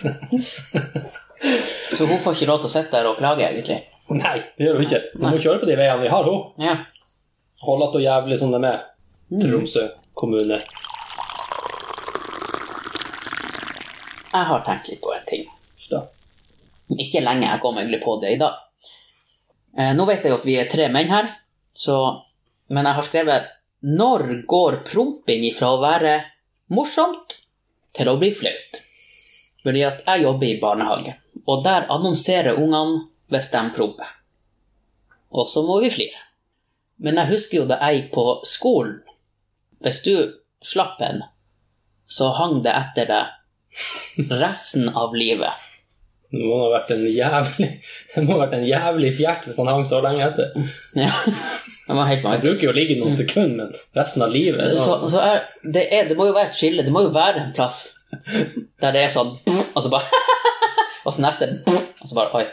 Så 1.92 2.06
hun 2.06 2.20
får 2.22 2.36
ikke 2.36 2.48
lov 2.50 2.60
til 2.62 2.70
å 2.70 2.72
sitte 2.72 2.94
der 2.94 3.08
og 3.10 3.18
klage, 3.18 3.46
egentlig? 3.48 3.80
Nei, 4.10 4.38
det 4.56 4.66
gjør 4.66 4.78
hun 4.78 4.86
ikke. 4.86 5.00
Hun 5.16 5.26
må 5.26 5.42
kjøre 5.42 5.62
på 5.62 5.68
de 5.68 5.76
veiene 5.78 6.02
vi 6.02 6.10
har, 6.10 6.26
hun. 6.26 6.62
Ja. 6.62 6.76
Holde 7.60 7.88
att 7.88 7.96
og 7.98 8.02
jævlig 8.02 8.38
som 8.38 8.50
de 8.54 8.64
er. 8.64 8.80
Tromsø 9.42 9.88
kommune. 10.14 10.58
Jeg 14.30 14.46
har 14.46 14.64
tenkt 14.66 14.88
litt 14.88 15.02
på 15.02 15.12
en 15.14 15.26
ting. 15.28 15.46
Da. 15.90 16.04
Ikke 16.98 17.22
lenge, 17.22 17.46
jeg 17.46 17.62
kom 17.62 17.78
egentlig 17.78 18.02
på 18.02 18.16
det 18.22 18.34
i 18.34 18.40
dag. 18.40 18.58
Eh, 19.78 19.92
nå 19.94 20.06
vet 20.06 20.24
jeg 20.24 20.32
jo 20.32 20.40
at 20.40 20.46
vi 20.46 20.58
er 20.58 20.70
tre 20.70 20.88
menn 20.90 21.10
her, 21.10 21.30
så, 21.74 21.96
men 22.74 22.86
jeg 22.86 22.98
har 22.98 23.06
skrevet 23.06 23.56
Når 23.80 24.24
går 24.50 24.82
promping 24.84 25.46
ifra 25.48 25.70
å 25.72 25.80
være 25.80 26.18
morsomt 26.74 27.38
til 27.96 28.10
å 28.10 28.18
bli 28.20 28.28
flaut? 28.36 28.82
Fordi 29.64 29.82
at 29.84 30.02
jeg 30.06 30.22
jobber 30.24 30.46
i 30.48 30.58
barnehage, 30.60 31.14
og 31.46 31.64
der 31.64 31.86
annonserer 31.92 32.56
ungene 32.56 33.02
hvis 33.30 33.50
de 33.52 33.60
promper. 33.76 34.08
Og 35.30 35.46
så 35.48 35.62
må 35.62 35.80
vi 35.84 35.90
flire. 35.92 36.22
Men 37.00 37.16
jeg 37.20 37.30
husker 37.34 37.60
jo 37.60 37.66
da 37.70 37.76
jeg 37.84 38.00
gikk 38.00 38.12
på 38.16 38.24
skolen. 38.48 38.96
Hvis 39.80 40.02
du 40.04 40.14
slapp 40.64 41.00
en, 41.04 41.22
så 42.10 42.32
hang 42.36 42.58
det 42.64 42.72
etter 42.76 43.06
deg 43.08 44.30
resten 44.40 44.88
av 44.98 45.14
livet. 45.14 45.52
Det 46.30 46.42
må 46.46 46.58
ha 46.62 46.66
vært 46.76 46.90
en 46.94 47.04
jævlig 47.10 47.66
Det 48.14 48.22
må 48.22 48.36
ha 48.36 48.42
vært 48.44 48.52
en 48.60 48.66
jævlig 48.68 49.08
fjert 49.18 49.46
hvis 49.48 49.58
han 49.58 49.70
hang 49.70 49.86
så 49.88 49.98
lenge 50.04 50.26
etter. 50.28 50.52
Ja, 50.98 51.10
det 51.26 51.96
var 51.96 52.06
helt 52.10 52.26
Han 52.26 52.42
bruker 52.44 52.68
jo 52.68 52.70
å 52.74 52.76
ligge 52.76 52.98
noen 53.00 53.14
sekunder, 53.16 53.70
men 53.72 53.98
resten 53.98 54.22
av 54.26 54.30
livet 54.34 54.60
da- 54.62 54.76
Så, 54.78 54.98
så 55.10 55.22
er, 55.24 55.40
det, 55.64 55.86
er, 55.90 56.06
det 56.10 56.18
må 56.18 56.28
jo 56.28 56.36
være 56.36 56.52
et 56.52 56.60
skille. 56.60 56.84
Det 56.86 56.92
må 56.94 57.02
jo 57.06 57.14
være 57.14 57.42
en 57.46 57.54
plass 57.56 57.80
der 58.80 58.92
det 58.96 59.02
er 59.06 59.12
sånn 59.14 59.32
Og 59.74 59.82
så 59.84 59.90
bare 59.92 60.06
Og 61.06 61.14
så 61.14 61.22
neste 61.24 61.48
Og 61.68 62.06
så 62.08 62.14
bare 62.18 62.34
Oi, 62.40 62.44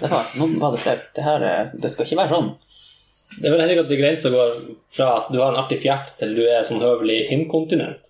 det 0.00 0.10
var, 0.12 0.26
nå 0.36 0.46
var 0.60 0.74
det 0.76 0.80
flaut. 0.82 1.04
Det 1.16 1.24
her 1.24 1.42
er- 1.42 1.72
Det 1.80 1.90
skal 1.90 2.04
ikke 2.06 2.18
være 2.20 2.34
sånn. 2.34 2.50
Det 3.40 3.46
er 3.48 3.50
vel 3.54 3.60
heller 3.62 3.74
ikke 3.74 3.84
at 3.86 3.90
de 3.90 3.96
grensa 4.00 4.30
går 4.30 4.50
fra 4.94 5.06
at 5.22 5.32
du 5.32 5.38
har 5.40 5.50
en 5.54 5.58
artig 5.64 5.80
fjert, 5.82 6.12
til 6.18 6.34
du 6.36 6.42
er 6.46 6.62
sånn 6.62 6.82
høvelig 6.84 7.16
inkontinent. 7.34 8.06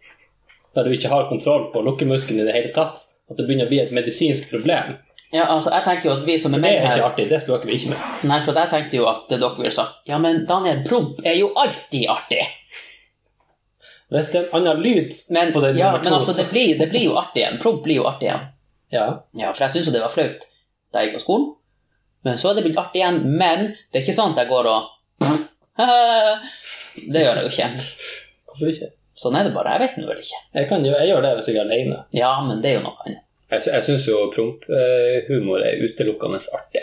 Der 0.74 0.84
du 0.84 0.90
ikke 0.92 1.08
har 1.08 1.28
kontroll 1.30 1.70
på 1.72 1.80
lukkemuskelen 1.86 2.42
i 2.42 2.46
det 2.50 2.54
hele 2.58 2.72
tatt. 2.76 3.06
At 3.30 3.38
det 3.38 3.46
begynner 3.48 3.66
å 3.66 3.70
bli 3.70 3.78
et 3.80 3.94
medisinsk 3.96 4.50
problem. 4.50 4.96
Ja, 5.32 5.46
altså, 5.50 5.70
jeg 5.72 5.82
tenker 5.86 6.08
jo 6.10 6.12
at 6.18 6.26
vi 6.28 6.36
som 6.38 6.54
er 6.54 6.60
Det 6.62 6.68
er 6.70 6.76
ikke 6.84 6.92
her 6.92 7.06
artig. 7.08 7.28
Det 7.30 7.40
spøker 7.42 7.66
vi 7.70 7.78
ikke 7.78 7.94
med. 7.94 7.98
Nei, 8.30 8.40
for 8.44 8.54
jeg 8.60 8.70
tenkte 8.74 8.96
jo 9.00 9.06
at 9.10 9.24
dere 9.32 9.48
ville 9.56 9.72
sagt 9.74 10.06
Ja, 10.10 10.18
men 10.22 10.44
Daniel, 10.46 10.82
promp 10.86 11.18
er 11.24 11.34
jo 11.40 11.48
alltid 11.56 12.06
artig. 12.12 12.42
Hvis 14.14 14.28
det 14.32 14.38
er 14.38 14.44
en 14.54 14.60
annen 14.68 14.82
lyd 14.84 15.14
Men, 15.34 15.48
på 15.52 15.60
den 15.64 15.76
ja, 15.80 15.88
nummer 15.90 16.04
men 16.04 16.14
altså, 16.14 16.34
det 16.38 16.44
blir, 16.52 16.76
det 16.78 16.86
blir 16.92 17.08
jo 17.08 17.16
artig 17.18 17.40
igjen. 17.42 17.56
Promp 17.62 17.80
blir 17.82 17.96
jo 18.00 18.04
artig 18.06 18.28
igjen. 18.28 18.44
ja. 18.94 19.06
Ja, 19.34 19.52
for 19.52 19.64
jeg 19.66 19.74
syns 19.74 19.88
jo 19.88 19.94
det 19.96 20.02
var 20.04 20.12
flaut 20.14 20.44
da 20.94 21.00
jeg 21.02 21.08
gikk 21.10 21.16
på 21.18 21.24
skolen. 21.24 21.48
Men 22.24 22.38
så 22.38 22.50
er 22.52 22.54
det 22.60 22.62
blitt 22.68 22.78
artig 22.78 23.00
igjen. 23.02 23.18
Men 23.38 23.64
det 23.90 23.98
er 24.00 24.04
ikke 24.06 24.14
sånn 24.16 24.32
at 24.36 24.44
jeg 24.44 24.48
går 24.52 24.68
og 24.70 24.92
Det 27.12 27.22
gjør 27.22 27.36
jeg 27.40 27.44
jo 27.44 27.50
ikke. 27.52 27.68
Hvorfor 28.48 28.70
ikke? 28.72 28.88
Sånn 29.16 29.36
er 29.38 29.46
det 29.48 29.52
bare. 29.56 29.74
Jeg 29.76 29.82
vet 29.86 29.98
nå 30.00 30.08
vel 30.10 30.20
ikke. 30.22 30.40
Jeg, 30.56 30.68
kan, 30.70 30.84
gjøre- 30.86 31.00
jeg 31.02 31.10
gjør 31.12 31.22
det 31.26 31.32
hvis 31.38 31.48
jeg 31.50 31.56
er 31.58 31.64
alene. 31.66 31.98
Ja, 32.16 32.30
men 32.46 32.62
det 32.62 32.70
er 32.70 32.78
jo 32.78 32.84
noe 32.86 33.02
annet. 33.04 33.22
Jeg, 33.52 33.62
sy- 33.64 33.72
jeg 33.74 33.84
syns 33.86 34.06
jo 34.08 34.22
promphumor 34.34 35.62
er 35.64 35.82
utelukkende 35.84 36.40
artig. 36.58 36.82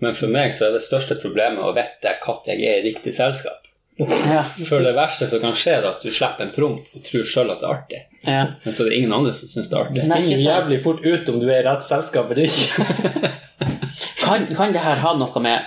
Men 0.00 0.14
for 0.16 0.32
meg 0.32 0.54
så 0.56 0.68
er 0.68 0.76
det 0.78 0.82
største 0.84 1.16
problemet 1.20 1.60
å 1.64 1.72
vite 1.76 2.14
når 2.26 2.46
jeg 2.48 2.62
er 2.70 2.78
i 2.80 2.84
riktig 2.88 3.12
selskap. 3.16 3.66
Ja. 4.00 4.42
For 4.68 4.80
det 4.84 4.94
verste 4.96 5.26
som 5.28 5.42
kan 5.42 5.52
skje, 5.58 5.74
er 5.80 5.86
at 5.90 6.02
du 6.04 6.08
slipper 6.10 6.46
en 6.46 6.52
promp 6.54 6.94
og 6.96 7.02
tror 7.04 7.26
sjøl 7.28 7.50
at 7.52 7.60
det 7.60 7.66
er 7.68 7.74
artig. 7.74 8.00
ja. 8.24 8.44
Men 8.64 8.74
så 8.76 8.84
er 8.86 8.90
det 8.92 8.98
ingen 9.00 9.12
andre 9.16 9.32
som 9.36 9.50
syns 9.50 9.68
det 9.68 9.76
er 9.76 9.82
artig. 9.84 10.04
Nei, 10.08 10.20
finner 10.24 10.44
jævlig 10.46 10.78
fort 10.84 11.04
ut 11.04 11.28
om 11.34 11.40
du 11.42 11.46
er 11.50 11.60
i 11.60 11.66
rett 11.68 11.84
selskap 11.84 12.30
eller 12.32 12.48
ikke. 12.48 13.30
Kan, 14.24 14.46
kan 14.54 14.72
det 14.72 14.80
her 14.84 15.00
ha 15.02 15.10
noe 15.18 15.40
med 15.42 15.66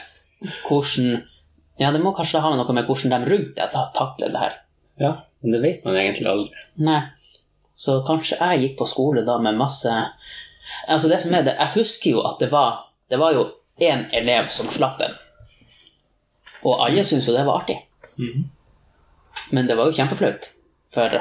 hvordan 0.69 1.17
Ja, 1.81 1.89
det 1.91 1.99
må 2.03 2.13
kanskje 2.15 2.39
ha 2.43 2.51
noe 2.55 2.73
med 2.75 2.86
hvordan 2.88 3.11
de 3.11 3.29
rundt 3.31 3.55
deg 3.57 3.71
ta- 3.73 3.89
takler 3.97 4.31
det 4.31 4.39
her. 4.39 4.53
Ja, 5.01 5.11
men 5.41 5.51
det 5.55 5.61
vet 5.63 5.86
man 5.86 5.97
egentlig 5.99 6.29
aldri. 6.31 6.63
Nei. 6.86 6.99
Så 7.75 7.97
kanskje 8.07 8.38
jeg 8.39 8.61
gikk 8.63 8.77
på 8.79 8.88
skole 8.88 9.23
da 9.27 9.36
med 9.41 9.57
masse 9.59 9.91
Altså, 10.88 11.09
det 11.11 11.17
som 11.21 11.34
er 11.36 11.43
det, 11.43 11.57
jeg 11.59 11.73
husker 11.75 12.13
jo 12.13 12.21
at 12.29 12.38
det 12.39 12.47
var 12.53 12.86
Det 13.11 13.17
var 13.19 13.34
jo 13.36 13.47
én 13.84 14.05
elev 14.15 14.47
som 14.53 14.69
slapp 14.71 15.01
en. 15.03 15.17
Og 16.63 16.79
alle 16.86 17.03
syntes 17.03 17.27
jo 17.27 17.34
det 17.36 17.43
var 17.45 17.59
artig. 17.63 17.79
Men 19.51 19.68
det 19.68 19.78
var 19.78 19.89
jo 19.89 19.97
kjempeflaut 19.97 20.49
for 20.93 21.16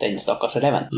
den 0.00 0.18
stakkars 0.18 0.56
eleven. 0.58 0.88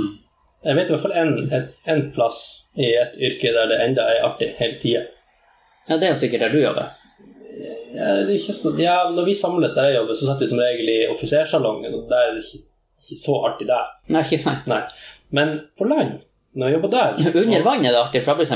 Jeg 0.66 0.76
vet 0.76 0.88
i 0.88 0.94
hvert 0.94 1.04
fall 1.04 1.18
en, 1.20 2.06
plass 2.14 2.38
i 2.74 2.88
et 2.98 3.18
yrke 3.22 3.52
der 3.54 3.68
det 3.70 3.80
enda 3.84 4.06
er 4.10 4.24
artig 4.26 4.48
hele 4.58 4.78
tida. 4.82 5.02
Ja, 5.86 5.96
det 5.96 6.08
er 6.08 6.14
jo 6.14 6.22
sikkert 6.22 6.46
der 6.46 6.54
du 6.54 6.60
jobber. 6.62 6.94
Ja, 7.94 8.06
det 8.18 8.32
er 8.32 8.38
ikke 8.38 8.56
så, 8.56 8.72
ja, 8.80 8.96
når 9.14 9.28
vi 9.28 9.34
samles 9.38 9.76
der 9.76 9.90
jeg 9.90 10.00
jobber, 10.00 10.14
så 10.16 10.26
sitter 10.26 10.44
vi 10.44 10.50
som 10.50 10.62
regel 10.64 10.88
i 10.92 10.96
offisersalongen, 11.12 11.94
og 11.94 12.08
der 12.10 12.24
er 12.24 12.34
det 12.34 12.42
ikke, 12.44 12.64
ikke 13.04 13.20
så 13.20 13.36
artig 13.48 13.68
der. 13.68 13.84
Nei, 14.12 14.24
ikke 14.26 14.42
sant? 14.42 14.66
Nei. 14.68 14.82
Men 15.36 15.48
på 15.78 15.88
land, 15.88 16.12
når 16.56 16.66
jeg 16.66 16.76
jobber 16.76 16.90
der 16.96 17.08
Under 17.42 17.62
vann 17.64 17.86
er 17.86 17.94
det 17.94 18.02
artig, 18.02 18.24
for 18.24 18.30
da 18.32 18.36
blir 18.40 18.46
det 18.46 18.52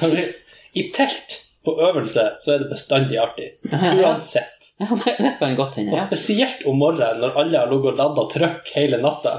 sånn 0.00 0.24
I 0.80 0.82
telt 0.94 1.49
på 1.64 1.76
øvelse 1.76 2.24
så 2.40 2.54
er 2.54 2.64
det 2.64 2.70
bestandig 2.70 3.18
artig. 3.20 3.52
Uansett. 3.70 4.70
Ja, 4.80 4.88
det, 4.90 5.14
det 5.18 5.32
kan 5.38 5.56
godt 5.58 5.76
hende. 5.76 5.92
Og 5.92 6.00
spesielt 6.00 6.64
om 6.66 6.78
morgenen 6.80 7.20
når 7.20 7.36
alle 7.42 7.60
har 7.60 7.70
ligget 7.70 7.92
og 7.92 7.98
ladda 8.00 8.26
trøkk 8.32 8.70
hele 8.78 9.00
natta. 9.02 9.34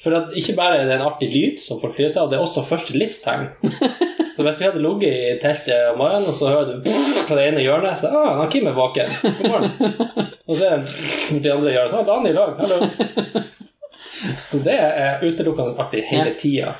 For 0.00 0.16
at 0.16 0.34
ikke 0.36 0.54
bare 0.58 0.80
er 0.80 0.88
det 0.88 0.96
en 0.96 1.06
artig 1.06 1.28
lyd, 1.32 1.60
som 1.62 1.80
folk 1.80 1.94
flirer 1.96 2.16
av, 2.20 2.30
det 2.30 2.38
er 2.38 2.44
også 2.44 2.64
første 2.66 2.96
livstegn. 2.98 3.48
Så 4.36 4.44
hvis 4.46 4.60
vi 4.60 4.64
hadde 4.64 4.80
ligget 4.80 5.12
i 5.12 5.38
teltet 5.42 5.90
om 5.90 5.98
morgenen, 6.00 6.30
og 6.30 6.34
så 6.34 6.48
hører 6.48 6.78
du 6.80 6.86
fra 7.28 7.36
det 7.36 7.42
ene 7.50 7.60
hjørnet, 7.60 7.98
så 8.00 8.08
ah, 8.08 8.38
han 8.38 8.48
Kim 8.48 8.70
er 8.70 8.76
våken. 8.78 9.10
God 9.20 9.50
morgen. 9.50 9.74
Og 10.48 10.54
så 10.56 10.64
er 10.64 10.78
det 10.86 11.42
de 11.44 11.50
andre 11.52 11.74
hjørnet, 11.74 11.92
så 11.92 11.98
ah, 11.98 12.06
Daniel 12.08 12.38
òg. 12.40 12.62
Hallo. 12.62 12.78
Så 14.50 14.58
det 14.64 14.78
er 14.80 15.20
utelukkende 15.24 15.76
artig 15.80 16.06
hele 16.08 16.32
tida. 16.40 16.72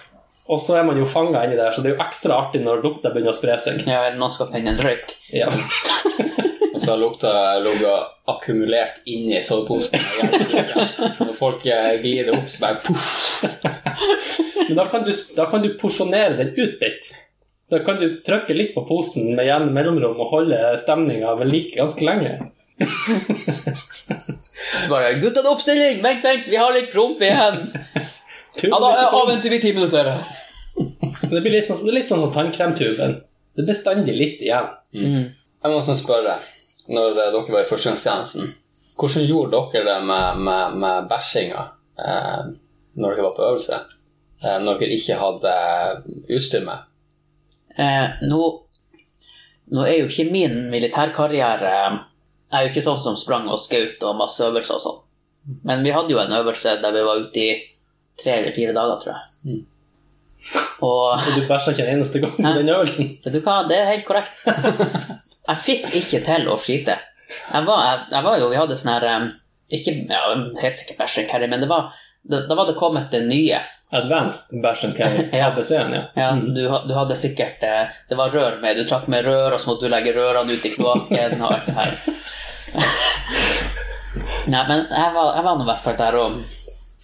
Og 0.50 0.58
så 0.58 0.80
er 0.80 0.86
man 0.86 0.98
jo 0.98 1.06
fanga 1.06 1.44
inni 1.46 1.58
der, 1.58 1.70
så 1.70 1.82
det 1.82 1.92
er 1.92 1.94
jo 1.94 2.02
ekstra 2.02 2.40
artig 2.42 2.64
når 2.64 2.82
lukta 2.82 3.12
begynner 3.14 3.30
å 3.30 3.36
spre 3.38 3.54
seg. 3.62 3.84
Ja, 3.86 4.02
eller 4.08 4.18
noen 4.18 4.34
skal 4.34 4.50
tenne 4.50 4.72
en 4.74 4.82
røyk. 4.82 5.14
Ja. 5.30 5.46
Og 6.74 6.82
så 6.82 6.92
har 6.92 6.98
lukta 6.98 7.32
ligget 7.62 8.12
akkumulert 8.30 9.02
inni 9.10 9.38
soveposen. 9.44 10.00
Når 11.20 11.34
folk 11.38 11.66
eh, 11.68 11.96
glider 12.02 12.32
opp, 12.34 12.48
så 12.50 12.64
bare 12.64 12.80
poff. 12.82 13.44
Men 14.66 14.78
da 14.78 14.86
kan, 14.90 15.04
du, 15.06 15.12
da 15.36 15.46
kan 15.50 15.62
du 15.62 15.74
porsjonere 15.78 16.38
den 16.38 16.54
ut 16.56 16.82
litt. 16.82 17.10
Da 17.70 17.82
kan 17.86 18.00
du 18.00 18.06
trykke 18.26 18.54
litt 18.56 18.72
på 18.74 18.82
posen 18.88 19.34
med 19.36 19.46
jevne 19.46 19.70
mellomrom 19.74 20.18
og 20.18 20.32
holde 20.32 20.58
stemninga 20.82 21.34
ved 21.38 21.52
like 21.52 21.76
ganske 21.78 22.06
lenge. 22.06 22.38
Så 24.80 24.88
bare 24.88 25.12
'Gutta, 25.20 25.44
er 25.44 25.50
oppstilling! 25.52 26.00
Vent, 26.02 26.24
vent, 26.24 26.48
vi 26.48 26.56
har 26.58 26.72
litt 26.74 26.90
promp 26.94 27.22
igjen!' 27.22 27.68
Ja, 28.62 28.80
da 28.80 28.90
eh, 28.96 29.14
avventer 29.14 29.50
vi 29.50 29.60
ti 29.60 29.74
minutter. 29.74 30.12
Det 31.30 31.40
blir 31.40 31.52
litt 31.54 31.68
sånn, 31.68 31.84
det 31.84 31.92
er 31.92 31.98
litt 32.00 32.10
sånn 32.10 32.22
som 32.24 32.32
tannkremtuben. 32.34 33.20
Det 33.54 33.62
er 33.62 33.68
bestandig 33.68 34.16
litt 34.16 34.42
igjen. 34.42 34.70
Jeg 34.94 35.68
må 35.68 35.78
også 35.78 35.96
spørre, 35.98 36.38
når 36.88 37.14
eh, 37.14 37.30
dere 37.34 37.54
var 37.54 37.64
i 37.64 37.68
førstegangstjenesten, 37.68 38.52
hvordan 39.00 39.26
gjorde 39.28 39.62
dere 39.72 39.86
det 39.86 39.98
med, 40.08 40.42
med, 40.46 40.76
med 40.82 41.08
bæsjinga 41.10 41.64
eh, 42.00 42.52
når 43.00 43.14
dere 43.14 43.26
var 43.28 43.36
på 43.36 43.46
øvelse? 43.48 43.80
Eh, 44.42 44.58
når 44.64 44.80
dere 44.80 44.96
ikke 44.96 45.18
hadde 45.20 45.54
utstyr 46.36 46.64
med? 46.66 46.88
Eh, 47.76 48.24
nå, 48.28 48.40
nå 49.70 49.86
er 49.86 50.00
jo 50.00 50.08
ikke 50.10 50.32
min 50.32 50.56
militærkarriere 50.72 51.70
Jeg 51.70 52.56
er 52.58 52.64
jo 52.64 52.70
ikke 52.72 52.82
sånn 52.82 53.02
som 53.04 53.16
sprang 53.16 53.46
og 53.48 53.60
skjøt 53.62 54.02
og 54.08 54.18
masse 54.18 54.42
øvelser 54.42 54.80
og 54.80 54.84
sånn. 54.84 55.02
Men 55.64 55.84
vi 55.86 55.92
hadde 55.94 56.12
jo 56.12 56.20
en 56.20 56.34
øvelse 56.40 56.76
der 56.82 56.94
vi 56.94 57.04
var 57.06 57.20
ute 57.22 57.40
i 57.40 57.50
tre 58.22 58.32
eller 58.40 58.54
fire 58.56 58.74
dager, 58.76 58.96
tror 59.02 59.12
jeg. 59.16 59.22
Og 60.80 61.04
Og 61.20 61.30
du 61.36 61.40
bæsja 61.48 61.68
ikke 61.74 61.84
en 61.86 61.94
eneste 61.98 62.16
gang 62.22 62.32
på 62.36 62.52
den 62.58 62.68
øvelsen. 62.72 63.06
vet 63.24 63.34
du 63.36 63.40
hva, 63.44 63.56
det 63.68 63.76
er 63.80 63.90
helt 63.94 64.06
korrekt. 64.08 64.34
Jeg 65.50 65.58
fikk 65.64 65.82
ikke 65.98 66.20
til 66.26 66.42
å 66.52 66.56
skite. 66.60 66.94
Jeg 67.50 67.62
var, 67.66 67.78
jeg, 67.86 67.96
jeg 68.12 68.22
var 68.26 68.34
jo 68.38 68.48
Vi 68.50 68.56
hadde 68.58 68.76
sånn 68.78 68.90
her 68.92 69.04
Ikke 69.70 69.92
ja, 70.10 70.20
helt 70.62 70.78
sikkert 70.78 70.98
bæsj 71.00 71.18
and 71.22 71.28
carry, 71.30 71.46
men 71.50 71.60
det 71.62 71.68
var, 71.70 71.82
da, 72.26 72.36
da 72.46 72.54
var 72.58 72.66
det 72.68 72.76
kommet 72.78 73.10
det 73.10 73.22
nye. 73.26 73.58
Advanced 73.90 74.60
bæsj 74.62 74.84
and 74.88 74.96
carry. 74.98 75.24
Ja. 75.34 75.48
ABC-en, 75.50 75.92
ja. 75.96 76.02
Ja, 76.18 76.28
du, 76.38 76.60
ha- 76.70 76.84
du 76.86 76.92
hadde 76.94 77.16
sikkert 77.18 77.62
eh, 77.66 77.84
Det 78.10 78.16
var 78.18 78.30
rør 78.34 78.60
med. 78.62 78.76
Du 78.78 78.84
trakk 78.86 79.08
med 79.10 79.24
rør, 79.26 79.50
og 79.56 79.60
så 79.62 79.66
måtte 79.72 79.88
du 79.88 79.92
legge 79.94 80.12
rørene 80.14 80.54
ut 80.54 80.66
i 80.68 80.72
kloakken 80.74 81.42
og 81.42 81.48
alt 81.56 81.66
det 81.66 81.74
her. 81.80 81.92
Nei, 84.50 84.62
men 84.66 84.80
jeg 84.90 85.10
var, 85.14 85.28
jeg 85.36 85.44
var 85.46 85.58
nå 85.58 85.62
i 85.64 85.68
hvert 85.70 85.82
fall 85.84 85.96
der 85.98 86.16
og, 86.18 86.38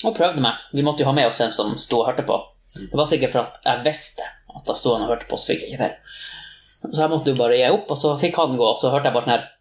og 0.05 0.17
prøvde 0.17 0.43
meg. 0.45 0.59
Vi 0.77 0.85
måtte 0.85 1.05
jo 1.05 1.09
ha 1.09 1.15
med 1.17 1.31
oss 1.31 1.41
en 1.41 1.55
som 1.55 1.77
sto 1.81 2.03
og 2.03 2.11
hørte 2.11 2.27
på. 2.27 2.37
Det 2.77 2.93
var 2.93 3.09
sikkert 3.09 3.33
for 3.33 3.47
at 3.47 3.61
jeg 3.65 3.85
visste 3.87 4.27
at 4.57 4.67
da 4.69 4.75
sto 4.77 4.95
han 4.97 5.07
og 5.07 5.13
hørte 5.15 5.29
på, 5.31 5.39
så 5.41 5.53
fikk 5.53 5.65
jeg 5.65 5.75
ikke 5.75 5.87
til. 5.87 6.91
Så 6.93 7.01
jeg 7.03 7.13
måtte 7.13 7.33
jo 7.33 7.39
bare 7.39 7.57
gi 7.57 7.69
opp, 7.73 7.89
og 7.91 7.99
så 7.99 8.13
fikk 8.21 8.37
han 8.41 8.57
gå, 8.59 8.67
og 8.69 8.79
så 8.81 8.93
hørte 8.93 9.09
jeg 9.09 9.17
bare 9.17 9.27
den 9.27 9.37
her 9.37 9.53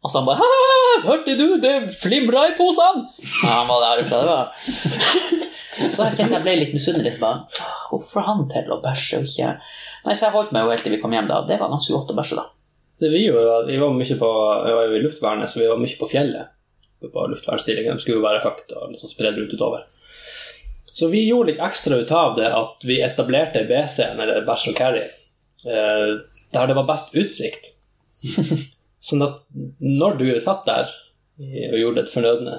Og 0.00 0.08
så 0.10 0.20
han 0.20 0.26
bare 0.28 0.40
«Hæ, 0.40 1.00
Hørte 1.04 1.34
du, 1.36 1.46
det 1.60 1.72
flimra 1.96 2.46
i 2.50 2.54
posene! 2.56 3.06
Ja, 3.42 3.62
han 3.62 3.68
var 3.68 3.82
der 3.84 4.02
ute. 4.04 4.20
Det 4.20 4.28
var 4.28 4.52
Så 5.94 6.06
jeg 6.06 6.16
kjente 6.18 6.34
jeg 6.36 6.44
ble 6.44 6.54
litt 6.60 6.72
misunnelig. 6.76 7.14
bare, 7.20 7.46
Hvorfor 7.88 8.24
han 8.26 8.46
til 8.52 8.68
å 8.72 8.80
bæsje 8.84 9.20
og 9.20 9.28
ikke 9.28 9.50
Nei, 10.04 10.14
Så 10.14 10.26
jeg 10.26 10.34
holdt 10.36 10.52
meg 10.56 10.64
jo 10.64 10.72
helt 10.74 10.84
til 10.84 10.94
vi 10.96 11.00
kom 11.02 11.12
hjem. 11.16 11.28
da. 11.28 11.40
Det 11.48 11.56
var 11.60 11.72
ganske 11.72 11.92
godt 11.96 12.12
å 12.12 12.16
bæsje, 12.20 12.36
da. 12.40 12.46
Det 13.00 13.08
vi 13.12 13.26
at 13.32 13.68
vi 13.68 13.78
var 13.80 13.92
mye 13.96 14.16
på 14.22 14.30
Vi 14.66 14.74
var 14.76 14.88
jo 14.88 14.96
i 14.96 15.04
luftvernet, 15.04 15.48
så 15.48 15.60
vi 15.62 15.68
var 15.70 15.80
mye 15.80 16.00
på 16.00 16.08
fjellet. 16.10 16.52
På 17.00 17.26
luftvernstillingen. 17.32 17.96
De 17.96 18.02
skulle 18.02 18.18
jo 18.20 18.26
være 18.26 18.42
høyt 18.44 18.74
og 18.76 18.92
liksom 18.92 19.12
spredd 19.12 19.38
ut 19.40 19.54
utover. 19.54 19.86
Så 20.92 21.08
vi 21.08 21.22
gjorde 21.28 21.52
litt 21.52 21.62
ekstra 21.62 22.00
ut 22.00 22.10
av 22.12 22.34
det 22.36 22.50
at 22.52 22.84
vi 22.84 22.98
etablerte 23.00 23.62
BC-en, 23.68 24.20
eller 24.20 24.42
Bachelor 24.44 24.76
Carry, 24.76 25.04
eh, 25.64 26.10
der 26.52 26.66
det 26.66 26.76
var 26.76 26.88
best 26.88 27.14
utsikt. 27.14 27.70
sånn 29.00 29.24
at 29.24 29.38
når 29.80 30.18
du 30.20 30.26
satt 30.42 30.66
der 30.66 30.90
og 31.40 31.78
gjorde 31.80 32.04
et 32.04 32.12
fornødne, 32.12 32.58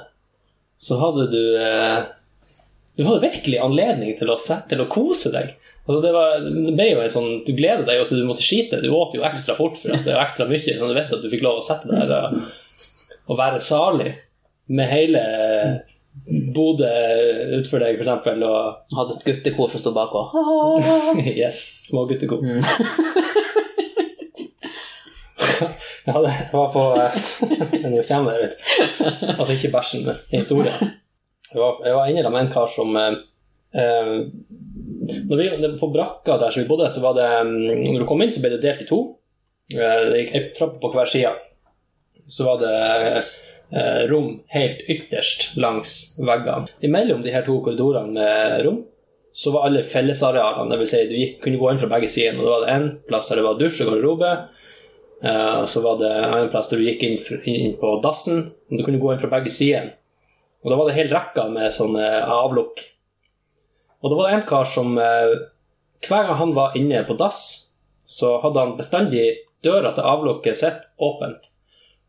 så 0.81 0.97
hadde 0.97 1.27
du 1.29 1.43
eh, 1.61 1.99
Du 2.97 3.05
hadde 3.05 3.21
virkelig 3.23 3.59
anledning 3.61 4.15
til 4.17 4.31
å 4.33 4.39
sette 4.41 4.73
til 4.73 4.81
å 4.83 4.89
kose 4.91 5.29
deg. 5.33 5.53
Altså 5.85 5.99
det, 6.03 6.09
var, 6.15 6.41
det 6.41 6.73
ble 6.77 6.87
jo 6.89 7.03
en 7.03 7.13
sånn, 7.13 7.29
Du 7.45 7.53
gleder 7.57 7.85
deg 7.87 7.99
jo 7.99 8.07
til 8.09 8.21
du 8.21 8.27
måtte 8.27 8.45
skite. 8.45 8.81
Du 8.81 8.89
åt 8.95 9.13
jo 9.17 9.23
ekstra 9.27 9.55
fort 9.57 9.77
for 9.79 9.93
at 9.93 10.03
det 10.05 10.15
var 10.15 10.25
ekstra 10.25 10.47
mye. 10.49 10.75
Når 10.79 10.91
du 10.91 10.97
visste 10.97 11.19
at 11.19 11.23
du 11.23 11.29
fikk 11.31 11.45
lov 11.45 11.61
å 11.61 11.65
sette 11.65 11.89
deg 11.91 12.09
der 12.09 12.41
og 13.29 13.37
være 13.39 13.61
salig 13.63 14.15
med 14.71 14.87
hele 14.91 15.21
Bodø 16.55 16.89
utfor 17.57 17.79
deg, 17.83 17.99
eksempel, 17.99 18.43
og 18.43 18.95
Hadde 18.97 19.15
et 19.17 19.25
guttekor 19.27 19.69
som 19.71 19.79
sto 19.83 19.91
bak 19.95 20.11
og 20.15 20.25
Yes, 21.41 21.61
små 21.87 22.03
guttekor. 22.09 22.39
ja, 26.05 26.13
det 26.21 26.33
var 26.51 26.71
på 26.73 26.83
eh, 26.99 27.11
Nå 27.89 28.01
kommer 28.07 28.31
det, 28.31 28.41
vet. 28.41 28.55
Altså 29.37 29.53
ikke 29.55 29.71
bæsjen, 29.75 30.05
men 30.07 30.19
historien. 30.33 30.91
Jeg 31.51 31.59
var, 31.59 31.79
jeg 31.85 31.95
var 31.97 32.11
inne 32.11 32.29
med 32.31 32.45
en 32.45 32.51
kar 32.53 32.67
som 32.71 32.95
eh, 32.99 33.13
eh, 33.75 34.13
når 35.27 35.39
vi, 35.39 35.47
På 35.79 35.89
brakka 35.93 36.37
der 36.41 36.51
som 36.53 36.61
vi 36.63 36.69
bodde, 36.69 36.89
så 36.93 37.01
var 37.03 37.13
det 37.17 37.29
mm, 37.47 37.83
Når 37.93 37.99
du 38.03 38.07
kom 38.09 38.21
inn, 38.23 38.31
så 38.33 38.43
ble 38.43 38.53
det 38.55 38.61
delt 38.63 38.83
i 38.83 38.89
to. 38.89 38.99
Eh, 39.73 40.03
Det 40.11 40.19
gikk 40.25 40.35
ei 40.37 40.43
trapp 40.57 40.75
på 40.83 40.91
hver 40.93 41.09
side. 41.09 41.33
Så 42.31 42.45
var 42.47 42.59
det 42.61 42.75
eh, 42.75 43.31
rom 44.11 44.41
helt 44.51 44.81
ytterst 44.91 45.53
langs 45.55 46.17
veggene. 46.19 46.67
Imellom 46.83 47.21
de 47.23 47.31
her 47.31 47.45
to 47.45 47.53
korridorene 47.63 48.11
med 48.17 48.65
rom 48.65 48.81
så 49.33 49.51
var 49.51 49.65
alle 49.67 49.83
fellesarealene. 49.83 50.69
Det 50.73 50.79
vil 50.81 50.89
si, 50.91 51.01
du 51.07 51.15
gikk, 51.15 51.37
kunne 51.43 51.59
gå 51.61 51.69
inn 51.71 51.79
fra 51.79 51.89
begge 51.93 52.09
sider. 52.11 52.35
Og 52.37 52.43
det 52.43 52.51
var 52.51 52.71
en 52.73 52.89
plass 53.07 53.29
der 53.31 53.39
det 53.39 53.45
var 53.47 53.59
dusj 53.59 53.83
og 53.85 53.93
garderobe. 53.93 54.31
Eh, 55.23 55.61
så 55.71 55.83
var 55.85 55.99
det 56.01 56.11
en 56.11 56.51
plass 56.51 56.71
der 56.71 56.81
du 56.81 56.87
gikk 56.87 57.05
inn, 57.07 57.17
inn 57.47 57.77
på 57.79 57.93
dassen. 58.03 58.49
Du 58.69 58.83
kunne 58.83 58.99
gå 59.01 59.13
inn 59.13 59.21
fra 59.21 59.31
begge 59.31 59.53
sider. 59.53 59.93
Og 60.61 60.73
da 60.73 60.77
var 60.77 60.89
det 60.89 60.97
hel 60.97 61.13
rekka 61.13 61.47
med 61.53 61.71
sånne 61.73 62.09
avlukk. 62.27 62.83
Og 64.01 64.11
da 64.11 64.17
var 64.17 64.27
det 64.27 64.35
en 64.39 64.47
kar 64.49 64.69
som 64.69 64.97
eh, 64.99 65.39
Hver 66.01 66.25
gang 66.25 66.37
han 66.39 66.55
var 66.57 66.73
inne 66.73 67.03
på 67.05 67.13
dass, 67.13 67.41
så 68.09 68.39
hadde 68.41 68.57
han 68.57 68.71
bestandig 68.73 69.25
døra 69.61 69.91
til 69.93 70.07
avlukket 70.09 70.57
sitt 70.57 70.87
åpent. 70.97 71.51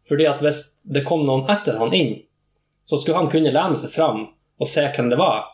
Fordi 0.09 0.27
at 0.29 0.43
hvis 0.43 0.63
det 0.83 1.05
kom 1.07 1.25
noen 1.27 1.49
etter 1.53 1.79
han 1.81 1.95
inn, 1.95 2.17
så 2.85 2.99
skulle 2.99 3.21
han 3.21 3.31
kunne 3.33 3.53
lene 3.55 3.79
seg 3.79 3.93
fram 3.95 4.25
og 4.63 4.69
se 4.69 4.85
hvem 4.95 5.11
det 5.13 5.19
var, 5.21 5.45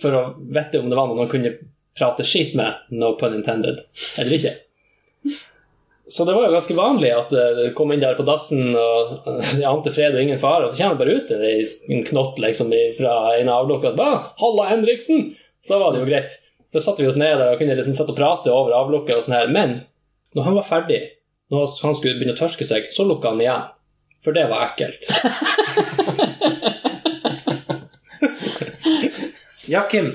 for 0.00 0.16
å 0.16 0.22
vite 0.40 0.80
om 0.80 0.90
det 0.90 0.98
var 0.98 1.08
noen 1.08 1.24
han 1.24 1.32
kunne 1.32 1.54
prate 1.98 2.24
skit 2.24 2.54
med, 2.56 2.84
no 2.92 3.14
pun 3.20 3.34
intended, 3.36 3.82
eller 4.20 4.36
ikke. 4.36 4.54
Så 6.12 6.24
det 6.28 6.34
var 6.34 6.44
jo 6.44 6.54
ganske 6.56 6.76
vanlig 6.76 7.12
at 7.14 7.32
eh, 7.32 7.52
det 7.56 7.66
kom 7.76 7.92
inn 7.94 8.02
der 8.02 8.16
på 8.18 8.24
dassen 8.26 8.74
og 8.74 9.28
eh, 9.30 9.52
jeg 9.60 9.68
ante 9.68 9.92
fred 9.94 10.16
og 10.16 10.24
ingen 10.24 10.40
fare, 10.40 10.66
og 10.66 10.72
så 10.72 10.80
kommer 10.80 10.98
det 10.98 11.04
bare 11.04 11.14
ut 11.16 11.30
i 11.32 11.94
en 11.94 12.04
knott 12.08 12.40
liksom 12.42 12.72
fra 12.98 13.14
en 13.38 13.52
avlukke 13.52 13.88
og 13.88 13.94
så 13.94 14.00
bare 14.00 14.16
«Ah, 14.18 14.26
'Halla, 14.40 14.66
Henriksen!' 14.72 15.30
Så 15.62 15.76
da 15.76 15.78
var 15.78 15.94
det 15.94 16.02
jo 16.02 16.08
greit. 16.10 16.34
Da 16.74 16.80
satte 16.82 17.04
vi 17.04 17.08
oss 17.08 17.20
ned 17.20 17.40
og 17.40 17.58
kunne 17.60 17.76
liksom 17.78 17.94
sitte 17.94 18.10
og 18.10 18.18
prate 18.18 18.50
over 18.50 18.74
avlukket 18.74 19.14
og 19.14 19.24
sånn 19.24 19.36
her. 19.36 19.50
Men 19.52 19.76
når 20.34 20.48
han 20.48 20.56
var 20.58 20.66
ferdig, 20.66 21.00
når 21.52 21.74
han 21.82 21.94
skulle 21.98 22.16
begynne 22.16 22.34
å 22.34 22.40
tørske 22.40 22.64
seg, 22.64 22.88
så 22.94 23.04
lukka 23.04 23.32
han 23.34 23.42
igjen. 23.44 23.62
For 24.24 24.30
det 24.36 24.46
var 24.48 24.60
ekkelt. 24.70 25.02
ja, 29.74 29.82
Kim. 29.90 30.08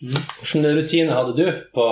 Hvilke 0.00 0.74
rutiner 0.76 1.14
hadde 1.16 1.34
du 1.38 1.46
på 1.74 1.86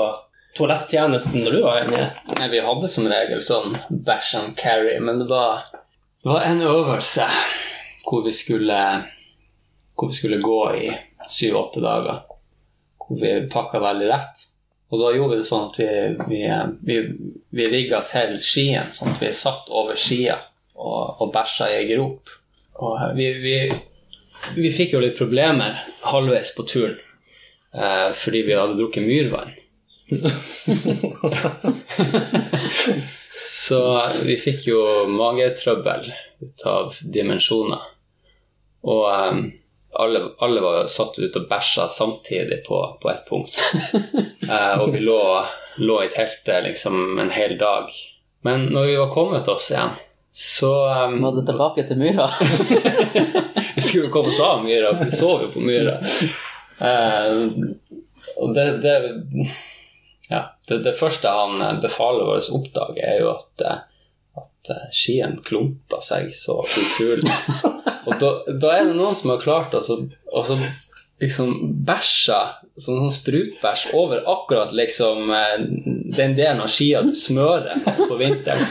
toalettjenesten 0.59 1.45
når 1.47 1.53
du 1.57 1.61
var 1.65 1.77
inne? 1.85 2.03
Nei, 2.37 2.49
vi 2.53 2.61
hadde 2.67 2.91
som 2.91 3.09
regel 3.09 3.41
sånn 3.43 3.79
bæsj 3.89 4.35
and 4.43 4.53
carry, 4.61 4.99
men 5.01 5.23
det 5.23 5.29
var, 5.31 5.65
det 6.21 6.31
var 6.35 6.43
en 6.45 6.63
øvelse 6.67 7.27
hvor 8.05 8.21
vi 8.27 8.33
skulle 8.37 8.81
hvor 9.95 10.11
vi 10.11 10.15
skulle 10.15 10.43
gå 10.43 10.61
i 10.77 10.91
syv-åtte 11.29 11.81
dager. 11.81 12.25
Hvor 12.99 13.21
vi 13.21 13.35
pakka 13.51 13.81
veldig 13.83 14.09
rett. 14.11 14.43
Og 14.95 15.01
da 15.03 15.09
gjorde 15.11 15.35
vi 15.35 15.41
det 15.41 15.49
sånn 15.49 15.65
at 15.67 15.79
vi, 16.31 16.47
vi, 16.87 16.97
vi, 17.51 17.65
rigga 17.73 17.99
til 18.07 18.37
skien, 18.45 18.93
sånn 18.95 19.11
at 19.11 19.23
vi 19.25 19.33
satt 19.35 19.67
over 19.75 19.99
skia 19.99 20.37
og, 20.79 21.19
og 21.19 21.33
bæsja 21.35 21.67
i 21.73 21.81
ei 21.81 21.89
grop. 21.89 22.31
Og 22.79 23.03
vi, 23.19 23.27
vi, 23.43 23.57
vi 24.55 24.71
fikk 24.75 24.93
jo 24.95 25.01
litt 25.03 25.19
problemer 25.19 25.75
halvveis 26.07 26.55
på 26.55 26.63
turen 26.71 26.95
eh, 27.75 28.15
fordi 28.15 28.43
vi 28.47 28.55
hadde 28.55 28.79
drukket 28.79 29.03
myrvann. 29.09 29.51
Så 33.51 33.83
vi 34.23 34.37
fikk 34.39 34.71
jo 34.71 35.11
magetrøbbel 35.11 36.07
ut 36.45 36.67
av 36.71 36.95
dimensjoner. 37.03 37.83
Og 38.85 39.09
um, 39.11 39.53
alle, 39.95 40.21
alle 40.39 40.61
var 40.61 40.87
satt 40.87 41.19
ut 41.19 41.37
og 41.37 41.49
bæsja 41.49 41.89
samtidig 41.89 42.65
på, 42.67 42.99
på 43.03 43.11
ett 43.11 43.29
punkt. 43.29 43.59
eh, 44.51 44.81
og 44.81 44.93
vi 44.93 45.01
lå, 45.01 45.21
lå, 45.77 46.01
i 46.05 46.11
teltet 46.13 46.65
liksom 46.65 47.19
en 47.19 47.31
hel 47.31 47.57
dag. 47.59 47.93
Men 48.45 48.67
når 48.75 48.91
vi 48.91 48.97
var 48.97 49.13
kommet 49.15 49.49
oss 49.49 49.71
igjen, 49.71 49.95
så 50.35 50.73
um, 51.07 51.21
måtte 51.23 51.45
du 51.45 51.47
tilbake 51.47 51.87
til 51.87 52.01
myra? 52.01 52.27
vi 53.77 53.83
skulle 53.83 54.11
komme 54.11 54.35
oss 54.35 54.43
av 54.43 54.65
myra, 54.65 54.91
for 54.97 55.07
vi 55.09 55.17
sov 55.17 55.47
jo 55.47 55.53
på 55.55 55.63
myra. 55.63 55.97
Eh, 56.83 57.31
og 58.41 58.55
det, 58.57 58.67
det 58.83 58.97
ja, 60.29 60.43
det, 60.69 60.81
det, 60.85 60.97
første 60.99 61.31
han 61.31 61.81
befaler 61.83 62.35
oss 62.35 62.51
oppdag 62.51 62.99
er 62.99 63.21
jo 63.23 63.35
at, 63.37 63.67
at 64.41 64.77
skien 64.97 65.39
klumper 65.45 66.03
seg 66.03 66.33
så 66.35 66.63
utrolig. 66.65 67.31
Og 68.05 68.19
da, 68.21 68.31
da, 68.49 68.73
er 68.75 68.89
det 68.89 68.97
noen 68.99 69.17
som 69.17 69.33
har 69.33 69.43
klart 69.43 69.75
å 69.77 69.83
liksom 71.23 71.55
bæsja 71.87 72.41
sånn, 72.77 72.99
sånn 73.01 73.15
sprutbæsj 73.15 73.95
over 73.97 74.25
akkurat 74.31 74.75
liksom 74.77 75.31
den 76.15 76.37
delen 76.37 76.63
av 76.65 76.73
skia 76.73 77.05
du 77.07 77.15
smører 77.19 77.81
på 77.85 78.19
vinteren. 78.21 78.67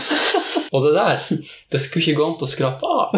Og 0.74 0.88
det 0.88 0.94
der, 0.96 1.22
det 1.70 1.82
skulle 1.82 2.04
ikke 2.04 2.20
gå 2.20 2.28
an 2.28 2.40
å 2.42 2.50
skrape 2.50 2.90
av. 2.90 3.18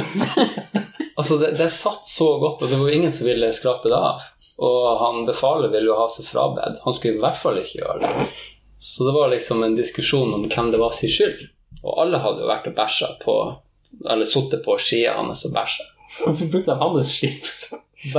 Altså, 1.16 1.38
det, 1.40 1.54
det 1.56 1.70
satt 1.72 2.10
så 2.12 2.34
godt, 2.42 2.60
og 2.66 2.72
det 2.72 2.76
var 2.76 2.92
ingen 2.92 3.12
som 3.16 3.28
ville 3.30 3.48
skrape 3.56 3.88
det 3.88 3.96
av. 3.96 4.26
Og 4.60 5.00
han 5.00 5.22
befaler 5.28 5.72
ville 5.72 5.88
jo 5.88 5.96
ha 5.96 6.10
seg 6.12 6.28
frabedt. 6.28 6.82
Han 6.84 6.96
skulle 6.96 7.16
i 7.16 7.24
hvert 7.24 7.40
fall 7.40 7.60
ikke 7.62 7.80
gjøre 7.80 8.02
det. 8.04 8.26
Så 8.84 9.08
det 9.08 9.14
var 9.16 9.32
liksom 9.32 9.64
en 9.64 9.78
diskusjon 9.78 10.34
om 10.36 10.44
hvem 10.52 10.74
det 10.74 10.82
var 10.82 10.96
sin 10.96 11.12
skyld. 11.12 11.46
Og 11.84 12.02
alle 12.04 12.20
hadde 12.20 12.44
jo 12.44 12.50
vært 12.52 12.68
og 12.70 12.76
bæsja 12.78 13.16
på 13.24 13.36
Eller 14.12 14.28
sittet 14.28 14.60
på 14.66 14.76
skia 14.76 15.14
hans 15.16 15.46
og 15.48 15.54
bæsja. 15.56 15.86
Hvorfor 16.24 16.46
brukte 16.46 16.72
de 16.72 16.80
hans 16.80 17.12
skip? 17.12 17.44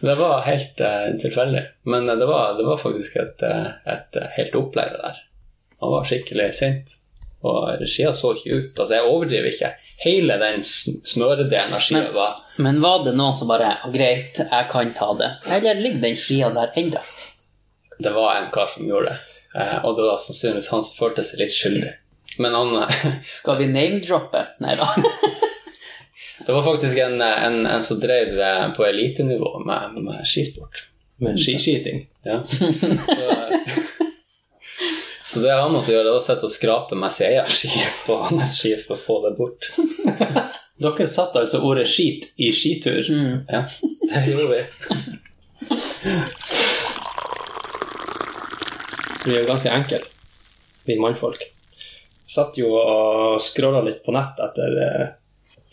Det 0.00 0.14
var 0.14 0.40
helt 0.40 0.80
uh, 0.80 1.18
tilfeldig. 1.20 1.62
Men 1.82 2.10
uh, 2.10 2.16
det, 2.16 2.26
var, 2.26 2.54
det, 2.54 2.64
var, 2.64 2.76
faktisk 2.76 3.16
et, 3.16 3.42
uh, 3.42 3.66
et 3.84 4.16
helt 4.36 4.54
opplegg 4.54 4.94
der. 4.94 5.20
Han 5.80 5.90
var 5.90 6.06
skikkelig 6.06 6.52
sint. 6.54 6.94
Og 7.46 7.82
skia 7.86 8.12
så 8.14 8.32
ikke 8.34 8.54
ut. 8.54 8.78
Altså, 8.78 8.94
jeg 8.94 9.06
overdriver 9.06 9.50
ikke. 9.50 9.72
Hele 10.02 10.38
den 10.38 10.62
smøredelen 10.62 11.74
av 11.74 11.82
skia 11.82 12.08
var 12.14 12.40
Men 12.62 12.80
var 12.82 13.04
det 13.06 13.14
noen 13.18 13.34
som 13.34 13.50
bare 13.50 13.76
Greit, 13.94 14.38
jeg 14.42 14.70
kan 14.72 14.90
ta 14.94 15.12
det. 15.18 15.30
Eller 15.58 15.78
ligger 15.78 16.02
den 16.02 16.18
skia 16.18 16.50
der 16.54 16.74
ennå? 16.78 17.02
Det 17.98 18.14
var 18.14 18.40
en 18.40 18.50
kar 18.54 18.70
som 18.70 18.86
gjorde 18.86 19.14
det. 19.14 19.18
Og 19.82 19.96
det 19.98 20.06
var 20.06 20.18
sannsynligvis 20.22 20.70
han 20.74 20.84
som 20.86 20.98
følte 20.98 21.26
seg 21.26 21.42
litt 21.42 21.54
skyldig. 21.54 21.94
Men 22.38 22.54
han 22.54 22.92
Skal 23.26 23.58
vi 23.58 23.66
name-droppe? 23.72 24.44
Nei 24.62 24.76
da. 24.76 24.88
det 26.46 26.52
var 26.52 26.62
faktisk 26.62 26.98
en, 26.98 27.20
en, 27.20 27.66
en 27.66 27.82
som 27.84 28.00
drev 28.00 28.38
på 28.76 28.86
elitenivå 28.86 29.58
med, 29.66 29.98
med 30.02 30.26
skisport. 30.28 30.86
Med 31.18 31.40
skiskyting. 31.40 32.06
Ja. 32.22 32.42
Så, 32.46 32.62
så 35.26 35.40
det 35.40 35.52
han 35.52 35.72
måtte 35.74 35.92
gjøre, 35.92 36.12
var 36.12 36.20
å 36.20 36.24
sitte 36.24 36.46
og 36.46 36.52
skrape 36.54 36.96
med 36.96 37.12
seierski 37.12 37.72
på 38.06 38.20
hans 38.28 38.54
ski 38.60 38.76
for 38.80 38.94
å 38.94 39.02
få 39.02 39.18
det 39.26 39.34
bort. 39.36 39.70
Dere 40.78 41.08
satte 41.10 41.42
altså 41.42 41.58
ordet 41.66 41.88
'skit' 41.90 42.28
i 42.38 42.52
skitur? 42.54 43.02
Mm. 43.10 43.40
Ja, 43.50 43.64
det 44.14 44.30
gjorde 44.30 44.48
vi. 44.52 44.60
Vi 49.24 49.34
er 49.34 49.40
jo 49.42 49.48
ganske 49.50 49.72
enkle, 49.74 49.98
vi 50.86 50.96
mannfolk. 51.02 51.42
Satt 52.28 52.58
jo 52.60 52.74
og 52.76 53.40
scrolla 53.40 53.80
litt 53.86 54.02
på 54.04 54.12
nett 54.12 54.40
etter 54.44 54.78
eh, 54.84 55.06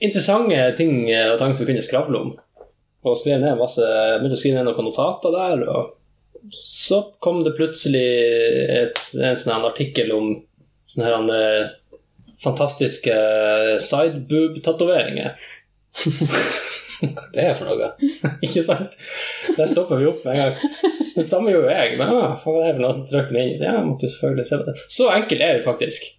interessante 0.05 0.59
ting 0.77 1.05
og 1.09 1.37
ting 1.39 1.53
som 1.53 1.65
vi 1.65 1.73
kunne 1.73 1.85
skravle 1.85 2.21
om. 2.21 2.33
Og 3.05 3.17
skrev 3.19 3.41
ned 3.41 3.59
masse, 3.59 3.85
begynte 4.19 4.37
å 4.37 4.41
skrive 4.41 4.61
ned 4.61 4.69
noen 4.71 4.87
notater 4.89 5.35
der. 5.35 5.61
og 5.69 6.51
Så 6.55 7.01
kom 7.21 7.43
det 7.45 7.55
plutselig 7.57 8.05
et, 8.79 9.01
en 9.19 9.37
sånn 9.37 9.67
artikkel 9.67 10.13
om 10.15 10.31
sånne 10.89 11.11
her, 11.11 11.29
eh, 11.35 11.99
fantastiske 12.41 13.13
sideboob-tatoveringer. 13.81 15.37
Hva 17.05 17.29
det 17.35 17.45
er 17.45 17.55
for 17.57 17.69
noe? 17.69 17.93
Ikke 18.45 18.63
sant? 18.65 18.97
Der 19.55 19.69
stopper 19.69 20.01
vi 20.01 20.09
opp 20.09 20.25
med 20.25 20.35
en 20.35 20.41
gang. 20.41 20.91
Det 21.15 21.25
samme 21.27 21.53
gjorde 21.53 21.73
jeg. 21.73 21.95
Men 21.99 22.11
ah, 22.11 22.35
hva 22.41 22.57
er 22.59 22.67
det 22.67 22.75
for 22.75 22.83
noe? 22.85 23.07
Trykte 23.09 23.41
inn. 23.41 23.63
Ja, 23.63 23.79
måtte 23.85 24.07
jo 24.07 24.13
selvfølgelig 24.15 24.47
se 24.49 24.61
på 24.61 24.69
det. 24.69 24.77
Så 24.97 25.09
enkelt 25.13 25.45
er 25.45 25.59
vi 25.59 25.65
faktisk. 25.65 26.13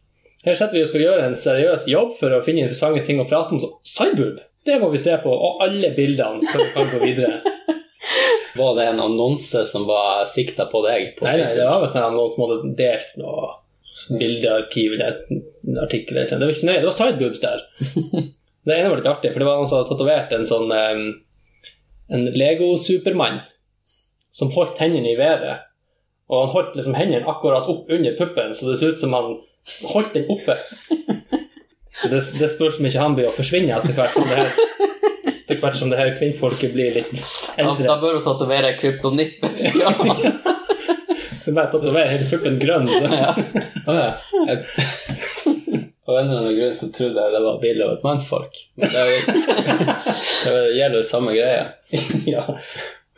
Her 0.47 0.55
setter 0.55 0.79
vi 0.79 0.85
og 0.85 0.91
skal 0.91 1.03
gjøre 1.03 1.27
en 1.27 1.35
seriøs 1.35 1.89
jobb 1.91 2.13
for 2.21 2.31
å 2.37 2.43
finne 2.47 2.63
interessante 2.63 3.03
ting 3.07 3.19
å 3.19 3.27
prate 3.27 3.57
om. 3.57 3.63
Så 3.63 3.73
Sideboob! 3.97 4.39
Det 4.67 4.79
må 4.83 4.91
vi 4.93 5.01
se 5.03 5.15
på, 5.23 5.31
og 5.31 5.63
alle 5.63 5.93
bildene 5.95 6.43
før 6.51 6.63
vi 6.63 6.73
kan 6.75 6.89
gå 6.91 7.01
videre. 7.03 7.55
Var 8.57 8.79
det 8.79 8.87
en 8.89 9.03
annonse 9.05 9.67
som 9.69 9.85
var 9.85 10.25
sikta 10.33 10.65
på 10.71 10.81
deg? 10.87 11.11
På 11.19 11.27
nei, 11.27 11.35
nei, 11.43 11.51
det 11.59 11.67
var 11.69 11.83
vel 11.83 11.91
sånn 11.93 12.15
noen 12.15 12.31
som 12.33 12.45
hadde 12.47 12.71
delt 12.79 13.11
noe 13.21 13.51
bildearkiv 14.17 14.95
eller 14.95 15.19
en 15.29 15.81
artikkel. 15.83 16.23
Det 16.23 16.39
var 16.41 16.55
ikke 16.55 16.71
nøye, 16.71 16.81
det 16.81 16.89
var 16.89 16.97
sideboobs 16.97 17.43
der. 17.45 17.67
Det 18.67 18.75
ene 18.75 18.89
var 18.91 18.99
litt 18.99 19.07
artig, 19.07 19.31
for 19.31 19.39
det 19.39 19.47
var 19.47 19.61
noen 19.61 19.69
som 19.71 19.79
hadde 19.79 19.93
tatovert 19.93 20.33
en 20.35 20.49
sånn 20.49 20.73
um, 20.73 21.03
en 22.11 22.25
Lego-supermann 22.35 23.37
som 24.35 24.51
holdt 24.57 24.81
hendene 24.83 25.13
i 25.13 25.19
været. 25.21 25.69
Og 26.27 26.41
han 26.41 26.51
holdt 26.51 26.75
liksom 26.75 26.97
hendene 26.99 27.29
akkurat 27.31 27.69
opp 27.71 27.93
under 27.95 28.17
puppen, 28.19 28.57
så 28.57 28.67
det 28.67 28.81
så 28.81 28.91
ut 28.91 28.99
som 28.99 29.15
han 29.15 29.37
holdt 29.93 30.15
den 30.15 30.29
oppe. 30.33 30.59
Det, 32.03 32.21
det 32.39 32.51
spørs 32.53 32.81
om 32.81 32.87
ikke 32.89 33.03
han 33.03 33.17
blir 33.17 33.31
å 33.31 33.35
forsvinne 33.35 33.77
etter 33.77 33.95
hvert 33.97 34.17
som 34.17 34.29
det 34.29 34.41
her 34.43 34.51
etter 35.47 35.61
hvert 35.63 35.79
som 35.79 35.91
det 35.93 35.99
her 36.01 36.13
kvinnfolket 36.19 36.75
blir 36.75 36.97
litt 36.97 37.13
eldre. 37.57 37.85
Da, 37.87 37.95
da 37.95 37.97
bør 38.03 38.19
du 38.19 38.25
tatovere 38.27 38.75
kryptonitt 38.81 39.39
ved 39.43 39.53
sida 39.55 39.93
av. 39.93 40.57
Du 41.47 41.53
bare 41.55 41.71
tatoverer 41.71 42.17
hele 42.17 42.27
puppen 42.27 42.57
grønn. 42.59 42.89
Så. 42.91 43.07
Ja. 43.15 43.35
Ja. 43.87 44.07
Jeg, 44.51 44.65
av 46.07 46.17
en 46.19 46.29
eller 46.29 46.41
annen 46.41 46.57
grunn 46.57 46.75
så 46.75 46.89
trodde 46.95 47.23
jeg 47.23 47.35
det 47.37 47.43
var 47.45 47.61
bilde 47.63 47.87
av 47.87 47.93
et 47.95 48.07
mannfolk. 48.07 48.59
Men 48.75 48.91
det, 48.91 49.05
det 50.43 50.57
gjelder 50.75 50.99
jo 50.99 51.05
samme 51.07 51.37
greie. 51.37 51.63
ja. 52.35 52.43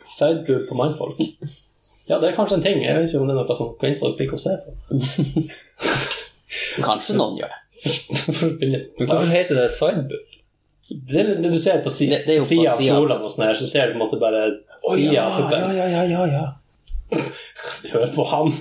Sideboob 0.05 0.69
på 0.69 0.77
mannfolk. 0.77 1.25
Ja, 2.09 2.17
det 2.17 2.29
er 2.29 2.37
kanskje 2.37 2.59
en 2.59 2.65
ting. 2.65 2.85
Jeg 2.85 2.97
vet 2.97 3.09
ikke 3.09 3.23
om 3.23 3.29
det 3.29 3.35
er 3.35 3.41
noe 3.41 3.57
som 3.57 3.75
kvinnfolk 3.81 4.21
liker 4.21 4.37
å 4.37 4.45
se 4.45 4.55
på. 4.61 6.15
Kanskje 6.83 7.15
noen 7.17 7.37
gjør 7.39 7.51
det. 7.53 7.59
Men 8.99 9.07
hvorfor 9.07 9.29
heter 9.33 9.55
det 9.61 9.67
sidebook? 9.75 10.25
Det, 10.89 11.19
er 11.21 11.27
det 11.43 11.51
du 11.53 11.59
ser 11.61 11.83
på 11.85 11.91
si, 11.93 12.07
Det- 12.09 12.23
det 12.25 12.39
sida 12.47 12.71
av 12.73 12.79
fjordene 12.81 13.23
og 13.27 13.29
sånn 13.31 13.45
her, 13.45 13.53
så 13.59 13.67
ser 13.69 13.87
du 13.87 13.93
på 13.93 13.99
en 13.99 14.03
måte 14.07 14.19
bare 14.21 14.41
sida 14.87 15.21
av 15.27 15.35
puppen. 15.43 15.75
ja, 15.77 15.85
ja, 15.93 16.03
ja, 16.09 16.25
ja. 16.25 17.21
Hør 17.93 18.07
på 18.15 18.25
han. 18.31 18.53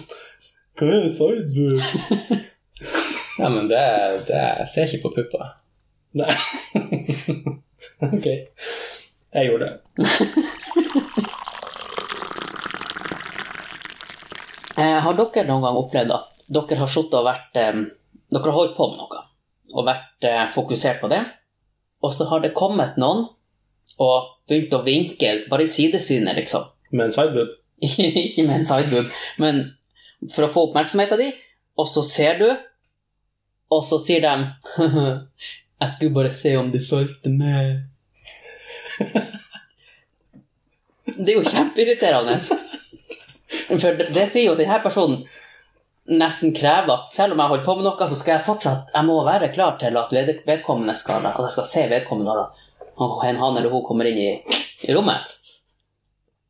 Hva 0.79 0.91
er 0.99 1.09
sidebook? 1.09 1.81
ja 3.39 3.49
men 3.55 3.69
det, 3.71 3.81
det 4.29 4.43
Jeg 4.43 4.69
ser 4.75 4.85
ikke 4.93 5.03
på 5.09 5.15
pupper. 5.17 5.55
Nei. 6.21 6.35
ok. 8.05 8.27
Jeg 9.35 9.49
gjorde 9.49 9.67
det. 9.69 9.75
Eh, 14.79 14.99
har 15.03 15.15
dere 15.19 15.45
noen 15.49 15.65
gang 15.65 15.77
opplevd 15.81 16.13
at 16.15 16.38
dere 16.49 16.81
har 16.81 16.91
sittet 16.91 17.19
og 17.19 17.27
vært 17.29 17.59
eh, 17.61 17.83
Dere 18.29 18.45
har 18.45 18.57
holdt 18.57 18.77
på 18.77 18.91
med 18.91 19.01
noe 19.01 19.25
og 19.77 19.85
vært 19.85 20.25
eh, 20.25 20.47
fokusert 20.49 21.01
på 21.03 21.11
det, 21.13 21.21
og 22.01 22.13
så 22.17 22.25
har 22.31 22.41
det 22.41 22.55
kommet 22.57 22.97
noen 23.01 23.27
og 24.01 24.31
begynt 24.49 24.73
å 24.73 24.81
vinke 24.85 25.35
bare 25.51 25.67
i 25.67 25.69
sidesynet, 25.69 26.39
liksom. 26.39 26.65
Med 26.95 27.09
en 27.09 27.13
sideboob. 27.13 27.51
Ikke 28.25 28.47
med 28.47 28.63
en 28.63 28.65
sideboob, 28.65 29.11
men 29.43 29.61
for 30.33 30.47
å 30.47 30.51
få 30.55 30.65
oppmerksomheten 30.71 31.21
din, 31.21 31.37
og 31.77 31.91
så 31.93 32.01
ser 32.07 32.41
du, 32.41 32.49
og 33.69 33.85
så 33.85 34.01
sier 34.01 34.25
de 34.25 34.33
Jeg 35.79 35.93
skulle 35.93 36.17
bare 36.17 36.31
se 36.35 36.57
om 36.59 36.73
du 36.73 36.81
fulgte 36.83 37.31
med. 37.31 37.85
Det 41.19 41.33
er 41.33 41.37
jo 41.37 41.45
kjempeirriterende. 41.45 42.35
For 43.69 43.95
det, 43.97 44.09
det 44.13 44.25
sier 44.29 44.51
jo 44.51 44.57
denne 44.59 44.81
personen 44.83 45.23
nesten 46.09 46.55
krever 46.57 46.95
at 46.95 47.15
selv 47.15 47.35
om 47.35 47.43
jeg 47.43 47.53
holder 47.53 47.65
på 47.67 47.75
med 47.77 47.87
noe, 47.89 48.09
så 48.09 48.17
skal 48.17 48.37
jeg 48.37 48.47
fortsatt 48.47 48.95
jeg 48.95 49.07
må 49.09 49.19
være 49.27 49.51
klar 49.53 49.77
til 49.81 49.97
at 50.01 50.13
vedkommende 50.47 50.97
skal 50.97 51.27
At 51.27 51.41
jeg 51.45 51.55
skal 51.57 51.69
se 51.69 51.85
vedkommende 51.91 52.47
han, 52.99 53.37
han 53.37 53.57
eller 53.57 53.71
hun 53.71 53.85
kommer 53.87 54.09
inn 54.09 54.19
i, 54.19 54.31
i 54.89 54.95
rommet. 54.95 55.37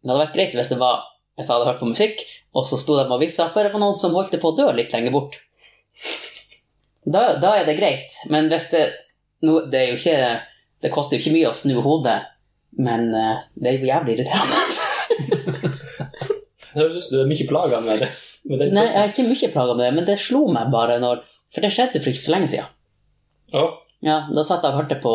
Det 0.00 0.08
hadde 0.08 0.22
vært 0.22 0.36
greit 0.36 0.54
hvis 0.56 0.70
det 0.72 0.78
var 0.80 1.02
hvis 1.38 1.46
jeg 1.46 1.54
hadde 1.54 1.68
hørt 1.68 1.82
på 1.82 1.86
musikk, 1.86 2.22
og 2.56 2.64
så 2.66 2.78
sto 2.80 2.96
de 2.98 3.04
og 3.06 3.20
vifta 3.22 3.46
for 3.52 3.62
det 3.62 3.70
var 3.70 3.82
noen 3.82 3.98
som 4.00 4.14
holdt 4.16 4.34
på 4.42 4.50
å 4.50 4.56
dø 4.58 4.66
litt 4.74 4.94
lenger 4.94 5.14
bort. 5.14 5.36
Da, 7.06 7.36
da 7.38 7.52
er 7.58 7.68
det 7.68 7.76
greit, 7.78 8.16
men 8.32 8.50
hvis 8.50 8.70
det 8.72 8.82
no, 9.46 9.60
Det 9.70 9.78
er 9.78 9.86
jo 9.92 9.96
ikke 9.96 10.40
Det 10.82 10.90
koster 10.92 11.16
jo 11.16 11.22
ikke 11.22 11.34
mye 11.36 11.50
å 11.52 11.56
snu 11.56 11.78
hodet, 11.82 12.18
men 12.78 13.08
eh, 13.14 13.44
det 13.54 13.70
er 13.70 13.78
jo 13.78 13.88
jævlig 13.88 14.18
irriterende. 14.18 14.58
Det 16.68 16.84
høres 16.84 16.98
ut 16.98 17.06
som 17.08 17.14
du 17.16 17.22
er 17.22 17.30
mye 17.30 17.46
plaga 17.48 17.78
med 17.82 18.02
det. 18.04 18.08
Nei, 18.46 18.84
jeg 18.86 18.94
har 18.94 19.08
ikke 19.12 19.24
mye 19.28 19.52
plaga 19.52 19.74
med 19.74 19.84
det, 19.86 19.94
men 19.98 20.04
det 20.08 20.18
slo 20.22 20.44
meg 20.52 20.70
bare 20.72 20.98
når 21.02 21.24
For 21.54 21.64
det 21.64 21.72
skjedde 21.72 22.00
for 22.04 22.12
ikke 22.12 22.20
så 22.26 22.32
lenge 22.34 22.48
siden. 22.52 22.68
Å, 23.56 23.62
Ja, 24.04 24.28
Da 24.34 24.44
satt 24.44 24.62
jeg 24.62 24.72
og 24.74 24.82
hørte 24.82 24.98
på, 25.02 25.12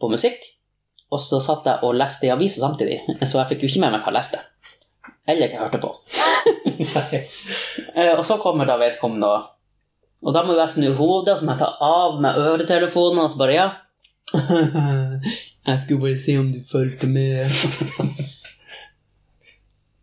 på 0.00 0.08
musikk, 0.10 0.38
og 1.10 1.20
så 1.20 1.40
satt 1.44 1.66
jeg 1.66 1.82
og 1.82 1.94
leste 1.98 2.26
i 2.28 2.30
avisa 2.32 2.60
samtidig, 2.62 3.00
så 3.26 3.40
jeg 3.42 3.48
fikk 3.52 3.62
jo 3.66 3.68
ikke 3.72 3.80
med 3.84 3.92
meg 3.96 4.00
hva 4.04 4.12
jeg 4.12 4.18
leste. 4.20 4.40
Eller 5.28 5.48
hva 5.48 5.58
jeg 5.58 5.64
hørte 5.66 5.82
på. 5.82 5.90
Eh, 7.98 8.12
Og 8.16 8.24
så 8.24 8.36
kommer 8.38 8.66
da 8.68 8.76
vedkommende, 8.78 9.26
og 10.22 10.34
da 10.34 10.42
må 10.46 10.54
jeg 10.56 10.70
snu 10.76 10.88
hodet, 10.94 11.34
og 11.34 11.40
så 11.40 11.46
må 11.46 11.52
jeg 11.56 11.60
ta 11.64 11.72
av 11.82 12.20
meg 12.22 12.36
øretelefonen, 12.38 13.24
og 13.24 13.30
så 13.32 13.38
bare 13.40 13.54
ja. 13.56 13.68
Jeg 15.68 15.80
skulle 15.82 16.00
bare 16.00 16.18
se 16.22 16.38
om 16.38 16.48
du 16.52 16.60
fulgte 16.64 17.06
med. 17.10 17.48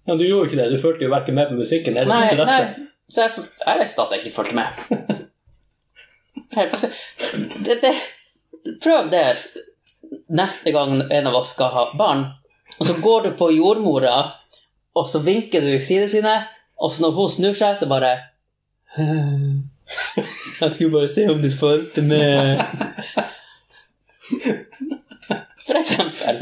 Ja, 0.06 0.16
du 0.16 0.28
gjorde 0.28 0.46
ikke 0.50 0.60
det. 0.60 0.72
Du 0.74 0.80
fulgte 0.82 1.04
jo 1.08 1.14
verken 1.14 1.36
med 1.38 1.46
på 1.50 1.56
musikken 1.58 1.98
eller 1.98 2.12
Nei, 2.14 2.36
nei, 2.38 2.64
så 3.10 3.18
jeg, 3.26 3.32
jeg 3.62 3.76
visste 3.82 4.02
at 4.02 4.12
jeg 4.14 4.20
ikke 4.24 4.38
fulgte 4.40 4.56
med. 4.58 4.68
Det, 6.56 7.76
det, 7.82 7.94
prøv 8.84 9.02
det 9.12 9.38
neste 10.32 10.72
gang 10.72 10.92
en 11.12 11.28
av 11.28 11.36
oss 11.36 11.52
skal 11.52 11.70
ha 11.74 11.84
barn, 11.98 12.26
og 12.80 12.86
så 12.88 12.94
går 13.02 13.20
du 13.26 13.30
på 13.40 13.52
jordmora, 13.52 14.32
og 14.96 15.10
så 15.12 15.20
vinker 15.26 15.62
du 15.66 15.70
i 15.74 15.82
sidesynet, 15.84 16.40
og 16.80 16.90
så 16.94 17.02
når 17.04 17.12
hun 17.18 17.30
snur 17.34 17.56
seg, 17.58 17.76
så 17.80 17.86
bare 17.92 18.12
Jeg 20.62 20.72
skulle 20.72 20.96
bare 20.96 21.10
se 21.12 21.24
om 21.30 21.42
du 21.44 21.52
fulgte 21.52 22.02
med. 22.06 22.56
For 25.66 25.76
eksempel. 25.82 26.36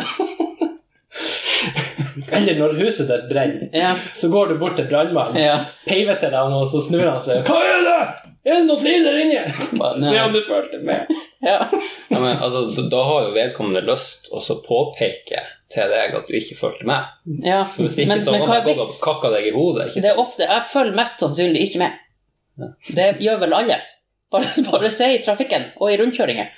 Eller 2.38 2.57
når 2.59 2.76
huset 2.82 3.07
ditt 3.09 3.26
brenner, 3.30 3.70
Ja. 3.74 3.93
så 4.18 4.30
går 4.34 4.53
du 4.53 4.57
bort 4.61 4.76
til 4.80 4.86
brannmannen, 4.91 5.39
ja. 5.41 5.55
peiver 5.88 6.20
til 6.22 6.32
deg, 6.34 6.53
og 6.59 6.68
så 6.72 6.82
snur 6.86 7.05
han 7.09 7.22
seg. 7.26 7.41
Hva 7.47 7.59
er 7.64 7.84
det? 7.88 7.99
Er 8.43 8.57
det 8.59 8.66
noen 8.68 8.82
flere 8.82 9.03
der 9.05 9.20
inne? 9.24 9.43
Se 10.03 10.16
om 10.20 10.34
du 10.36 10.41
følte 10.43 10.80
med. 10.84 11.07
ja. 11.49 11.59
Ja, 12.09 12.20
men 12.20 12.38
altså, 12.38 12.66
da- 12.91 13.03
har 13.07 13.28
jo 13.30 13.34
vedkommende 13.38 13.86
lyst 13.88 14.28
å 14.36 14.41
påpeke 14.66 15.43
til 15.74 15.89
deg 15.95 16.14
at 16.20 16.28
du 16.28 16.36
ikke 16.38 16.57
fulgte 16.59 16.86
med. 16.89 17.07
ja. 17.47 17.61
For 17.64 17.88
Hvis 17.88 17.97
ikke 18.03 18.11
Men, 18.11 18.22
så 18.26 18.36
men 18.36 18.43
hva 18.45 18.59
er 18.59 18.68
gått 18.68 18.84
og 18.84 18.99
kakka 19.07 19.32
deg 19.38 19.47
i 19.47 19.55
hodet. 19.55 19.88
ikke 19.93 20.03
Det 20.03 20.11
er 20.11 20.20
ofte, 20.22 20.43
Jeg 20.49 20.68
følger 20.74 20.99
mest 20.99 21.24
sannsynlig 21.24 21.64
ikke 21.70 21.82
med. 21.86 21.99
Det 22.93 23.07
gjør 23.24 23.39
vel 23.47 23.53
alle. 23.64 23.80
Bare, 24.34 24.51
bare 24.72 24.91
se 24.93 25.07
i 25.16 25.22
trafikken 25.24 25.72
og 25.80 25.89
i 25.93 25.97
rundkjøringer. 26.03 26.51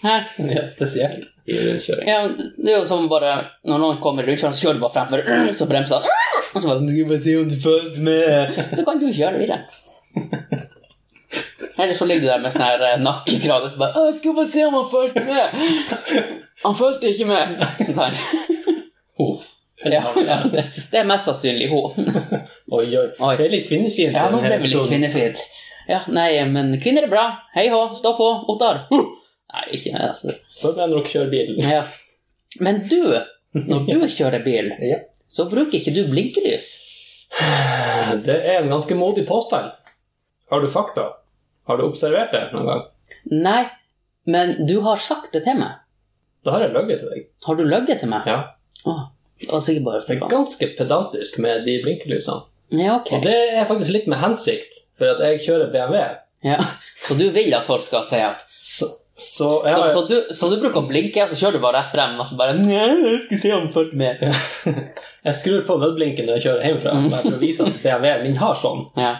Hæ? 0.00 0.14
Ja, 0.54 0.66
spesielt. 0.68 1.26
i 1.46 1.56
rundkjøring. 1.58 2.08
Ja, 2.08 2.20
det 2.56 2.72
er 2.72 2.78
jo 2.78 2.84
som 2.88 3.08
bare 3.10 3.32
Når 3.68 3.80
noen 3.82 3.98
kommer 4.00 4.24
i 4.24 4.30
rundkjøring, 4.30 4.54
så 4.56 4.64
kjører 4.64 4.78
du 4.78 4.84
bare 4.86 4.94
fremfor, 4.96 5.24
så 5.58 5.66
bremser 5.68 6.00
han. 6.00 6.08
Og 6.54 6.62
så 6.62 6.66
bare, 6.68 6.80
«Du 6.86 7.06
må 7.06 7.18
se 7.20 7.36
om 7.38 7.48
du 7.50 7.56
følger 7.62 8.00
med. 8.02 8.56
Så 8.78 8.84
kan 8.86 8.98
du 8.98 9.06
kjøre 9.12 9.38
videre. 9.38 9.60
Eller 11.78 11.94
så 11.94 12.04
ligger 12.04 12.20
du 12.20 12.26
der 12.28 12.40
med 12.42 12.52
sånn 12.52 12.64
her 12.66 12.82
eh, 12.84 12.96
nakkekrage 13.00 13.68
og 13.68 13.70
så 13.72 13.78
bare 13.80 13.94
«Å, 13.96 14.08
'Jeg 14.08 14.16
skulle 14.18 14.36
bare 14.40 14.50
se 14.50 14.64
om 14.66 14.74
han 14.74 14.88
fulgte 14.90 15.22
med.' 15.24 15.54
Han 16.64 16.74
fulgte 16.76 17.12
ikke 17.12 17.28
med. 17.30 17.62
Sant? 17.96 18.20
Oh. 19.20 19.36
Ja, 19.84 20.00
ja, 20.16 20.36
det, 20.48 20.62
det 20.92 20.98
er 21.00 21.04
mest 21.08 21.26
sannsynlig 21.28 21.66
hun. 21.68 21.92
Oi, 22.72 22.86
oi. 22.96 23.06
Oi. 23.20 23.32
Det 23.36 23.44
er 23.46 23.52
litt 23.52 23.66
kvinnefiendtlig. 23.68 24.16
Ja, 24.16 24.30
nå 24.32 24.40
ble 24.40 24.56
vi 24.62 24.68
litt 24.72 24.88
kvinnefiendtlige. 24.88 25.64
Ja, 25.90 25.98
nei, 26.08 26.28
men 26.48 26.72
kvinner 26.80 27.04
er 27.04 27.12
bra. 27.12 27.24
Hei 27.52 27.66
hå, 27.72 27.82
stå 28.00 28.14
på, 28.16 28.28
Ottar. 28.52 28.86
Nei, 29.50 29.64
ikke 29.76 29.92
altså. 29.98 30.34
Med 30.62 30.76
når 30.78 30.92
dere 30.94 31.10
kjører 31.12 31.30
bil. 31.32 31.52
Ja. 31.66 31.82
Men 32.62 32.82
du, 32.90 33.00
når 33.54 33.86
du 33.88 34.06
kjører 34.14 34.44
bil, 34.44 34.70
Ja. 34.92 35.00
så 35.30 35.48
bruker 35.50 35.78
ikke 35.78 35.94
du 35.96 36.04
blinkelys. 36.10 36.68
Det 38.26 38.36
er 38.36 38.60
en 38.62 38.70
ganske 38.72 38.94
modig 38.98 39.26
påstand. 39.28 39.70
Har 40.50 40.60
du 40.64 40.68
fakta? 40.70 41.04
Har 41.70 41.78
du 41.78 41.84
observert 41.86 42.32
det 42.34 42.44
noen 42.54 42.66
gang? 42.66 42.80
Nei, 43.30 43.60
men 44.26 44.56
du 44.66 44.80
har 44.86 44.98
sagt 45.02 45.32
det 45.36 45.44
til 45.46 45.58
meg. 45.60 45.76
Da 46.44 46.54
har 46.56 46.64
jeg 46.64 46.72
løyet 46.74 47.02
til 47.02 47.10
deg. 47.12 47.26
Har 47.46 47.58
du 47.58 47.64
løyet 47.68 48.00
til 48.00 48.10
meg? 48.10 48.26
Ja. 48.26 48.38
Åh, 48.90 49.02
det 49.42 49.50
var 49.52 49.62
sikkert 49.64 49.86
bare 49.86 50.00
det 50.06 50.16
er 50.16 50.32
ganske 50.32 50.68
pedantisk 50.78 51.38
med 51.44 51.62
de 51.66 51.76
blinkelysene. 51.84 52.46
Ja, 52.74 52.96
ok. 53.00 53.12
Og 53.18 53.24
det 53.26 53.36
er 53.58 53.66
faktisk 53.68 53.94
litt 53.96 54.06
med 54.10 54.20
hensikt, 54.22 54.74
for 54.98 55.10
at 55.10 55.20
jeg 55.26 55.40
kjører 55.46 55.70
BMW. 55.74 56.02
Ja. 56.46 56.58
Så 57.04 57.16
du 57.18 57.26
vil 57.34 57.52
at 57.56 57.66
folk 57.66 57.82
skal 57.86 58.06
si 58.08 58.20
at 58.24 58.42
Så, 58.60 58.86
så, 59.20 59.48
ja, 59.66 59.74
så, 59.76 59.88
så, 59.92 60.00
du, 60.08 60.34
så 60.34 60.48
du 60.48 60.56
bruker 60.62 60.80
å 60.80 60.88
blinke, 60.88 61.24
og 61.24 61.32
så 61.32 61.36
kjører 61.36 61.58
du 61.58 61.62
bare 61.62 61.82
rett 61.82 61.92
frem, 61.92 62.14
og 62.20 62.28
så 62.28 62.38
bare 62.38 62.54
jeg 62.56 63.18
skulle 63.26 63.40
se 63.42 63.50
om 63.52 63.66
folk 63.68 63.90
fulgte 63.92 63.98
med. 64.00 64.22
jeg 65.26 65.36
skrur 65.36 65.66
på 65.68 65.76
nødblinken 65.82 66.28
når 66.28 66.38
jeg 66.38 66.46
kjører 66.46 66.68
hjemmefra, 66.68 66.94
bare 67.12 67.26
for 67.26 67.36
å 67.36 67.42
vise 67.42 67.66
at 67.68 67.82
BMW 67.82 68.24
min 68.24 68.40
har 68.40 68.56
sånn. 68.56 68.86
Ja. 69.00 69.12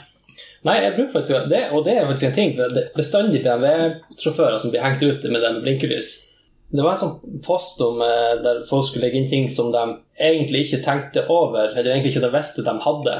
Nei, 0.64 0.76
jeg 0.84 0.96
bruker 0.96 1.12
faktisk 1.18 1.50
det, 1.52 1.62
og 1.76 1.84
det 1.86 1.96
er 1.96 2.08
faktisk 2.08 2.28
en 2.30 2.36
ting, 2.36 2.56
for 2.56 2.72
det 2.72 2.86
er 2.86 2.96
bestandig 2.96 3.42
BMW-sjåfører 3.44 4.60
som 4.60 4.72
blir 4.72 4.84
hengt 4.84 5.04
ute 5.04 5.32
med 5.32 5.44
det 5.44 5.52
med 5.56 5.64
blinkelys. 5.64 6.14
Det 6.70 6.84
var 6.84 6.94
en 6.94 7.02
sånn 7.02 7.40
post 7.44 7.80
om 7.82 8.00
eh, 8.04 8.34
der 8.44 8.60
folk 8.68 8.86
skulle 8.86 9.08
legge 9.08 9.20
inn 9.20 9.30
ting 9.30 9.48
som 9.50 9.72
de 9.74 9.84
egentlig 10.20 10.66
ikke 10.66 10.82
tenkte 10.84 11.24
over, 11.32 11.72
eller 11.72 11.92
egentlig 11.92 12.12
ikke 12.14 12.26
det 12.26 12.34
visst 12.36 12.60
de 12.64 12.76
hadde 12.84 13.16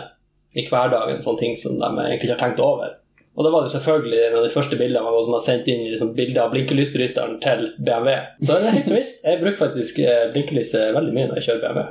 i 0.61 0.67
hverdagen, 0.69 1.23
sånne 1.25 1.43
ting 1.45 1.57
som 1.59 1.79
de 1.81 1.89
egentlig 2.05 2.29
ikke 2.29 2.37
har 2.37 2.45
tenkt 2.45 2.63
over. 2.65 3.00
Og 3.39 3.47
da 3.47 3.51
var 3.55 3.63
det 3.65 3.73
selvfølgelig 3.73 4.21
en 4.27 4.37
av 4.41 4.45
de 4.45 4.53
første 4.53 4.77
bildene 4.77 5.03
var 5.05 5.15
noen 5.15 5.27
som 5.29 5.35
har 5.37 5.43
sendt 5.45 5.69
inn 5.71 5.85
liksom, 5.87 6.15
bilder 6.17 6.43
av 6.45 6.51
blinkelysbryteren 6.55 7.37
til 7.45 7.67
BMW. 7.79 8.17
Så 8.43 8.57
det 8.59 8.67
er 8.69 8.75
helt 8.77 8.89
bevisst. 8.91 9.21
Jeg 9.25 9.39
bruker 9.41 9.61
faktisk 9.61 10.01
eh, 10.03 10.25
blinkelyset 10.35 10.91
veldig 10.97 11.15
mye 11.17 11.29
når 11.31 11.39
jeg 11.41 11.47
kjører 11.49 11.63
BMW. 11.67 11.85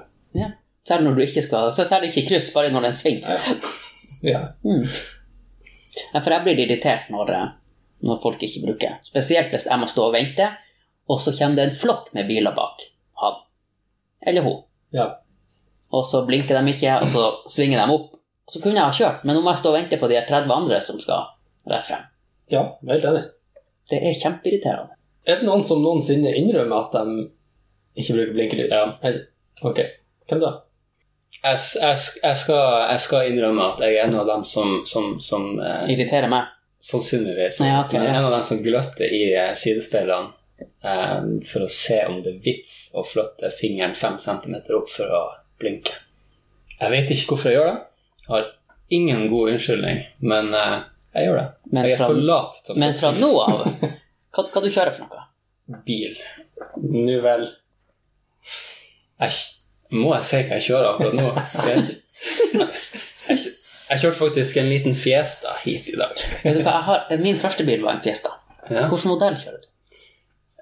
ja. 0.43 0.49
Selv 0.87 1.03
når 1.05 1.15
du 1.17 1.21
ikke 1.21 1.41
skal 1.45 1.67
Så 1.75 1.83
selv 1.85 2.05
ikke 2.07 2.23
kryss, 2.29 2.47
bare 2.55 2.69
når 2.73 2.81
det 2.85 2.87
er 2.87 2.93
en 2.93 2.97
sving. 2.97 3.17
Ja. 4.25 4.39
Mm. 4.65 4.85
Ja, 6.13 6.19
for 6.19 6.33
jeg 6.33 6.43
blir 6.45 6.61
irritert 6.63 7.09
når, 7.13 7.31
eh, 7.35 7.49
når 8.07 8.21
folk 8.23 8.41
ikke 8.43 8.63
bruker. 8.65 8.95
Spesielt 9.05 9.51
hvis 9.53 9.67
jeg 9.69 9.79
må 9.79 9.87
stå 9.91 10.07
og 10.09 10.15
vente, 10.15 10.47
og 11.09 11.21
så 11.21 11.33
kommer 11.37 11.59
det 11.59 11.65
en 11.69 11.75
flokk 11.81 12.09
med 12.17 12.27
biler 12.29 12.55
bak 12.57 12.83
han. 13.23 13.39
Eller 14.27 14.43
hun. 14.47 14.63
ja. 14.95 15.09
Og 15.91 16.03
så 16.05 16.21
blinker 16.27 16.53
de 16.59 16.69
ikke, 16.73 16.99
og 17.01 17.07
så 17.09 17.23
svinger 17.49 17.79
de 17.81 17.93
opp. 17.95 18.11
Så 18.50 18.62
kunne 18.62 18.80
jeg 18.80 18.86
ha 18.86 18.95
kjørt, 18.95 19.26
men 19.26 19.38
nå 19.38 19.43
må 19.45 19.54
jeg 19.54 19.62
stå 19.62 19.72
og 19.72 19.78
vente 19.78 20.00
på 20.02 20.10
de 20.10 20.22
30 20.26 20.56
andre 20.56 20.80
som 20.86 21.02
skal 21.02 21.28
rett 21.70 21.86
frem. 21.86 22.08
Ja, 22.50 22.64
helt 22.89 23.06
enig. 23.06 23.28
Det 23.89 24.00
er 24.02 24.18
kjempeirriterende. 24.18 24.95
Er 25.30 25.41
det 25.41 25.45
noen 25.45 25.66
som 25.68 25.84
noensinne 25.84 26.32
innrømmer 26.38 26.88
at 26.88 26.95
de 26.95 27.28
ikke 28.00 28.16
bruker 28.16 28.34
blinkelys? 28.34 28.74
Ja. 28.74 29.14
Ok. 29.66 29.84
Hvem 30.30 30.41
da? 30.41 30.56
Jeg, 31.43 31.60
jeg, 31.82 31.97
jeg, 32.24 32.38
skal, 32.41 32.64
jeg 32.89 33.02
skal 33.04 33.30
innrømme 33.30 33.68
at 33.70 33.84
jeg 33.86 34.00
er 34.00 34.08
en 34.08 34.18
av 34.18 34.26
dem 34.30 34.45
som, 34.47 34.80
som, 34.89 35.12
som 35.24 35.52
eh, 35.62 35.91
Irriterer 35.93 36.32
meg. 36.32 36.50
Sannsynligvis. 36.84 37.60
Ja, 37.62 37.84
okay, 37.84 38.02
ja. 38.02 38.16
En 38.16 38.26
av 38.26 38.34
dem 38.34 38.43
som 38.47 38.62
gløtter 38.64 39.14
i 39.14 39.24
eh, 39.36 39.54
sidespeilene 39.60 40.32
eh, 40.60 41.30
for 41.47 41.66
å 41.66 41.70
se 41.72 42.00
om 42.08 42.22
det 42.26 42.34
er 42.34 42.41
vits 42.45 42.78
å 42.97 43.06
flytte 43.06 43.52
fingeren 43.56 43.97
fem 44.00 44.18
centimeter 44.22 44.80
opp 44.80 44.89
for 44.93 45.12
å 45.14 45.24
blinke. 45.62 45.93
Jeg 46.80 46.95
vet 46.95 47.14
ikke 47.14 47.34
hvorfor 47.36 47.52
jeg 47.52 47.60
gjør 47.60 47.72
det. 47.74 47.80
Har 48.30 48.51
ingen 48.93 49.27
god 49.32 49.53
unnskyldning, 49.53 50.03
men 50.25 50.53
uh, 50.53 50.80
jeg 51.13 51.30
gjør 51.30 51.39
det. 51.39 51.47
Men 51.71 51.88
jeg 51.89 51.97
er 51.97 52.03
for 52.05 52.21
lat 52.30 52.59
til 52.65 52.75
å 52.75 52.82
Men 52.82 52.95
fra 52.97 53.11
nå 53.17 53.30
av, 53.43 53.63
hva, 54.36 54.45
hva 54.45 54.63
du 54.63 54.69
kjører 54.69 54.93
for 54.95 55.05
noe? 55.07 55.25
bil. 55.86 56.17
Nå 56.82 57.19
vel. 57.21 57.45
Jeg, 59.19 59.36
må 59.93 60.13
jeg 60.15 60.25
si 60.25 60.41
hva 60.47 60.57
jeg 60.57 60.65
kjører 60.69 60.91
akkurat 60.93 61.17
nå? 61.19 61.30
Jeg, 63.30 63.36
jeg, 63.38 63.51
jeg 63.89 64.01
kjørte 64.01 64.17
faktisk 64.17 64.57
en 64.59 64.69
liten 64.71 64.95
Fiesta 64.97 65.53
hit 65.61 65.86
i 65.91 65.95
dag. 65.99 66.17
Har, 66.65 67.05
Min 67.21 67.38
første 67.39 67.63
bil 67.67 67.84
var 67.86 67.95
en 67.95 68.01
Fiesta. 68.03 68.32
Ja. 68.65 68.88
Hvilken 68.89 69.11
modell 69.11 69.38
kjører 69.38 69.61
du? 69.61 69.67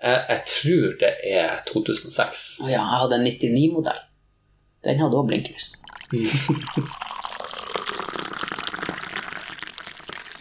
Jeg, 0.03 0.19
jeg 0.29 0.41
tror 0.51 0.97
det 1.01 1.13
er 1.31 1.63
2006. 1.71 2.43
Å 2.61 2.67
ja, 2.67 2.81
jeg 2.81 3.01
hadde 3.05 3.19
en 3.21 3.27
99-modell. 3.29 4.03
Den 4.85 5.01
hadde 5.03 5.19
òg 5.21 5.31
blinklys. 5.31 5.71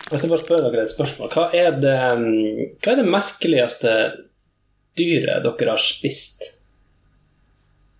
Hvis 0.07 0.23
jeg 0.23 0.31
bare 0.31 0.43
spør 0.43 0.61
dere 0.69 0.85
et 0.87 0.93
spørsmål, 0.93 1.31
hva 1.35 1.47
er 1.57 1.79
det, 1.83 1.95
mm, 2.19 2.67
hva 2.79 2.93
er 2.93 3.01
det 3.01 3.07
merkeligste 3.11 3.95
dyret 4.99 5.43
dere 5.43 5.73
har 5.73 5.83
spist? 5.83 6.45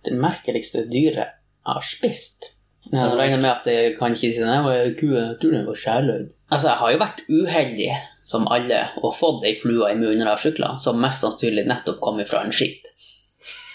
Det 0.07 0.13
merkeligste 0.15 0.85
dyret 0.87 1.17
jeg 1.25 1.73
har 1.73 1.83
spist. 1.83 2.53
Jeg 2.87 3.17
regner 3.19 3.41
med 3.43 3.49
at 3.51 3.65
jeg 3.67 3.97
kan 3.97 4.15
ikke 4.15 4.31
si 4.31 4.43
nei, 4.43 4.55
det 4.55 4.67
var 4.69 4.93
ku, 4.95 5.09
jeg 5.11 5.39
tror 5.41 5.55
den 5.57 5.65
var 5.67 5.81
sjæløyd. 5.81 6.29
Altså, 6.47 6.69
jeg 6.69 6.79
har 6.81 6.93
jo 6.93 7.01
vært 7.01 7.19
uheldig, 7.27 7.89
som 8.31 8.47
alle, 8.55 8.79
og 9.01 9.15
fått 9.15 9.43
ei 9.47 9.57
flue 9.59 9.89
i 9.91 9.97
munnen 9.99 10.21
når 10.21 10.29
jeg 10.29 10.31
har 10.31 10.43
sykla, 10.45 10.69
som 10.83 11.01
mest 11.03 11.25
sannsynlig 11.25 11.65
nettopp 11.67 11.99
kom 12.03 12.23
fra 12.29 12.45
en 12.45 12.55
skit. 12.55 12.87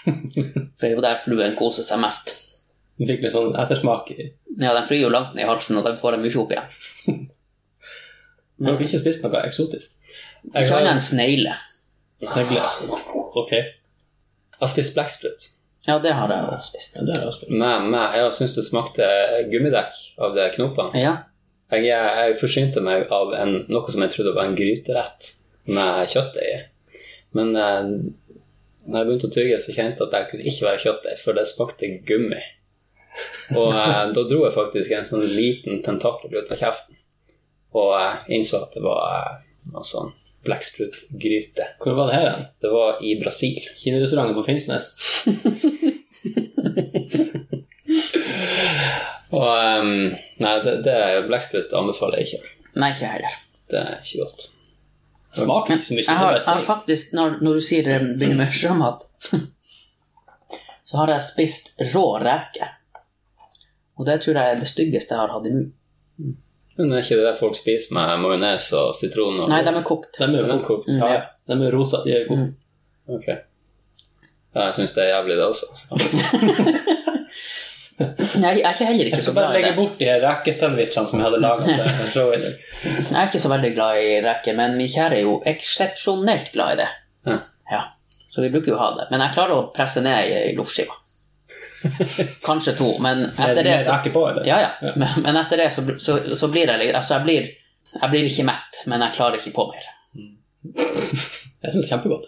For 0.08 0.86
det 0.86 0.88
er 0.88 0.96
jo 0.96 1.04
der 1.04 1.20
fluen 1.20 1.58
koser 1.58 1.84
seg 1.84 2.00
mest. 2.00 2.32
Du 2.96 3.04
fikk 3.08 3.26
litt 3.26 3.36
sånn 3.36 3.52
ettersmak 3.60 4.08
i 4.14 4.32
Ja, 4.60 4.72
den 4.72 4.88
flyr 4.88 5.04
jo 5.04 5.12
langt 5.12 5.36
ned 5.36 5.44
i 5.44 5.48
halsen, 5.48 5.76
og 5.80 5.84
den 5.84 6.00
får 6.00 6.16
dem 6.16 6.24
mye 6.24 6.40
opp 6.40 6.56
igjen. 6.56 7.22
Men 8.62 8.70
dere 8.70 8.78
har 8.78 8.86
ikke 8.86 9.00
spist 9.02 9.24
noe 9.26 9.40
eksotisk? 9.42 9.96
Ikke 10.52 10.76
annet 10.78 10.92
enn 10.94 11.02
snegle. 11.02 11.56
Snegle? 12.22 12.62
Ok. 13.42 13.52
Jeg 13.58 14.60
har 14.62 14.70
spist 14.70 14.94
blekksprut. 14.94 15.48
Ja, 15.88 15.96
det 15.98 16.12
har 16.14 16.30
jeg 16.30 16.46
også 16.46 16.68
spist. 16.70 16.94
Ja, 16.94 17.02
det 17.08 17.16
har 17.16 17.24
jeg 17.26 17.34
spist. 17.40 17.50
Men, 17.58 17.88
men 17.90 18.14
jeg 18.14 18.30
syns 18.36 18.54
det 18.54 18.62
smakte 18.68 19.08
gummidekk 19.50 19.98
av 20.22 20.36
de 20.38 20.44
knopene. 20.54 21.02
Ja, 21.02 21.14
Jeg, 21.72 21.88
jeg 21.88 22.36
forsynte 22.38 22.82
meg 22.84 23.08
av 23.10 23.32
en, 23.34 23.54
noe 23.72 23.90
som 23.90 24.04
jeg 24.04 24.12
trodde 24.14 24.34
var 24.36 24.46
en 24.50 24.54
gryterett 24.58 25.30
med 25.72 26.10
kjøttdeig 26.12 26.50
i. 26.52 26.58
Men 27.34 27.54
eh, 27.56 27.86
når 28.86 28.98
jeg 28.98 29.08
begynte 29.08 29.30
å 29.30 29.34
tygge, 29.34 29.60
så 29.64 29.74
kjente 29.74 29.98
jeg 30.02 30.06
at 30.06 30.14
det 30.14 30.22
kunne 30.30 30.46
ikke 30.52 30.66
være 30.68 30.82
kjøttdeig, 30.84 31.20
for 31.24 31.38
det 31.38 31.46
smakte 31.50 31.90
gummi. 32.06 32.42
Og 33.58 33.72
eh, 33.74 34.02
da 34.14 34.26
dro 34.28 34.42
jeg 34.46 34.54
faktisk 34.54 34.94
en 34.96 35.08
sånn 35.08 35.26
liten 35.32 35.82
tentakel 35.86 36.36
ut 36.38 36.52
av 36.52 36.60
kjeften. 36.62 37.01
Og 37.72 37.92
jeg 37.96 38.38
innså 38.38 38.60
at 38.64 38.74
det 38.76 38.82
var 38.84 39.00
eh, 39.16 39.38
noe 39.72 39.84
sånn 39.86 40.12
blekksprutgryte. 40.42 41.64
Hvor 41.82 41.94
var 41.96 42.10
det 42.10 42.18
her? 42.18 42.30
Det 42.62 42.70
var 42.72 42.98
i 43.04 43.14
Brasil. 43.20 43.62
Kinarestauranten 43.78 44.36
på 44.36 44.46
Finnsnes? 44.46 44.90
Og 49.32 49.48
um, 49.80 50.12
Nei, 50.42 50.56
det, 50.64 50.74
det 50.84 50.96
blekksprut 51.28 51.72
anbefaler 51.78 52.20
jeg 52.20 52.26
ikke. 52.28 52.50
Nei, 52.76 52.90
ikke 52.92 53.04
jeg 53.06 53.14
heller. 53.14 53.38
Det 53.72 53.80
er 53.80 53.94
ikke 54.02 54.26
godt. 54.26 54.44
Smaker 55.32 55.78
ikke 55.78 55.86
så 55.86 55.94
mye 55.96 56.04
jeg 56.04 56.20
har, 56.20 56.34
jeg 56.36 56.44
har 56.44 56.64
faktisk, 56.66 57.12
når, 57.16 57.38
når 57.40 57.56
du 57.56 57.64
sier 57.64 57.86
det 57.86 57.98
begynner 58.20 58.42
med 58.42 58.56
sjømat, 58.56 59.06
så 60.88 60.98
har 61.00 61.14
jeg 61.14 61.24
spist 61.30 61.72
rå 61.94 62.04
reke. 62.20 62.68
Og 63.96 64.08
det 64.08 64.18
tror 64.24 64.36
jeg 64.36 64.50
er 64.50 64.60
det 64.60 64.68
styggeste 64.68 65.14
jeg 65.14 65.22
har 65.22 65.32
hatt 65.32 65.48
i 65.48 65.54
munnen. 65.54 66.36
Men 66.78 66.92
er 66.96 67.02
ikke 67.04 67.18
det 67.20 67.26
der 67.28 67.36
folk 67.38 67.56
spiser 67.58 67.92
med 67.96 68.20
majones 68.22 68.70
og 68.78 68.94
sitron? 68.96 69.40
Og 69.44 69.48
Nei, 69.52 69.60
de 69.66 69.72
er 69.76 69.82
kokt. 69.86 70.14
De 70.18 70.24
er 70.24 70.46
jo 70.48 70.58
kokt. 70.64 70.88
Mm, 70.88 71.00
Ja, 71.02 71.08
ja. 71.14 71.22
de 71.52 71.58
er 71.66 71.74
rosa. 71.76 72.00
De 72.06 72.14
er 72.16 72.24
kokt. 72.28 72.48
Mm. 72.48 73.16
Ok. 73.18 73.26
Ja, 74.54 74.66
jeg 74.68 74.74
syns 74.78 74.94
det 74.96 75.04
er 75.04 75.10
jævlig, 75.14 75.36
det 75.36 75.44
også. 75.48 75.66
Altså. 75.92 76.08
Nei, 78.42 78.54
jeg 78.58 78.64
er 78.66 78.72
ikke 78.74 78.86
heller 78.88 79.04
Jeg 79.04 79.12
ikke 79.12 79.20
så 79.20 79.28
skal 79.28 79.36
bare 79.36 79.52
legge 79.54 79.72
bort 79.76 79.98
de 80.00 80.08
rekesandwichene 80.24 81.06
som 81.10 81.20
jeg 81.20 81.26
hadde 81.28 81.40
laga 81.44 81.66
i. 81.68 81.76
Jeg 82.42 83.18
er 83.20 83.28
ikke 83.28 83.42
så 83.44 83.50
veldig 83.52 83.70
glad 83.76 84.00
i 84.00 84.08
reker, 84.24 84.56
men 84.58 84.76
min 84.80 84.90
kjære 84.90 85.18
er 85.20 85.26
jo 85.26 85.36
eksepsjonelt 85.52 86.48
glad 86.54 86.74
i 86.74 86.80
det. 86.82 86.88
Ja. 87.28 87.36
Ja, 87.72 87.82
Så 88.32 88.42
vi 88.42 88.50
bruker 88.52 88.72
jo 88.72 88.78
å 88.78 88.82
ha 88.82 88.88
det. 88.98 89.06
Men 89.12 89.22
jeg 89.26 89.36
klarer 89.36 89.54
å 89.60 89.68
presse 89.76 90.02
ned 90.04 90.32
i 90.32 90.54
loffskiva. 90.56 90.96
Kanskje 92.48 92.74
to, 92.78 92.90
men 93.02 93.24
Er 93.26 93.52
etter 93.52 93.66
det 93.66 93.76
så, 93.86 93.96
på? 94.14 94.22
Ja, 94.46 94.58
ja. 94.64 94.92
Men, 94.96 95.36
etter 95.36 95.60
det 95.60 95.68
så, 95.76 95.84
så, 95.98 96.18
så 96.38 96.48
blir 96.52 96.70
jeg 96.70 96.94
Altså, 96.94 97.18
jeg 97.18 97.24
blir, 97.26 97.48
jeg 97.94 98.10
blir 98.12 98.28
ikke 98.28 98.46
mett, 98.48 98.82
men 98.86 99.04
jeg 99.06 99.16
klarer 99.18 99.40
ikke 99.40 99.54
på 99.56 99.68
mer. 99.72 99.90
Jeg 101.62 101.74
syns 101.76 101.86
kjempegodt. 101.90 102.24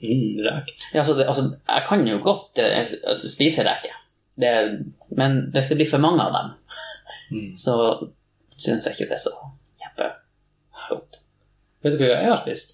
Mm, 0.00 0.38
rek. 0.44 0.70
Ja, 0.94 1.02
det, 1.04 1.26
altså, 1.28 1.42
jeg 1.68 1.82
kan 1.84 2.06
jo 2.08 2.14
godt 2.24 2.56
eh, 2.62 2.86
altså, 3.04 3.28
spise 3.28 3.64
reker, 3.66 3.92
men 5.20 5.34
hvis 5.52 5.68
det 5.68 5.76
blir 5.76 5.90
for 5.90 6.00
mange 6.00 6.24
av 6.24 6.32
dem, 6.38 6.54
Mm. 7.30 7.52
så 7.54 7.74
syns 8.58 8.86
jeg 8.88 8.96
ikke 8.96 9.06
det 9.12 9.14
er 9.14 9.22
så 9.22 9.30
kjempegodt. 9.78 11.20
Vet 11.84 11.94
du 11.94 12.00
hva 12.02 12.08
jeg 12.16 12.26
har 12.26 12.40
spist? 12.40 12.72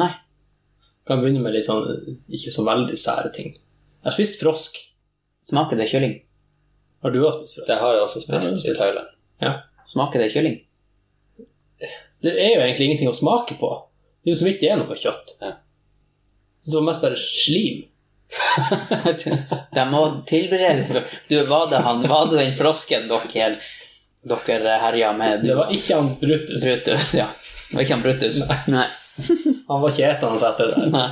Nei. 0.00 0.08
Kan 1.04 1.20
begynne 1.20 1.42
med 1.44 1.52
litt 1.52 1.66
sånn 1.66 1.84
ikke 2.32 2.52
så 2.54 2.64
veldig 2.64 2.96
sære 2.96 3.28
ting. 3.36 3.52
Jeg 3.52 4.08
har 4.08 4.16
spist 4.16 4.40
frosk. 4.40 4.78
Smaker 5.48 5.76
det 5.80 5.88
kylling? 5.88 6.18
Har 7.02 7.10
du 7.14 7.20
også 7.24 7.40
spist 7.40 7.56
frosk? 7.56 7.68
Det 7.70 7.76
har 7.80 7.94
jeg 7.94 8.02
også 8.02 8.20
spist 8.20 8.66
i 8.68 8.74
Thailand. 8.76 9.06
Ja. 9.40 9.52
Smaker 9.86 10.20
det 10.20 10.32
kylling? 10.34 10.58
Det 12.22 12.34
er 12.34 12.50
jo 12.56 12.64
egentlig 12.64 12.88
ingenting 12.88 13.08
å 13.08 13.16
smake 13.16 13.56
på. 13.60 13.70
Det 14.20 14.28
er 14.28 14.34
jo 14.34 14.40
så 14.40 14.48
vidt 14.48 14.60
det 14.60 14.72
er 14.74 14.80
noe 14.80 14.98
kjøtt. 14.98 15.36
Ja. 15.40 15.54
Så 16.58 16.72
det 16.72 16.76
var 16.80 16.86
mest 16.90 17.04
bare 17.06 17.20
slim. 17.22 17.84
De 19.74 19.84
må 19.88 20.00
tilberede 20.28 21.00
Du, 21.30 21.38
var 21.48 21.70
det 21.70 21.78
han 21.80 22.02
Var 22.04 22.26
det 22.28 22.36
den 22.42 22.50
frosken 22.58 23.06
dere 23.08 23.54
dere 24.28 24.74
herja 24.82 25.14
med? 25.16 25.40
Du, 25.40 25.48
Det 25.48 25.56
var 25.56 25.72
ikke 25.72 25.96
han 25.96 26.10
Brutus. 26.20 26.66
Brutus, 26.66 27.14
ja. 27.16 27.30
Det 27.70 27.78
var 27.78 27.86
ikke 27.86 27.96
han 27.96 28.04
Brutus. 28.04 28.42
Nei. 28.68 28.88
Han 29.70 29.80
var 29.80 29.94
ikke 29.94 30.10
etende 30.10 30.50
etter 30.50 30.74
det. 30.74 30.90
Nei. 30.92 31.08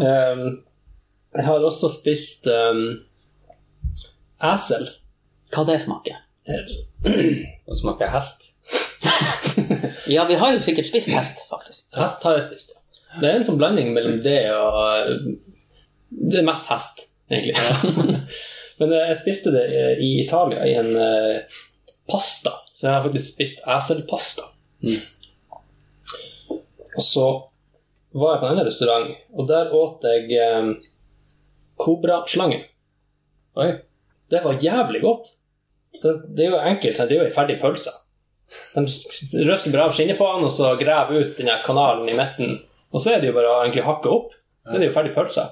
Um, 0.00 0.46
jeg 1.34 1.44
har 1.46 1.64
også 1.66 1.90
spist 1.90 2.46
um, 2.46 2.84
esel. 4.52 4.86
Hva 5.54 5.64
det 5.68 5.80
smaker? 5.84 6.20
Det 7.64 7.78
smaker 7.80 8.10
hest. 8.12 8.50
Ja, 10.14 10.26
vi 10.28 10.34
har 10.36 10.52
jo 10.52 10.60
sikkert 10.60 10.86
spist 10.90 11.08
hest, 11.08 11.38
faktisk. 11.48 11.86
Hest 11.96 12.24
har 12.26 12.36
jeg 12.36 12.42
spist, 12.48 12.74
ja. 12.74 12.80
Det 13.22 13.28
er 13.28 13.38
en 13.38 13.46
sånn 13.46 13.56
blanding 13.60 13.92
mellom 13.94 14.18
det 14.20 14.40
og 14.52 14.74
uh, 14.74 15.12
Det 16.10 16.40
er 16.40 16.46
mest 16.46 16.68
hest, 16.68 17.06
egentlig. 17.30 17.54
Men 18.80 18.92
uh, 18.92 19.04
jeg 19.08 19.20
spiste 19.22 19.52
det 19.54 19.64
uh, 19.70 20.02
i 20.02 20.10
Italia 20.24 20.66
i 20.68 20.74
en 20.80 20.90
uh, 20.92 21.60
pasta, 22.10 22.52
så 22.74 22.88
jeg 22.88 22.96
har 22.96 23.06
faktisk 23.06 23.32
spist 23.32 23.64
eselpasta. 23.76 24.48
Og 26.94 27.02
så 27.02 27.28
var 28.14 28.34
jeg 28.34 28.42
på 28.42 28.46
en 28.46 28.52
annen 28.52 28.68
restaurant, 28.68 29.14
og 29.32 29.48
der 29.48 29.72
åt 29.74 30.04
jeg 30.10 30.58
um, 30.58 30.74
kobraslange. 31.80 32.62
Oi. 33.60 33.70
Det 34.30 34.40
var 34.44 34.62
jævlig 34.62 35.02
godt. 35.04 35.34
Det, 36.02 36.14
det 36.36 36.46
er 36.46 36.54
jo 36.54 36.62
enkelt, 36.62 37.02
det 37.08 37.16
er 37.16 37.22
jo 37.22 37.26
ei 37.28 37.34
ferdig 37.34 37.58
pølse. 37.62 37.92
De 38.74 38.84
røsker 39.48 39.72
bare 39.72 39.88
av 39.88 39.94
skinnet 39.94 40.18
på 40.18 40.26
den, 40.30 40.46
og 40.46 40.52
så 40.52 40.74
graver 40.78 41.20
ut 41.20 41.36
den 41.38 41.50
kanalen 41.66 42.08
i 42.10 42.16
midten. 42.18 42.58
Og 42.94 43.02
så 43.02 43.14
er 43.14 43.22
det 43.22 43.30
jo 43.30 43.36
bare 43.36 43.50
å 43.50 43.60
egentlig 43.62 43.86
hakke 43.86 44.10
opp. 44.10 44.34
Så 44.64 44.74
er 44.74 44.82
det 44.82 44.90
jo 44.90 44.96
ferdig 44.96 45.14
pølse. 45.14 45.46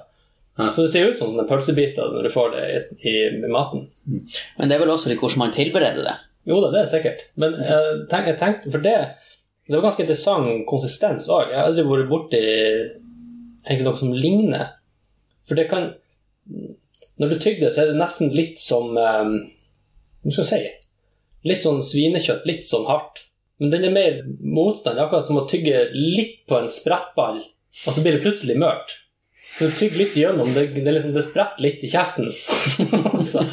Så 0.57 0.83
det 0.83 0.91
ser 0.93 1.09
ut 1.09 1.17
som 1.17 1.31
sånne 1.31 1.47
pølsebiter 1.49 2.11
når 2.13 2.27
du 2.27 2.33
får 2.33 2.51
det 2.53 2.63
i, 2.63 2.77
i, 3.09 3.13
i 3.41 3.51
maten. 3.51 3.87
Men 4.59 4.69
det 4.69 4.75
er 4.75 4.83
vel 4.83 4.93
også 4.93 5.09
litt 5.09 5.21
hvordan 5.21 5.41
man 5.41 5.55
tilbereder 5.55 6.05
det. 6.05 6.15
Jo 6.49 6.59
da, 6.61 6.69
det 6.73 6.83
er 6.83 6.91
sikkert. 6.91 7.25
Men 7.39 7.55
jeg, 7.57 8.03
tenk, 8.11 8.29
jeg 8.29 8.39
tenkte, 8.41 8.71
for 8.73 8.83
det 8.83 8.97
Det 9.63 9.77
var 9.77 9.85
ganske 9.85 10.03
interessant 10.03 10.65
konsistens 10.67 11.29
òg. 11.31 11.53
Jeg 11.53 11.55
har 11.55 11.69
aldri 11.69 11.85
vært 11.87 12.09
borti 12.11 12.41
egentlig 12.43 13.85
noe 13.87 13.99
som 13.99 14.11
ligner. 14.11 14.73
For 15.47 15.55
det 15.55 15.69
kan 15.71 15.93
Når 17.21 17.29
du 17.33 17.35
tygger 17.39 17.67
det, 17.67 17.73
så 17.75 17.83
er 17.83 17.91
det 17.91 17.99
nesten 17.99 18.33
litt 18.35 18.61
som 18.61 18.97
um, 18.97 19.35
Hva 20.23 20.33
skal 20.33 20.43
jeg 20.43 20.49
si? 20.49 20.73
Litt 21.49 21.63
sånn 21.65 21.83
svinekjøtt, 21.83 22.47
litt 22.47 22.67
sånn 22.69 22.87
hardt. 22.87 23.25
Men 23.59 23.73
den 23.73 23.87
er 23.87 23.95
mer 23.95 24.19
motstand. 24.39 24.95
Det 24.95 25.01
er 25.01 25.07
akkurat 25.07 25.25
som 25.27 25.41
å 25.41 25.47
tygge 25.49 25.89
litt 25.93 26.45
på 26.47 26.57
en 26.57 26.69
sprettball, 26.71 27.41
og 27.83 27.95
så 27.95 28.03
blir 28.03 28.15
det 28.15 28.23
plutselig 28.23 28.55
mørkt. 28.59 28.95
Du 29.59 29.67
tygger 29.69 29.99
litt 29.99 30.15
gjennom, 30.17 30.49
det, 30.55 30.65
det, 30.73 30.87
liksom, 30.95 31.11
det 31.13 31.21
spretter 31.27 31.61
litt 31.61 31.83
i 31.85 31.89
kjeften. 31.91 32.31
og, 33.11 33.19
så, 33.31 33.43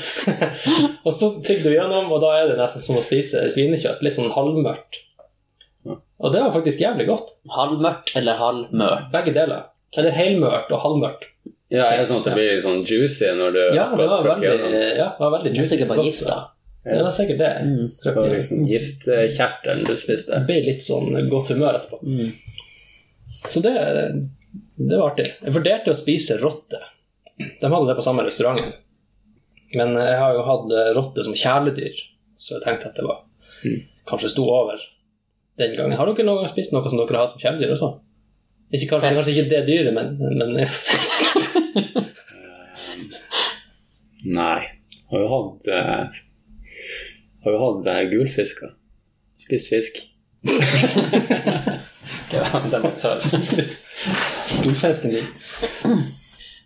og 1.05 1.13
så 1.13 1.29
tygger 1.45 1.67
du 1.67 1.75
gjennom, 1.75 2.09
og 2.15 2.23
da 2.25 2.33
er 2.39 2.53
det 2.53 2.57
nesten 2.63 2.85
som 2.85 2.97
å 2.97 3.05
spise 3.05 3.45
svinekjøtt. 3.53 4.01
Litt 4.07 4.17
sånn 4.17 4.33
halvmørkt. 4.33 5.03
Og 6.21 6.33
det 6.33 6.41
var 6.45 6.53
faktisk 6.53 6.83
jævlig 6.83 7.07
godt. 7.09 7.35
Halvmørkt 7.53 8.15
eller 8.21 8.41
halvmørt? 8.41 9.11
Begge 9.13 9.35
deler. 9.37 9.69
Eller 9.99 10.15
helmørt 10.15 10.73
og 10.73 10.83
halvmørt. 10.85 11.27
Ja, 11.71 11.85
er 11.87 12.01
det 12.01 12.07
sånn 12.11 12.23
at 12.23 12.27
det 12.27 12.33
blir 12.35 12.49
litt 12.57 12.65
sånn 12.65 12.81
juicy 12.83 13.29
når 13.39 13.53
du 13.55 13.61
Ja, 13.77 13.85
det 13.95 14.07
var 14.11 14.17
akkurat 14.17 14.41
trykker 14.41 14.57
veldig, 14.57 14.71
gjennom? 14.71 14.97
ja, 14.99 15.09
det 15.15 15.23
var 15.25 15.35
veldig 15.37 15.53
juicy. 15.55 15.71
sikkert 15.75 15.93
bare 15.93 16.07
gift, 16.09 16.25
da. 16.27 16.39
Ja, 16.85 16.95
det 16.97 17.03
var 17.05 17.15
sikkert 17.15 17.39
det. 17.39 17.51
Mm. 17.69 17.89
Det 18.03 18.15
var 18.17 18.29
liksom 18.35 18.63
giftkjertelen 18.71 19.83
du 19.87 19.93
spiste. 20.01 20.33
Det 20.33 20.47
ble 20.49 20.61
litt 20.67 20.83
sånn 20.83 21.13
godt 21.31 21.53
humør 21.53 21.77
etterpå. 21.79 22.01
Så 23.53 23.61
det, 23.65 23.75
det 24.81 24.97
var 24.97 25.11
artig. 25.13 25.29
Jeg 25.45 25.55
vurderte 25.55 25.93
å 25.93 25.99
spise 25.99 26.39
rotte. 26.41 26.81
De 27.37 27.69
hadde 27.71 27.87
det 27.91 27.97
på 28.01 28.05
samme 28.05 28.25
restauranten. 28.27 28.73
Men 29.77 29.95
jeg 29.95 30.17
har 30.19 30.35
jo 30.35 30.43
hatt 30.49 30.73
eh, 30.75 30.91
rotte 30.97 31.23
som 31.23 31.37
kjæledyr, 31.39 32.01
så 32.35 32.57
jeg 32.57 32.65
tenkte 32.65 32.91
at 32.91 32.97
det 32.99 33.07
var 33.07 33.21
kanskje 34.11 34.33
sto 34.33 34.49
over 34.51 34.81
den 35.61 35.77
gangen. 35.77 35.95
Har 36.01 36.09
dere 36.11 36.27
noen 36.27 36.43
gang 36.43 36.51
spist 36.51 36.73
noe 36.75 36.83
som 36.91 36.99
dere 36.99 37.21
har 37.21 37.31
som 37.31 37.39
kjæledyr 37.39 37.77
også? 37.77 37.93
Ikke, 38.71 38.89
kanskje, 38.97 39.13
kanskje 39.15 39.33
ikke 39.37 39.51
det 39.53 39.61
dyret, 39.69 39.95
men, 39.95 40.17
men 40.41 40.59
fisk. 40.89 41.60
Nei. 44.25 44.61
Har 45.11 45.23
jo 45.23 45.29
hatt 45.31 45.69
uh, 45.73 46.21
Har 47.45 47.55
jo 47.55 47.61
hatt 47.65 47.89
uh, 47.89 48.01
gulfisker. 48.11 48.75
Spist 49.41 49.71
fisk. 49.73 50.01
ja, 52.33 52.45
den 52.71 52.83
var 52.83 52.93
tørr. 53.01 53.25
Skolfisken 54.55 55.11
din. 55.15 55.27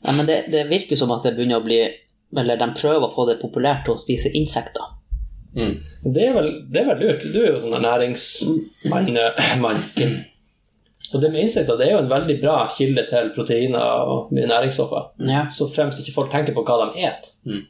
Nei, 0.04 0.12
men 0.16 0.26
det, 0.28 0.44
det 0.52 0.66
virker 0.70 0.98
som 0.98 1.12
at 1.14 1.24
det 1.26 1.34
begynner 1.36 1.62
å 1.62 1.64
bli 1.64 1.80
Eller 2.34 2.58
de 2.60 2.68
prøver 2.76 3.06
å 3.06 3.14
få 3.14 3.26
det 3.30 3.40
populært 3.40 3.88
å 3.88 3.96
spise 4.00 4.32
insekter. 4.34 4.92
Mm. 5.54 5.74
Det 6.14 6.22
er, 6.26 6.32
vel, 6.34 6.48
det 6.70 6.80
er 6.82 6.88
vel 6.90 7.02
lurt. 7.04 7.26
Du 7.30 7.38
er 7.38 7.52
jo 7.52 7.60
sånn 7.62 7.82
næringsmann, 7.84 9.16
eh, 9.22 9.84
Kim. 9.94 10.16
Og 11.12 11.20
det 11.20 11.30
med 11.32 11.44
insekter 11.44 11.76
det 11.78 11.86
er 11.88 11.92
jo 11.92 11.98
en 12.02 12.08
veldig 12.10 12.38
bra 12.40 12.54
kilde 12.72 13.04
til 13.10 13.28
proteiner 13.36 14.08
og 14.08 14.32
mye 14.34 14.46
næringsstoffer. 14.50 15.10
Ja. 15.28 15.44
Så 15.52 15.68
fremst 15.70 16.00
ikke 16.00 16.14
folk 16.16 16.30
tenker 16.32 16.54
på 16.56 16.64
hva 16.64 16.78
de 16.94 17.04
et. 17.06 17.28
Mm. 17.44 17.66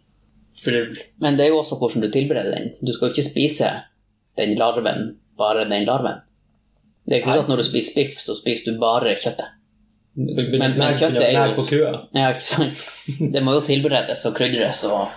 Det, 0.64 0.84
Men 1.20 1.36
det 1.36 1.44
er 1.46 1.50
jo 1.52 1.58
også 1.60 1.76
hvordan 1.80 2.00
du 2.06 2.08
tilbereder 2.14 2.54
den. 2.54 2.70
Du 2.80 2.92
skal 2.94 3.08
jo 3.10 3.12
ikke 3.16 3.26
spise 3.26 3.72
den 4.38 4.54
larven, 4.56 5.16
bare 5.38 5.66
den 5.68 5.84
larven. 5.84 6.22
Det 7.04 7.18
er 7.18 7.20
ikke 7.20 7.34
sånn 7.34 7.44
at 7.44 7.50
når 7.52 7.60
du 7.60 7.66
spiser 7.68 7.98
biff, 7.98 8.14
så 8.24 8.36
spiser 8.38 8.72
du 8.72 8.78
bare 8.80 9.12
kjøttet. 9.20 9.50
men, 10.16 10.76
men 10.78 10.94
kjøttet 10.94 11.22
er 11.26 11.48
jo- 11.50 11.54
på 11.58 11.66
kua. 11.68 11.90
Ja, 12.14 12.30
ikke 12.32 12.48
sant? 12.48 12.86
Det 13.34 13.42
må 13.44 13.52
jo 13.58 13.60
tilberedes 13.66 14.24
og 14.30 14.36
krydres 14.38 14.84
og 14.88 15.08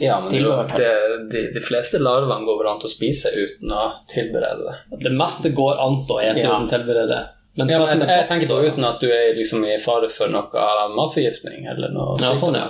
Ja, 0.00 0.20
men 0.22 0.30
jo, 0.38 0.52
det, 0.78 0.90
de, 1.32 1.40
de 1.56 1.60
fleste 1.60 1.98
larvene 1.98 2.46
går 2.46 2.58
vel 2.60 2.68
an 2.70 2.78
til 2.78 2.86
å 2.86 2.92
spise 2.92 3.32
uten 3.34 3.72
å 3.74 3.88
tilberede 4.08 4.62
det. 4.68 5.00
Det 5.02 5.10
meste 5.12 5.50
går 5.52 5.80
an 5.82 5.96
til 6.06 6.14
å 6.14 6.20
ete 6.22 6.38
Ja. 6.44 6.52
uten 6.54 6.68
tilberede. 6.70 7.18
Men 7.58 7.68
Ja, 7.72 7.78
men 7.82 8.00
jeg, 8.04 8.08
jeg 8.08 8.28
tenker 8.28 8.50
på 8.52 8.58
uten 8.64 8.84
at 8.86 9.00
du 9.02 9.08
er 9.10 9.34
liksom 9.36 9.64
i 9.66 9.74
fare 9.82 10.08
for 10.12 10.30
noe 10.30 10.64
matforgiftning 10.94 11.66
eller 11.72 11.90
noe 11.94 12.14
Ja, 12.22 12.30
sånn, 12.38 12.54
ja. 12.58 12.68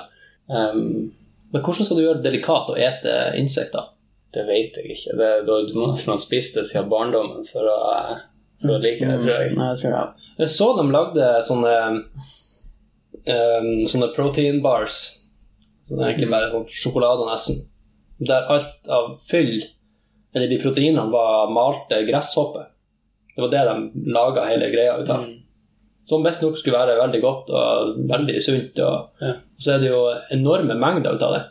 Um, 0.49 1.11
Men 1.53 1.63
hvordan 1.65 1.85
skal 1.87 1.97
du 1.99 2.03
gjøre 2.07 2.23
det 2.23 2.31
delikat 2.31 2.71
å 2.73 2.77
ete 2.77 3.19
insekter? 3.41 3.95
det 4.37 4.43
vet 4.45 4.75
jeg 4.77 4.91
ikke. 4.93 5.15
Det, 5.17 5.29
da- 5.49 5.63
du 5.65 5.71
må 5.73 5.87
nesten 5.89 6.13
ha 6.13 6.19
spist 6.21 6.55
det 6.59 6.67
siden 6.69 6.91
barndommen 6.93 7.47
for 7.49 7.65
å, 7.65 7.77
for 8.61 8.75
å 8.75 8.81
like 8.83 9.01
det, 9.09 9.15
tror 9.23 9.31
jeg. 9.33 9.55
Mm, 9.57 9.63
jeg 9.71 9.79
tror 9.81 9.95
jeg. 9.95 10.27
Jeg 10.43 10.51
så 10.53 10.67
de 10.77 10.85
lagde 10.93 11.29
sånne 11.47 11.73
um, 11.89 13.71
Sånne 13.89 14.11
protein 14.15 14.61
bars. 14.65 14.99
Så 15.89 15.97
det 15.97 16.03
er 16.05 16.11
egentlig 16.13 16.31
bare 16.33 16.51
sånn 16.53 16.67
sjokolade 16.69 17.25
nesten. 17.29 17.63
Der 18.29 18.49
alt 18.53 18.91
av 18.93 19.15
fyll, 19.31 19.63
eller 20.35 20.51
de 20.51 20.59
proteinene, 20.61 21.09
var 21.13 21.49
malte 21.55 22.03
gresshopper. 22.09 22.69
Det 23.39 23.45
var 23.45 23.51
det 23.53 23.61
de 23.69 24.11
laga 24.11 24.45
hele 24.49 24.67
greia 24.73 24.97
ut 24.99 25.11
av. 25.15 25.23
Som 26.09 26.25
visstnok 26.27 26.57
skulle 26.59 26.79
være 26.81 26.97
veldig 26.99 27.21
godt 27.23 27.51
og 27.55 27.93
veldig 28.11 28.41
sunt. 28.43 28.79
Og 28.83 29.23
Ja. 29.23 29.35
så 29.61 29.75
er 29.77 29.79
det 29.85 29.93
jo 29.93 30.01
enorme 30.35 30.75
mengder 30.75 31.15
ut 31.15 31.23
av 31.23 31.35
det. 31.37 31.45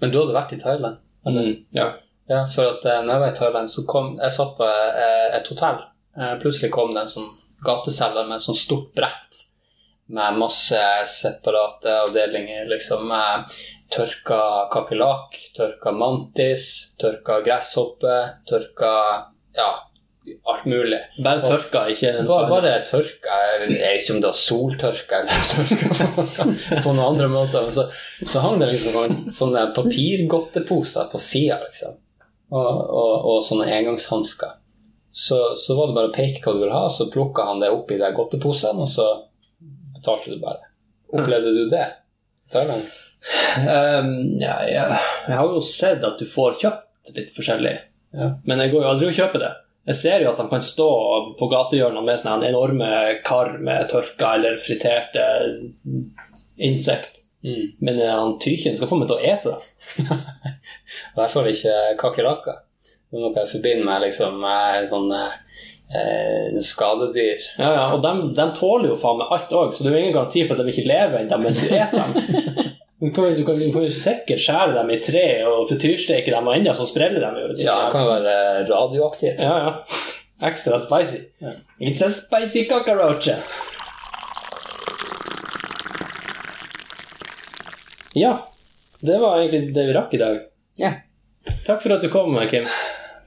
Men 0.00 0.10
du 0.10 0.18
hadde 0.22 0.32
vært 0.38 0.54
i 0.56 0.60
Thailand? 0.62 0.96
Mm, 1.26 1.66
ja. 1.76 1.90
Ja, 2.30 2.46
for 2.48 2.64
at 2.64 2.86
eh, 2.86 3.02
når 3.02 3.12
jeg 3.12 3.20
var 3.20 3.28
i 3.32 3.36
Thailand, 3.36 3.68
så 3.70 3.84
kom 3.86 4.16
Jeg 4.16 4.32
satt 4.32 4.56
på 4.56 4.64
eh, 4.64 5.36
et 5.36 5.48
hotell. 5.52 5.82
Eh, 6.16 6.34
plutselig 6.40 6.70
kom 6.72 6.94
det 6.94 7.02
en 7.02 7.12
sånn 7.12 7.28
gateselger 7.66 8.24
med 8.26 8.36
et 8.38 8.46
sånt 8.46 8.58
stort 8.58 8.94
brett 8.96 9.42
med 10.08 10.38
masse 10.38 10.80
separate 11.06 11.92
avdelinger, 12.06 12.64
liksom. 12.68 13.12
Tørka 13.92 14.68
kakerlakk, 14.72 15.36
tørka 15.56 15.92
mantis, 15.92 16.94
tørka 16.98 17.42
gresshoppe, 17.44 18.16
tørka 18.48 18.92
Ja, 19.54 19.70
alt 20.52 20.64
mulig. 20.70 20.98
Bare 21.24 21.42
tørka, 21.42 21.84
ikke 21.90 22.12
Bare, 22.28 22.46
bare 22.50 22.72
tørka 22.86 23.38
Jeg 23.48 23.60
vet 23.64 24.02
ikke 24.02 24.14
om 24.14 24.20
det 24.22 24.28
var 24.28 24.38
soltørka 24.38 25.18
eller 25.22 25.46
tørka 25.52 26.08
på, 26.16 26.26
på 26.84 26.92
noen 26.94 27.04
andre 27.08 27.28
måter. 27.32 27.66
Så, 27.74 27.88
så 28.22 28.42
hang 28.44 28.60
det 28.62 28.68
liksom 28.72 29.30
sånne, 29.34 29.66
papirgodteposer 29.76 31.10
på 31.12 31.20
sida, 31.22 31.58
liksom. 31.66 31.98
Og, 32.52 32.68
og, 32.68 33.12
og 33.32 33.38
sånne 33.46 33.66
engangshansker. 33.78 34.58
Så, 35.12 35.38
så 35.60 35.74
var 35.76 35.90
det 35.90 35.96
bare 35.96 36.08
å 36.10 36.14
peke 36.14 36.40
hva 36.44 36.54
du 36.56 36.62
ville 36.62 36.76
ha, 36.76 36.86
så 36.92 37.08
plukka 37.12 37.44
han 37.50 37.60
det 37.60 37.68
opp 37.72 37.90
i 37.92 37.98
de 38.00 38.08
godteposene, 38.16 38.84
og 38.84 38.88
så 38.88 39.06
betalte 39.96 40.32
du 40.32 40.38
bare. 40.40 40.68
Opplevde 41.12 41.52
du 41.52 41.66
det? 41.72 41.86
Thailand? 42.52 42.86
Um, 43.58 44.12
ja, 44.40 44.54
ja. 44.68 44.86
Jeg 45.28 45.36
har 45.38 45.50
jo 45.52 45.60
sett 45.64 46.04
at 46.08 46.16
du 46.20 46.24
får 46.28 46.56
kjøpt 46.62 47.12
litt 47.16 47.34
forskjellig, 47.36 47.74
Ja. 48.16 48.30
men 48.48 48.60
jeg 48.64 48.72
går 48.72 48.82
jo 48.84 48.88
aldri 48.92 49.10
og 49.10 49.18
kjøper 49.18 49.44
det. 49.44 49.52
Jeg 49.88 49.98
ser 49.98 50.22
jo 50.22 50.30
at 50.30 50.38
de 50.38 50.44
kan 50.50 50.62
stå 50.62 50.88
på 51.40 51.48
gatehjørnene 51.50 52.04
med 52.06 52.20
sånne 52.22 52.48
enorme 52.52 52.90
kar 53.26 53.56
med 53.58 53.88
tørka 53.90 54.36
eller 54.38 54.60
friterte 54.62 55.24
insekt, 56.56 57.18
Mm. 57.42 57.72
men 57.82 57.96
eh, 57.98 58.06
han 58.14 58.36
tyken 58.38 58.76
skal 58.78 58.86
få 58.86 59.00
meg 59.00 59.08
til 59.10 59.16
å 59.16 59.24
ete 59.32 59.50
det. 59.50 60.04
I 61.10 61.16
hvert 61.16 61.32
fall 61.32 61.48
ikke 61.50 61.72
kakerlakker. 61.98 62.60
Det 63.10 63.18
er 63.18 63.24
noe 63.24 63.34
jeg 63.40 63.50
forbinder 63.50 63.88
med 63.88 64.04
liksom, 64.04 64.36
med 64.44 64.86
sånne 64.92 65.22
eh, 65.90 66.60
skadedyr. 66.62 67.42
Ja, 67.58 67.72
ja, 67.74 67.88
og 67.96 68.04
de, 68.04 68.12
de 68.38 68.46
tåler 68.54 68.92
jo 68.92 69.00
faen 69.00 69.18
meg 69.18 69.34
alt 69.34 69.50
òg, 69.58 69.74
så 69.74 69.82
det 69.82 69.90
er 69.90 69.96
jo 69.98 70.02
ingen 70.04 70.14
garanti 70.20 70.44
for 70.46 70.54
at 70.54 70.62
de 70.62 70.70
ikke 70.76 70.86
lever 70.92 71.18
ennå 71.24 71.40
mens 71.42 71.64
du 71.66 71.74
eter 71.82 71.98
dem. 71.98 72.70
Du 73.02 73.10
kan, 73.10 73.24
du, 73.34 73.44
kan, 73.44 73.56
du 73.58 73.72
kan 73.74 73.82
jo 73.82 73.90
sikkert 73.90 74.38
skjære 74.38 74.76
dem 74.76 74.90
i 74.94 74.98
tre 75.02 75.22
og 75.50 75.64
frityrsteke 75.66 76.30
dem, 76.30 76.46
og 76.46 76.54
ennå 76.54 76.70
så 76.78 76.84
spreller 76.86 77.18
de 77.24 77.40
jo. 77.42 77.48
Ja, 77.58 77.74
det 77.80 77.88
kan 77.96 78.04
jo 78.06 78.12
være 78.12 78.34
radioaktivt. 78.68 79.42
Ja, 79.42 79.56
ja. 79.64 79.72
Ekstra 80.46 80.78
spicy. 80.78 81.18
Ja. 81.42 81.56
It's 81.82 82.04
a 82.06 82.10
spicy 82.14 82.62
cockroach. 82.70 83.26
Ja, 88.14 88.48
det 89.00 89.18
var 89.18 89.40
egentlig 89.40 89.74
det 89.74 89.86
vi 89.88 89.98
rakk 89.98 90.14
i 90.14 90.22
dag. 90.22 90.38
Ja. 90.78 90.92
Takk 91.66 91.82
for 91.82 91.96
at 91.96 92.02
du 92.06 92.10
kom, 92.12 92.38
Kim. 92.50 92.70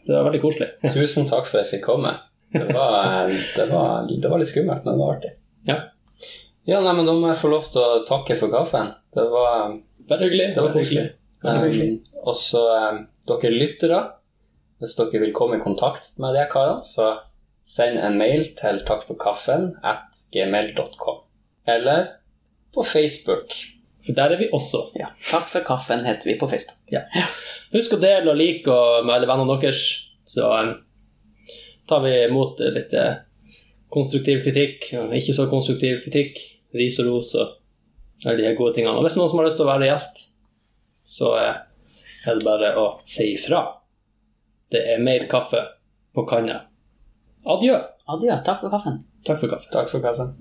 Det 0.05 0.13
var 0.13 0.30
veldig 0.30 0.41
koselig. 0.43 0.69
Tusen 0.93 1.28
takk 1.28 1.49
for 1.49 1.59
at 1.59 1.65
jeg 1.65 1.80
fikk 1.80 1.88
komme. 1.89 2.13
Det 2.53 2.67
var, 2.71 3.28
det 3.28 3.65
var, 3.71 4.05
det 4.07 4.30
var 4.32 4.39
litt 4.39 4.51
skummelt, 4.53 4.86
men 4.86 4.93
det 4.95 5.01
var 5.03 5.17
artig. 5.17 5.36
Ja, 5.67 5.82
Ja, 6.65 6.80
nei, 6.82 6.93
men 6.97 7.05
Da 7.05 7.13
må 7.13 7.28
jeg 7.30 7.38
få 7.38 7.49
lov 7.51 7.67
til 7.69 7.82
å 7.84 8.05
takke 8.07 8.38
for 8.39 8.49
kaffen. 8.53 8.88
Det 9.16 9.26
var, 9.32 9.78
Veldig 10.09 10.28
hyggelig. 10.28 10.47
det 10.55 10.63
var 10.63 10.74
koselig. 10.74 11.05
Um, 11.45 11.99
og 12.26 12.36
så 12.36 12.63
um, 12.89 13.03
dere 13.30 13.53
lyttere, 13.53 14.01
hvis 14.82 14.95
dere 14.97 15.22
vil 15.22 15.34
komme 15.36 15.59
i 15.59 15.63
kontakt 15.63 16.11
med 16.22 16.36
de 16.36 16.43
karene, 16.51 16.84
så 16.84 17.13
send 17.66 17.97
en 17.97 18.18
mail 18.20 18.49
til 18.59 18.82
takkforkaffen 18.88 19.72
at 19.84 20.20
gmail.com. 20.34 21.22
Eller 21.68 22.05
på 22.76 22.84
Facebook. 22.84 23.55
For 24.05 24.13
der 24.13 24.36
er 24.36 24.38
vi 24.38 24.49
også. 24.53 24.84
Ja. 24.99 25.13
Takk 25.32 25.47
for 25.49 25.66
kaffen 25.66 26.05
heter 26.05 26.30
vi 26.30 26.38
på 26.39 26.49
Facebook. 26.49 26.78
Husk 27.74 27.95
å 27.95 28.01
dele 28.01 28.34
og 28.34 28.38
like 28.38 28.72
og 28.72 29.05
med 29.05 29.16
alle 29.16 29.30
vennene 29.30 29.55
deres, 29.61 29.86
så 30.28 30.49
um, 30.59 30.74
tar 31.89 32.03
vi 32.05 32.13
imot 32.26 32.61
litt 32.76 32.93
eh, 32.97 33.22
konstruktiv 33.93 34.43
kritikk, 34.45 34.89
ikke 34.93 35.36
så 35.38 35.45
konstruktiv 35.49 36.01
kritikk, 36.05 36.39
ris 36.76 36.97
og 37.01 37.09
ros 37.11 37.32
og 37.39 37.53
alle 38.24 38.38
de 38.39 38.55
gode 38.57 38.76
tingene. 38.78 38.95
Og 38.95 39.05
hvis 39.05 39.18
noen 39.20 39.32
som 39.32 39.41
har 39.41 39.49
lyst 39.49 39.59
til 39.59 39.68
å 39.68 39.72
være 39.74 39.89
gjest, 39.89 40.22
så 41.05 41.34
eh, 41.41 41.57
er 42.26 42.39
det 42.39 42.47
bare 42.47 42.72
å 42.80 42.88
si 43.03 43.34
ifra. 43.36 43.66
Det 44.72 44.82
er 44.95 45.03
mer 45.03 45.28
kaffe 45.32 45.61
på 46.16 46.26
kanna. 46.30 46.63
Adjø. 47.45 47.78
Adjø. 48.09 48.39
Takk 48.45 48.63
for 48.63 48.74
kaffen. 48.74 49.03
Takk 49.26 49.43
for 49.43 49.51
kaffen. 49.51 49.72
Takk 49.76 49.91
for 49.91 50.05
kaffen. 50.05 50.34